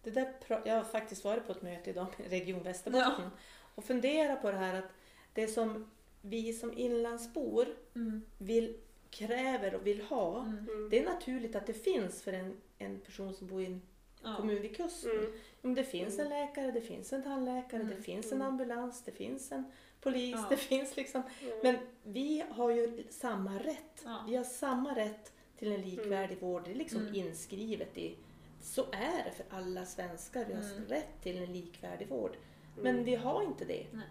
Det 0.04 0.12
där, 0.12 0.34
jag 0.66 0.76
har 0.76 0.84
faktiskt 0.84 1.24
varit 1.24 1.46
på 1.46 1.52
ett 1.52 1.62
möte 1.62 1.90
idag 1.90 2.08
med 2.18 2.30
Region 2.30 2.64
Västerbotten 2.64 3.30
och 3.76 3.84
funderat 3.84 4.42
på 4.42 4.52
det 4.52 4.58
här 4.58 4.76
att 4.80 4.92
det 5.34 5.48
som 5.48 5.92
vi 6.22 6.54
som 6.54 6.78
inlandsbor 6.78 7.68
Mm. 7.96 8.22
vill, 8.38 8.78
kräver 9.12 9.76
och 9.76 9.88
vill 9.88 10.02
ha, 10.02 10.40
Mm. 10.42 10.58
Mm. 10.70 10.90
det 10.90 11.00
är 11.00 11.06
naturligt 11.06 11.56
att 11.56 11.66
det 11.68 11.74
finns 11.74 12.22
för 12.24 12.34
en, 12.34 12.58
en 12.78 13.00
person 13.00 13.34
som 13.34 13.48
bor 13.48 13.62
i 13.62 13.66
en 13.66 13.82
Ja. 14.24 14.36
kommun 14.38 14.62
vid 14.62 14.76
kusten. 14.76 15.12
Mm. 15.12 15.32
Om 15.62 15.76
det 15.76 15.84
finns 15.84 16.20
en 16.20 16.30
läkare, 16.30 16.72
det 16.72 16.82
finns 16.82 17.14
en 17.14 17.24
tandläkare, 17.24 17.82
Mm. 17.82 17.96
det 17.96 18.02
finns 18.04 18.26
en 18.32 18.42
Mm. 18.42 18.48
ambulans, 18.48 19.04
det 19.04 19.12
finns 19.12 19.52
en 19.52 19.64
polis, 20.02 20.36
Ja. 20.36 20.46
det 20.50 20.58
finns 20.58 20.96
liksom. 20.96 21.24
Mm. 21.42 21.60
Men 21.64 21.76
vi 22.04 22.44
har 22.50 22.70
ju 22.72 23.04
samma 23.10 23.60
rätt. 23.60 24.02
Ja. 24.06 24.24
Vi 24.28 24.36
har 24.36 24.44
samma 24.44 24.96
rätt 24.96 25.32
till 25.58 25.72
en 25.72 25.82
likvärdig 25.82 26.40
vård. 26.40 26.62
Det 26.66 26.72
är 26.72 26.76
liksom 26.76 27.02
Mm. 27.02 27.16
inskrivet 27.16 27.98
i... 27.98 28.16
Så 28.62 28.82
är 28.92 29.24
det 29.26 29.32
för 29.32 29.46
alla 29.58 29.86
svenskar. 29.86 30.46
Vi 30.46 30.54
har 30.54 30.62
Mm. 30.62 30.86
rätt 30.88 31.22
till 31.24 31.38
en 31.38 31.54
likvärdig 31.54 32.08
vård. 32.08 32.32
Mm. 32.78 32.84
Men 32.96 33.06
vi 33.06 33.16
har 33.16 33.44
inte 33.44 33.66
det. 33.66 33.86
Nej. 33.94 34.06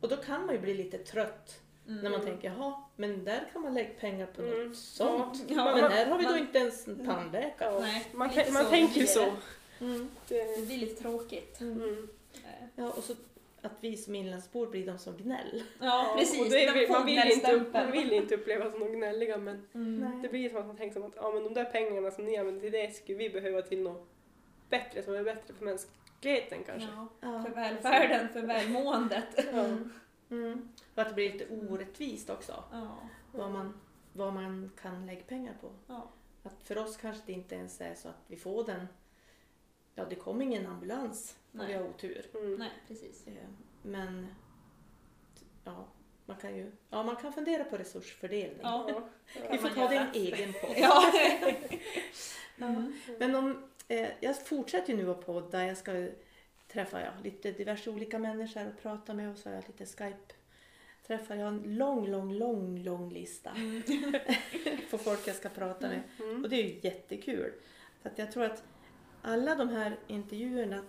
Och 0.00 0.08
då 0.08 0.16
kan 0.16 0.46
man 0.46 0.54
ju 0.54 0.60
bli 0.60 0.74
lite 0.74 0.98
trött 0.98 1.60
Mm. 1.88 2.02
när 2.02 2.10
man 2.10 2.20
tänker, 2.20 2.48
jaha, 2.48 2.74
men 2.96 3.24
där 3.24 3.44
kan 3.52 3.62
man 3.62 3.74
lägga 3.74 3.90
pengar 4.00 4.26
på 4.26 4.42
Mm. 4.42 4.68
något 4.68 4.76
sånt. 4.76 5.44
Ja, 5.48 5.64
Men 5.64 5.80
man- 5.80 5.92
här 5.92 6.06
har 6.06 6.18
vi 6.18 6.24
då 6.24 6.30
man- 6.30 6.38
inte 6.38 6.58
ens 6.58 6.88
en 6.88 7.06
tandläkare. 7.06 7.72
Ja. 7.74 7.80
Nej, 7.80 8.06
man, 8.12 8.30
man 8.52 8.66
tänker 8.70 9.00
ju 9.00 9.06
så. 9.06 9.20
det. 9.20 9.84
Mm. 9.84 10.08
Det 10.28 10.66
blir 10.66 10.78
lite 10.78 11.02
tråkigt. 11.02 11.60
mm. 11.60 12.08
Ja, 12.76 12.90
och 12.90 13.04
så 13.04 13.12
att 13.62 13.72
vi 13.80 13.96
som 13.96 14.14
inlandsbor 14.14 14.66
blir 14.66 14.86
de 14.86 14.98
som 14.98 15.16
gnäll. 15.16 15.62
Ja, 15.80 16.14
precis. 16.18 16.38
får 16.38 16.92
man, 16.92 17.06
vill 17.06 17.30
inte, 17.32 17.52
upp- 17.52 17.72
man 17.72 17.90
vill 17.92 18.12
inte 18.12 18.34
upplevas 18.34 18.72
som 18.72 18.92
gnälliga 18.92 19.36
men 19.38 19.66
Mm. 19.74 20.22
det 20.22 20.28
blir 20.28 20.48
som 20.48 20.58
att 20.58 20.66
man 20.66 20.76
tänker 20.76 20.94
som 20.94 21.04
att 21.04 21.12
ja, 21.16 21.30
men 21.34 21.44
de 21.44 21.54
där 21.54 21.64
pengarna 21.64 22.10
som 22.10 22.24
ni 22.24 22.36
använder 22.36 22.60
till 22.60 22.72
det 22.72 22.94
skulle 22.96 23.18
vi 23.18 23.30
behöva 23.30 23.62
till 23.62 23.80
något 23.82 24.08
bättre 24.70 25.02
som 25.02 25.14
är 25.14 25.22
bättre 25.24 25.54
för 25.54 25.64
mänskligheten 25.64 26.58
kanske. 26.66 26.88
Ja, 26.96 27.08
Ja, 27.20 27.42
för 27.44 27.50
välfärden, 27.54 28.28
för 28.28 28.40
välmåendet. 28.42 29.48
Mm. 29.48 29.92
Mm. 30.32 30.68
Och 30.94 31.02
att 31.02 31.08
det 31.08 31.14
blir 31.14 31.32
lite 31.32 31.48
orättvist 31.48 32.30
också. 32.30 32.64
Ja. 32.72 32.96
Vad 33.32 33.50
man, 33.50 33.80
vad 34.12 34.32
man 34.34 34.70
kan 34.82 35.06
lägga 35.06 35.22
pengar 35.22 35.54
på. 35.60 35.70
Ja. 35.86 36.10
Att 36.42 36.62
för 36.62 36.78
oss 36.78 36.96
kanske 36.96 37.22
det 37.26 37.32
inte 37.32 37.54
ens 37.54 37.80
är 37.80 37.94
så 37.94 38.08
att 38.08 38.24
vi 38.26 38.36
får 38.36 38.64
den. 38.64 38.86
Ja, 39.94 40.04
det 40.04 40.14
kommer 40.14 40.44
ingen 40.44 40.66
ambulans 40.66 41.36
om 41.52 41.66
vi 41.66 41.72
har 41.72 41.88
otur. 41.88 42.26
Mm. 42.34 42.54
Nej, 42.54 42.70
precis. 42.88 43.26
Eh, 43.26 43.34
Men 43.82 44.26
ja, 45.64 45.88
man 46.26 46.36
kan 46.36 46.56
ju 46.56 46.72
ja, 46.90 47.02
man 47.02 47.16
kan 47.16 47.32
fundera 47.32 47.64
på 47.64 47.76
resursfördelning. 47.76 48.60
Ja. 48.62 49.02
Vi 49.50 49.58
får 49.58 49.68
ta 49.68 49.88
det 49.88 49.94
i 49.94 49.98
en 49.98 50.12
egen 50.14 50.52
podd. 50.52 50.74
Ja. 50.76 51.12
Ja. 52.56 52.84
Men 53.18 53.34
om, 53.34 53.68
eh, 53.88 54.08
jag 54.20 54.46
fortsätter 54.46 54.92
ju 54.92 54.96
nu 54.96 55.10
att 55.10 55.26
podda. 55.26 55.66
Jag 55.66 55.76
ska 55.76 56.08
träffa 56.72 57.00
ja, 57.00 57.10
lite 57.22 57.52
diverse 57.52 57.90
olika 57.90 58.18
människor 58.18 58.68
och 58.68 58.82
prata 58.82 59.14
med 59.14 59.30
och 59.30 59.38
så 59.38 59.48
har 59.48 59.54
jag 59.54 59.64
lite 59.66 59.86
Skype 59.86 60.34
träffar. 61.06 61.34
Jag 61.36 61.48
en 61.48 61.76
lång, 61.76 62.06
lång, 62.06 62.32
lång, 62.32 62.78
lång 62.78 63.12
lista 63.12 63.50
på 64.90 64.98
folk 64.98 65.26
jag 65.26 65.36
ska 65.36 65.48
prata 65.48 65.88
med. 65.88 66.02
Mm. 66.18 66.44
Och 66.44 66.50
det 66.50 66.56
är 66.56 66.64
ju 66.64 66.80
jättekul. 66.82 67.52
För 68.02 68.10
att 68.10 68.18
jag 68.18 68.32
tror 68.32 68.44
att 68.44 68.64
alla 69.22 69.54
de 69.54 69.68
här 69.68 69.98
intervjuerna 70.06 70.84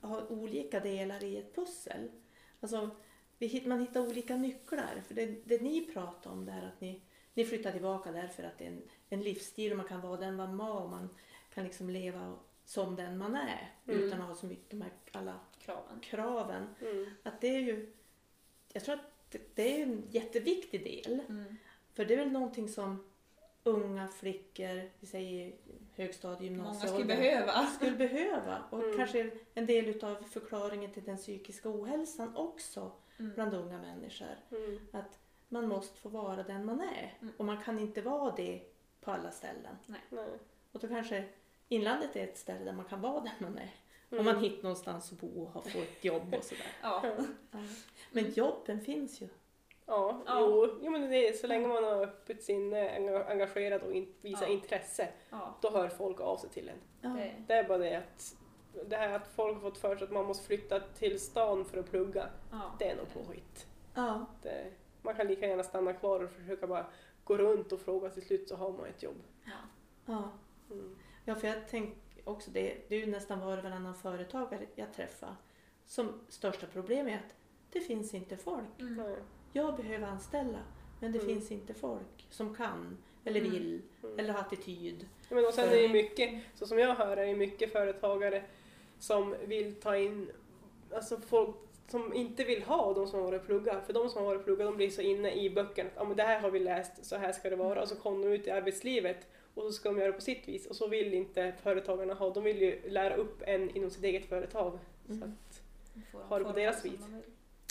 har 0.00 0.32
olika 0.32 0.80
delar 0.80 1.24
i 1.24 1.36
ett 1.36 1.54
pussel. 1.54 2.10
Alltså, 2.60 2.90
man 3.64 3.80
hittar 3.80 4.00
olika 4.00 4.36
nycklar. 4.36 5.02
För 5.06 5.14
det, 5.14 5.26
det 5.44 5.62
ni 5.62 5.86
pratar 5.92 6.30
om 6.30 6.46
där 6.46 6.72
att 6.74 6.80
ni, 6.80 7.02
ni 7.34 7.44
flyttar 7.44 7.72
tillbaka 7.72 8.12
därför 8.12 8.42
att 8.42 8.58
det 8.58 8.64
är 8.64 8.68
en, 8.68 8.82
en 9.08 9.22
livsstil 9.22 9.70
och 9.70 9.76
man 9.76 9.88
kan 9.88 10.00
vara 10.00 10.16
den 10.16 10.36
man 10.36 10.56
var 10.56 10.80
och 10.80 10.90
man 10.90 11.08
kan 11.54 11.64
liksom 11.64 11.90
leva 11.90 12.36
som 12.68 12.96
den 12.96 13.18
man 13.18 13.34
är 13.36 13.72
Mm. 13.86 14.00
utan 14.02 14.20
att 14.20 14.28
ha 14.28 14.34
så 14.34 14.46
mycket 14.46 14.70
de 14.70 14.82
här 14.82 14.90
alla 15.12 15.40
Kraven. 15.58 16.00
kraven. 16.00 16.66
Mm. 16.80 17.06
Att 17.22 17.40
det 17.40 17.48
är 17.48 17.60
ju, 17.60 17.92
jag 18.72 18.84
tror 18.84 18.94
att 18.94 19.36
det, 19.54 19.76
är 19.78 19.82
en 19.82 20.02
jätteviktig 20.10 20.84
del. 20.84 21.20
Mm. 21.28 21.56
För 21.94 22.04
det 22.04 22.14
är 22.14 22.18
väl 22.18 22.32
någonting 22.32 22.68
som 22.68 23.04
unga 23.64 24.08
flickor, 24.08 24.90
vi 25.00 25.06
säger 25.06 25.52
högstadie, 25.94 26.50
Många 26.50 26.74
skulle 26.74 27.04
behöva. 27.04 27.66
skulle 27.76 27.96
behöva. 27.96 28.62
Och 28.70 28.82
Mm. 28.82 28.96
kanske 28.96 29.30
en 29.54 29.66
del 29.66 29.86
utav 29.88 30.14
förklaringen 30.22 30.92
till 30.92 31.04
den 31.04 31.16
psykiska 31.16 31.68
ohälsan 31.70 32.36
också 32.36 32.92
Mm. 33.18 33.34
bland 33.34 33.54
unga 33.54 33.78
människor. 33.78 34.36
Mm. 34.50 34.78
Att 34.92 35.18
man 35.48 35.68
måste 35.68 36.00
få 36.00 36.08
vara 36.08 36.42
den 36.42 36.64
man 36.64 36.80
är. 36.80 37.16
Mm. 37.20 37.34
Och 37.36 37.44
man 37.44 37.62
kan 37.62 37.78
inte 37.78 38.02
vara 38.02 38.34
det 38.36 38.62
på 39.00 39.10
alla 39.10 39.30
ställen. 39.30 39.76
Nej. 39.86 40.00
Och 40.72 40.80
då 40.80 40.88
kanske 40.88 41.24
inlandet 41.68 42.16
är 42.16 42.24
ett 42.24 42.38
ställe 42.38 42.64
där 42.64 42.72
man 42.72 42.84
kan 42.84 43.00
vara 43.00 43.20
den 43.20 43.32
man 43.38 43.58
är. 43.58 43.70
Mm. 44.10 44.18
Om 44.20 44.24
man 44.34 44.44
hittar 44.44 44.62
någonstans 44.62 45.12
att 45.12 45.20
bo 45.20 45.42
och 45.54 45.70
få 45.70 45.78
ett 45.78 46.04
jobb 46.04 46.34
och 46.38 46.44
sådär. 46.44 46.66
Ja. 46.82 47.02
Men 48.12 48.30
jobben 48.32 48.80
finns 48.80 49.20
ju. 49.22 49.28
Ja, 49.86 50.22
Ja. 50.26 50.40
Jo, 50.40 50.78
jo, 50.82 50.90
men 50.90 51.10
det 51.10 51.28
är, 51.28 51.32
så 51.32 51.46
länge 51.46 51.68
man 51.68 51.84
har 51.84 52.02
öppet 52.02 52.42
sinne, 52.42 52.98
enga- 52.98 53.30
engagerad 53.30 53.82
och 53.82 53.92
in, 53.92 54.14
visar 54.20 54.46
Ja. 54.46 54.52
intresse, 54.52 55.08
ja. 55.30 55.58
då 55.62 55.70
hör 55.70 55.88
folk 55.88 56.20
av 56.20 56.36
sig 56.36 56.50
till 56.50 56.68
en. 56.68 56.78
Ja. 57.00 57.08
Det, 57.08 57.34
Det 57.46 57.54
är 57.54 57.64
bara 57.68 57.78
det 57.78 57.94
att 57.96 58.36
det 58.86 58.96
här 58.96 59.12
att 59.12 59.28
folk 59.28 59.54
har 59.54 59.60
fått 59.70 59.78
för 59.78 59.96
sig 59.96 60.04
att 60.04 60.12
man 60.12 60.24
måste 60.26 60.46
flytta 60.46 60.80
till 60.80 61.20
stan 61.20 61.64
för 61.64 61.78
att 61.78 61.90
plugga, 61.90 62.28
ja. 62.50 62.76
det 62.78 62.90
är 62.90 62.96
nog 62.96 63.06
påhitt. 63.14 63.66
Ja. 63.94 64.26
Det, 64.42 64.72
man 65.02 65.14
kan 65.14 65.26
lika 65.26 65.46
gärna 65.46 65.62
stanna 65.62 65.92
kvar 65.92 66.20
och 66.24 66.30
försöka 66.30 66.66
bara 66.66 66.86
gå 67.24 67.36
runt 67.38 67.72
och 67.72 67.80
fråga 67.80 68.10
till 68.10 68.26
slut 68.26 68.48
så 68.48 68.56
har 68.56 68.72
man 68.72 68.86
ett 68.86 69.02
jobb. 69.02 69.22
Ja. 69.44 69.50
ja. 70.06 70.30
Mm. 70.70 70.96
Ja, 71.28 71.34
för 71.34 71.48
jag 71.48 71.68
tänker 71.68 71.96
också 72.24 72.50
det, 72.50 72.76
det 72.88 72.94
är 72.96 73.00
ju 73.00 73.06
nästan 73.06 73.40
var 73.40 73.58
och 73.58 73.64
varannan 73.64 73.94
företagare 73.94 74.66
jag 74.74 74.92
träffar 74.92 75.36
som 75.86 76.20
största 76.28 76.66
problem 76.66 77.06
är 77.08 77.14
att 77.14 77.34
det 77.72 77.80
finns 77.80 78.14
inte 78.14 78.36
folk. 78.36 78.80
Mm. 78.80 79.14
Jag 79.52 79.76
behöver 79.76 80.06
anställa, 80.06 80.58
men 81.00 81.12
det 81.12 81.18
Mm. 81.18 81.30
finns 81.34 81.50
inte 81.52 81.74
folk 81.74 82.26
som 82.30 82.54
kan 82.54 82.96
eller 83.24 83.40
Mm. 83.40 83.52
vill 83.52 83.82
Mm. 84.04 84.18
eller 84.18 84.32
har 84.32 84.40
attityd. 84.40 85.08
Ja, 85.28 85.34
Men 85.34 85.46
och 85.46 85.54
sen 85.54 85.68
är 85.68 85.76
det 85.82 85.88
mycket, 85.88 86.42
så 86.54 86.66
som 86.66 86.78
jag 86.78 86.94
hör, 86.94 87.16
är 87.16 87.26
det 87.26 87.36
mycket 87.36 87.72
företagare 87.72 88.42
som 88.98 89.34
vill 89.46 89.74
ta 89.80 89.96
in 89.96 90.30
alltså 90.94 91.16
folk 91.20 91.56
som 91.88 92.14
inte 92.14 92.44
vill 92.44 92.62
ha 92.62 92.94
de 92.94 93.06
som 93.06 93.18
har 93.18 93.26
varit 93.26 93.40
och 93.40 93.46
plugga. 93.46 93.80
För 93.80 93.92
de 93.92 94.08
som 94.08 94.18
har 94.18 94.26
varit 94.26 94.38
och 94.38 94.44
plugga 94.44 94.64
de 94.64 94.76
blir 94.76 94.90
så 94.90 95.02
inne 95.02 95.32
i 95.34 95.50
böckerna 95.50 95.90
att 95.94 96.00
ah, 96.02 96.04
men 96.04 96.16
det 96.16 96.22
här 96.22 96.40
har 96.40 96.50
vi 96.50 96.58
läst, 96.58 97.04
så 97.04 97.16
här 97.16 97.32
ska 97.32 97.50
det 97.50 97.56
vara. 97.56 97.82
Och 97.82 97.88
så 97.88 97.96
kommer 97.96 98.26
de 98.26 98.32
ut 98.32 98.46
i 98.46 98.50
arbetslivet 98.50 99.26
och 99.54 99.62
så 99.62 99.72
ska 99.72 99.88
de 99.88 99.98
göra 99.98 100.12
på 100.12 100.20
sitt 100.20 100.48
vis. 100.48 100.66
Och 100.66 100.76
så 100.76 100.88
vill 100.88 101.14
inte 101.14 101.54
företagarna 101.62 102.14
ha. 102.14 102.30
De 102.30 102.44
vill 102.44 102.62
ju 102.62 102.90
lära 102.90 103.14
upp 103.16 103.42
en 103.46 103.76
inom 103.76 103.90
sitt 103.90 104.04
eget 104.04 104.26
företag. 104.28 104.78
Så 105.06 105.12
Mm. 105.12 105.22
att, 105.48 105.62
Får 106.12 106.20
Ha 106.20 106.38
det 106.38 106.44
på 106.44 106.52
deras 106.52 106.84
vis. 106.84 107.00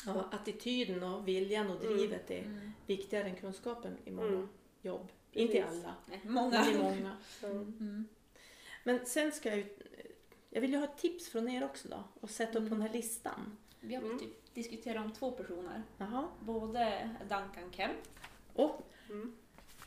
Ja, 0.05 0.29
attityden 0.31 1.03
och 1.03 1.27
viljan 1.27 1.69
och 1.71 1.83
Mm. 1.85 1.97
drivet 1.97 2.31
är 2.31 2.39
Mm. 2.43 2.71
viktigare 2.85 3.23
än 3.29 3.35
kunskapen 3.35 3.97
i 4.05 4.11
många 4.11 4.27
Mm. 4.27 4.49
jobb. 4.81 5.07
Precis. 5.31 5.41
Inte 5.41 5.57
i 5.57 5.61
alla, 5.61 5.95
Nej, 6.05 6.21
många. 6.23 6.65
men 6.65 6.73
i 6.75 6.77
många. 6.77 7.17
Mm. 7.43 8.05
Men 8.83 9.05
sen 9.05 9.31
ska 9.31 9.49
jag 9.49 9.57
ju 9.57 9.65
jag 10.49 10.61
vill 10.61 10.71
ju 10.71 10.77
ha 10.77 10.83
ett 10.83 10.97
tips 10.97 11.29
från 11.29 11.49
er 11.49 11.65
också 11.65 11.87
då 11.87 12.03
och 12.21 12.29
sätta 12.29 12.51
upp 12.51 12.53
på 12.53 12.57
Mm. 12.75 12.79
den 12.79 12.81
här 12.81 12.93
listan. 12.93 13.57
Vi 13.79 13.95
har 13.95 14.03
Mm. 14.03 14.19
typ 14.19 14.53
diskuterat 14.53 15.05
om 15.05 15.13
två 15.13 15.31
personer. 15.31 15.83
Jaha. 15.97 16.27
Både 16.39 17.09
Duncan 17.21 17.71
Kemp, 17.71 17.97
Och 18.53 18.81
Mm. 19.09 19.35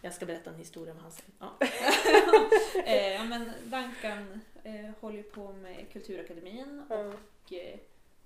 Jag 0.01 0.15
ska 0.15 0.27
berätta 0.27 0.51
en 0.51 0.57
historia 0.57 0.93
om 0.95 0.99
han 1.01 1.11
sen. 1.13 1.25
Ja. 1.39 1.57
eh, 2.85 3.25
men 3.29 3.51
Duncan 3.65 4.41
eh, 4.65 4.91
håller 5.01 5.23
på 5.23 5.53
med 5.53 5.87
Kulturakademin 5.93 6.83
Ja. 6.89 6.97
och 6.97 7.53
eh, 7.53 7.79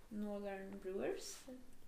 Northern 0.09 0.79
Brewers, 0.83 1.37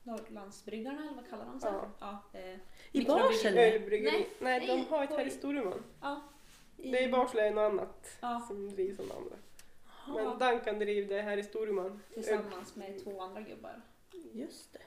Norrlandsbryggarna 0.02 1.02
eller 1.02 1.14
vad 1.14 1.30
kallar 1.30 1.44
de 1.44 1.60
sig? 1.60 1.72
Ja. 1.72 1.90
Ja, 2.32 2.38
eh, 2.40 2.56
I. 2.92 3.04
Barsele? 3.04 3.72
Ölbryggeri. 3.74 4.10
Nej, 4.40 4.60
Nej, 4.60 4.66
de 4.66 4.86
har 4.94 5.04
ett 5.04 5.10
här 5.10 5.26
i. 5.26 5.30
Storuman. 5.30 5.82
ja, 6.00 6.22
i- 6.76 6.90
Det 6.92 6.98
är 6.98 7.08
i 7.08 7.12
Barsele 7.12 7.50
något 7.50 7.72
annat 7.72 8.16
ja, 8.20 8.44
som 8.48 8.70
drivs 8.70 9.00
av 9.00 9.12
andra. 9.16 9.36
Men 10.06 10.24
Ja. 10.24 10.50
Duncan 10.50 10.78
driver 10.78 11.16
det 11.16 11.22
här 11.22 11.36
i 11.36 11.42
Storuman. 11.42 12.02
tillsammans 12.14 12.76
med 12.76 13.04
två 13.04 13.20
andra 13.22 13.40
gubbar. 13.40 13.82
Just 14.32 14.72
det. 14.72 14.78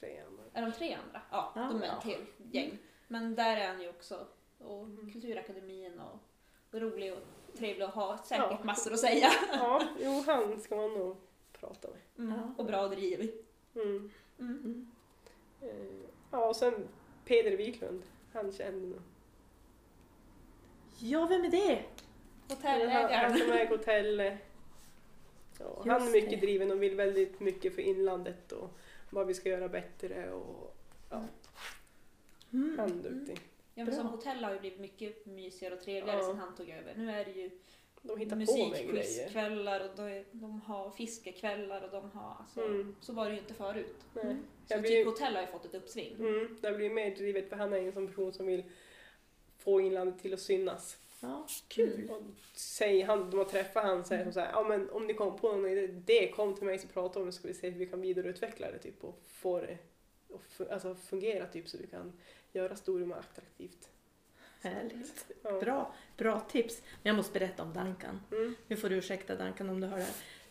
Tre 0.00 0.20
andra. 0.26 0.42
Är 0.52 0.62
de 0.62 0.72
tre 0.72 0.94
andra? 1.04 1.20
Ja, 1.30 1.52
Ja. 1.56 1.62
de 1.62 1.82
är 1.82 1.98
ett 1.98 2.04
helt 2.04 2.30
gäng. 2.52 2.78
Men 3.08 3.34
där 3.34 3.56
är 3.56 3.68
han 3.68 3.80
ju 3.82 3.88
också. 3.88 4.26
Och 4.66 4.84
Mm. 4.84 5.12
Kulturakademin 5.12 6.00
och, 6.00 6.18
rolig 6.80 7.12
och 7.12 7.18
trevlig 7.58 7.86
och 7.88 7.92
har 7.94 8.16
säkert 8.16 8.46
Ja. 8.50 8.58
massor 8.64 8.92
att 8.92 9.00
säga. 9.00 9.28
Ja, 9.52 9.82
jo 10.00 10.22
han 10.26 10.60
ska 10.60 10.76
man 10.76 10.92
nog 10.94 11.16
prata 11.52 11.88
med. 11.88 12.26
Mm. 12.26 12.38
Ja. 12.38 12.54
Och 12.58 12.64
bra 12.66 12.88
driv. 12.88 13.30
Mm. 13.74 14.10
Mm. 14.38 14.58
Mm. 14.58 14.90
Eh, 15.60 16.08
Ja, 16.30 16.48
och 16.48 16.56
sen 16.56 16.88
Peder 17.24 17.56
Wiklund. 17.56 18.02
Han 18.32 18.52
kände 18.52 18.86
nog. 18.86 19.00
Ja, 20.98 21.26
vem 21.26 21.44
är 21.44 21.48
det? 21.50 21.82
Han, 22.48 22.56
han 22.62 22.72
Hotellägaren. 22.80 23.38
som 23.38 23.50
äger 23.52 23.68
hotell. 23.68 24.20
eh, 24.20 24.32
Ja, 25.58 25.84
han 25.86 26.02
är 26.08 26.12
mycket 26.12 26.30
det. 26.30 26.36
driven 26.46 26.70
och 26.70 26.82
vill 26.82 26.96
väldigt 26.96 27.40
mycket 27.40 27.74
för 27.74 27.82
inlandet 27.82 28.52
och 28.52 28.70
vad 29.10 29.26
vi 29.26 29.34
ska 29.34 29.48
göra 29.48 29.68
bättre 29.68 30.32
och 30.32 30.76
Mm. 32.52 32.78
han 32.78 32.90
är 32.90 33.10
duktig. 33.10 33.40
Ja, 33.74 33.84
men 33.84 33.94
som 33.94 34.02
Bra. 34.06 34.10
hotell 34.16 34.44
har 34.44 34.52
ju 34.52 34.60
blivit 34.60 34.78
mycket 34.80 35.26
mysigare 35.26 35.74
och 35.74 35.80
trevligare 35.80 36.18
Ja. 36.18 36.24
sedan 36.26 36.38
han 36.38 36.54
tog 36.56 36.68
över. 36.68 36.94
Nu 36.96 37.10
är 37.10 37.24
det 37.24 37.30
ju 37.30 37.50
De 38.02 38.18
hittar 38.18 38.30
på 38.30 38.36
med 38.36 38.46
grejer. 38.48 38.92
musikquizkvällar 38.92 39.80
och 39.90 39.96
de, 39.96 40.24
de 40.32 40.60
har 40.60 40.90
fiskekvällar 40.90 41.82
och 41.82 41.90
de 41.90 42.10
har... 42.10 42.36
Alltså, 42.40 42.60
Mm. 42.60 42.96
Så 43.00 43.12
var 43.12 43.24
det 43.28 43.32
ju 43.34 43.38
inte 43.40 43.54
förut. 43.54 43.96
Nej. 44.14 44.24
Mm. 44.24 44.36
Så 44.66 44.74
Jag 44.74 44.82
typ 44.82 44.86
blir, 44.90 45.04
hotell 45.04 45.34
har 45.34 45.40
ju 45.42 45.46
fått 45.48 45.64
ett 45.64 45.74
uppsving. 45.74 46.14
mm, 46.18 46.56
det 46.60 46.72
blir 46.72 46.90
mer 46.90 47.16
drivet 47.16 47.48
för 47.48 47.56
han 47.56 47.72
är 47.72 47.78
en 47.78 47.92
sån 47.92 48.06
person 48.06 48.32
som 48.32 48.46
vill 48.46 48.64
få 49.58 49.80
inlandet 49.80 50.22
till 50.22 50.34
att 50.34 50.40
synas. 50.40 50.96
Ja, 51.20 51.46
kul. 51.68 52.10
Och 52.10 52.22
säger 52.54 53.06
han, 53.06 53.30
de 53.30 53.36
har 53.36 53.44
träffat 53.44 53.84
han 53.84 54.04
säger 54.04 54.30
så 54.32 54.40
här, 54.40 54.50
ja 54.52 54.62
men 54.68 54.90
om 54.90 55.06
ni 55.06 55.14
kom 55.14 55.38
på 55.38 55.52
någon 55.52 55.66
idé, 55.66 55.86
det 56.04 56.28
kom 56.28 56.54
till 56.54 56.64
mig 56.64 56.78
så 56.78 56.88
prata 56.88 57.20
om 57.20 57.26
det 57.26 57.32
så 57.32 57.38
ska 57.38 57.48
vi 57.48 57.54
se 57.54 57.70
hur 57.70 57.78
vi 57.78 57.86
kan 57.86 58.00
vidareutveckla 58.00 58.70
det 58.70 58.78
typ 58.78 59.04
och 59.04 59.18
få 59.28 59.60
det 59.60 59.78
att 60.34 60.40
fu- 60.58 60.72
alltså, 60.72 60.94
fungera 60.94 61.46
typ 61.46 61.68
så 61.68 61.78
vi 61.78 61.86
kan 61.86 62.12
göra 62.54 62.76
Storuman 62.76 63.18
attraktivt. 63.18 63.88
Härligt. 64.62 65.26
Ja. 65.42 65.60
Bra, 65.60 65.94
bra 66.16 66.40
tips. 66.40 66.82
Men 66.82 67.10
jag 67.10 67.16
måste 67.16 67.32
berätta 67.38 67.62
om 67.62 67.72
Duncan. 67.72 68.20
Mm. 68.32 68.54
Nu 68.68 68.76
får 68.76 68.88
du 68.88 68.96
ursäkta 68.96 69.36
Duncan 69.36 69.68
om 69.70 69.80
du 69.80 69.86
hör 69.86 69.96
det 69.98 70.06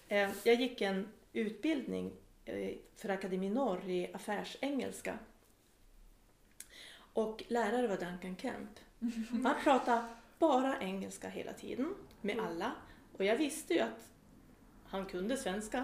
här. 0.08 0.26
Eh, 0.28 0.32
Jag 0.44 0.56
gick 0.62 0.82
en 0.82 1.08
utbildning 1.34 2.14
eh, 2.46 2.72
för 2.96 3.10
Akademi 3.10 3.50
Norr 3.50 3.90
i 3.90 4.14
affärsengelska. 4.14 5.20
Och 7.14 7.44
lärare 7.48 7.88
var 7.88 7.98
Duncan 7.98 8.38
Kemp. 8.38 8.70
Han 9.44 9.56
pratade 9.64 10.06
bara 10.40 10.80
engelska 10.80 11.30
hela 11.30 11.54
tiden 11.54 11.96
med 12.22 12.34
Mm. 12.36 12.46
alla. 12.46 12.72
Och 13.18 13.24
jag 13.26 13.36
visste 13.38 13.74
ju 13.74 13.80
att 13.80 14.10
han 14.86 15.06
kunde 15.06 15.38
svenska. 15.38 15.84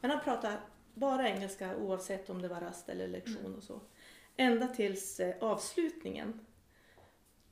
Men 0.00 0.10
han 0.10 0.20
pratade 0.24 0.56
bara 0.94 1.28
engelska 1.28 1.76
oavsett 1.76 2.30
om 2.30 2.42
det 2.42 2.48
var 2.48 2.60
rast 2.60 2.88
eller 2.88 3.08
lektion 3.08 3.54
och 3.56 3.62
så. 3.62 3.80
Ända 4.36 4.66
tills 4.68 5.20
eh, 5.20 5.34
avslutningen. 5.40 6.40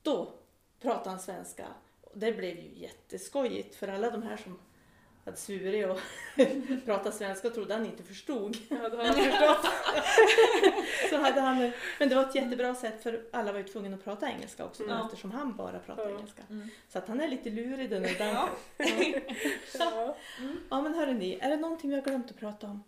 Då 0.01 0.33
pratade 0.81 1.09
han 1.09 1.19
svenska. 1.19 1.65
Det 2.13 2.31
blev 2.31 2.57
ju 2.59 2.69
jätteskojigt 2.75 3.75
för 3.75 3.87
alla 3.87 4.09
de 4.11 4.23
här 4.23 4.37
som 4.37 4.59
hade 5.25 5.37
svurit 5.37 5.87
och 5.87 5.99
pratat 6.85 7.15
svenska 7.15 7.49
trodde 7.49 7.73
han 7.73 7.85
inte 7.85 8.03
förstod. 8.03 8.57
Ja, 8.69 8.77
jag 9.03 9.15
förstått. 9.15 9.71
Så 11.09 11.17
hade 11.17 11.41
han, 11.41 11.71
men 11.99 12.09
det 12.09 12.15
var 12.15 12.23
ett 12.23 12.35
jättebra 12.35 12.75
sätt 12.75 13.03
för 13.03 13.25
alla 13.31 13.51
var 13.51 13.59
ju 13.59 13.65
tvungna 13.65 13.97
att 13.97 14.03
prata 14.03 14.29
engelska 14.29 14.65
också 14.65 14.83
Mm. 14.83 14.97
eftersom 15.05 15.31
han 15.31 15.55
bara 15.55 15.79
pratade 15.79 16.09
Ja. 16.09 16.15
engelska. 16.17 16.41
Mm. 16.49 16.69
Så 16.89 16.97
att 16.97 17.07
han 17.07 17.21
är 17.21 17.27
lite 17.27 17.49
lurig 17.49 17.89
den 17.89 18.01
där 18.03 18.15
Ja. 18.19 18.49
Ja. 18.77 18.85
Ja. 19.79 20.17
ja 20.69 20.81
men 20.81 20.93
hörrni, 20.93 21.37
är 21.41 21.49
det 21.49 21.57
någonting 21.57 21.89
vi 21.89 21.95
har 21.95 22.03
glömt 22.03 22.31
att 22.31 22.37
prata 22.37 22.67
om? 22.67 22.83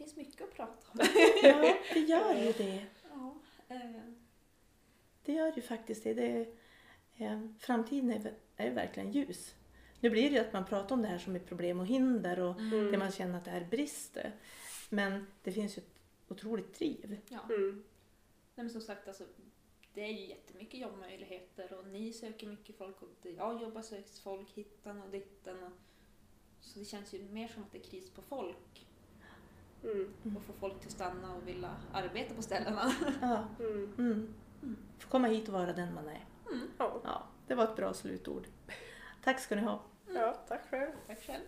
Det 0.00 0.04
finns 0.04 0.16
mycket 0.16 0.42
att 0.42 0.54
prata 0.54 0.72
om. 0.92 0.98
Ja, 1.42 1.76
det 1.94 2.00
gör 2.00 2.34
ju 2.34 2.52
det. 2.52 2.86
Ja, 3.10 3.36
eh, 3.68 4.02
Det 5.24 5.32
gör 5.32 5.52
ju 5.56 5.62
faktiskt 5.62 6.04
det. 6.04 6.14
det 6.14 6.46
eh, 7.16 7.40
framtiden 7.58 8.10
är, 8.10 8.34
är 8.56 8.70
verkligen 8.70 9.12
ljus. 9.12 9.54
Nu 10.00 10.10
blir 10.10 10.22
det 10.30 10.34
ju 10.36 10.38
att 10.40 10.52
man 10.52 10.64
pratar 10.66 10.94
om 10.96 11.02
det 11.02 11.08
här 11.08 11.18
som 11.18 11.34
är 11.36 11.40
problem 11.40 11.80
och 11.80 11.86
hinder 11.86 12.40
och 12.40 12.60
Mm. 12.60 12.92
det 12.92 12.98
man 12.98 13.10
känner 13.12 13.38
att 13.38 13.44
det 13.44 13.50
här 13.50 13.64
brister. 13.70 14.32
Men 14.88 15.26
det 15.42 15.52
finns 15.52 15.78
ju 15.78 15.80
ett 15.82 15.94
otroligt 16.28 16.74
driv. 16.78 17.20
ja. 17.28 17.40
Mm. 17.54 17.70
Nej, 18.54 18.64
men 18.64 18.70
som 18.70 18.80
sagt, 18.80 19.08
alltså, 19.08 19.24
det 19.94 20.00
är 20.04 20.08
ju 20.12 20.26
jättemycket 20.26 20.80
jobbmöjligheter 20.80 21.72
och 21.72 21.86
ni 21.86 22.12
söker 22.12 22.46
mycket 22.46 22.76
folk 22.76 23.02
och 23.02 23.08
det 23.22 23.30
jag 23.30 23.62
jobbar 23.62 23.82
söks 23.82 24.20
folk 24.20 24.50
hittan 24.50 25.02
och 25.02 25.10
ditten. 25.10 25.62
Och, 25.62 25.72
så 26.60 26.78
det 26.78 26.84
känns 26.84 27.14
ju 27.14 27.22
mer 27.22 27.48
som 27.48 27.62
att 27.62 27.72
det 27.72 27.78
är 27.78 27.82
kris 27.82 28.10
på 28.10 28.22
folk 28.22 28.86
Mm. 29.82 30.36
och 30.36 30.42
få 30.42 30.52
folk 30.52 30.78
till 30.80 30.88
att 30.88 30.92
stanna 30.92 31.34
och 31.34 31.48
vilja 31.48 31.70
arbeta 31.92 32.34
på 32.34 32.42
ställena. 32.42 32.92
Ja, 33.20 33.44
Mm. 33.58 33.94
mm. 33.98 34.34
Få 34.98 35.08
komma 35.08 35.28
hit 35.28 35.48
och 35.48 35.54
vara 35.54 35.72
den 35.72 35.94
man 35.94 36.08
är. 36.08 36.24
Ja. 36.78 37.00
Ja, 37.04 37.22
det 37.46 37.54
var 37.54 37.64
ett 37.64 37.76
bra 37.76 37.94
slutord. 37.94 38.46
Tack 39.24 39.40
ska 39.40 39.54
ni 39.56 39.62
ha. 39.62 39.80
ja, 40.14 40.32
tack 40.48 40.70
själv. 40.70 40.90
Tack 41.06 41.22
själv. 41.26 41.44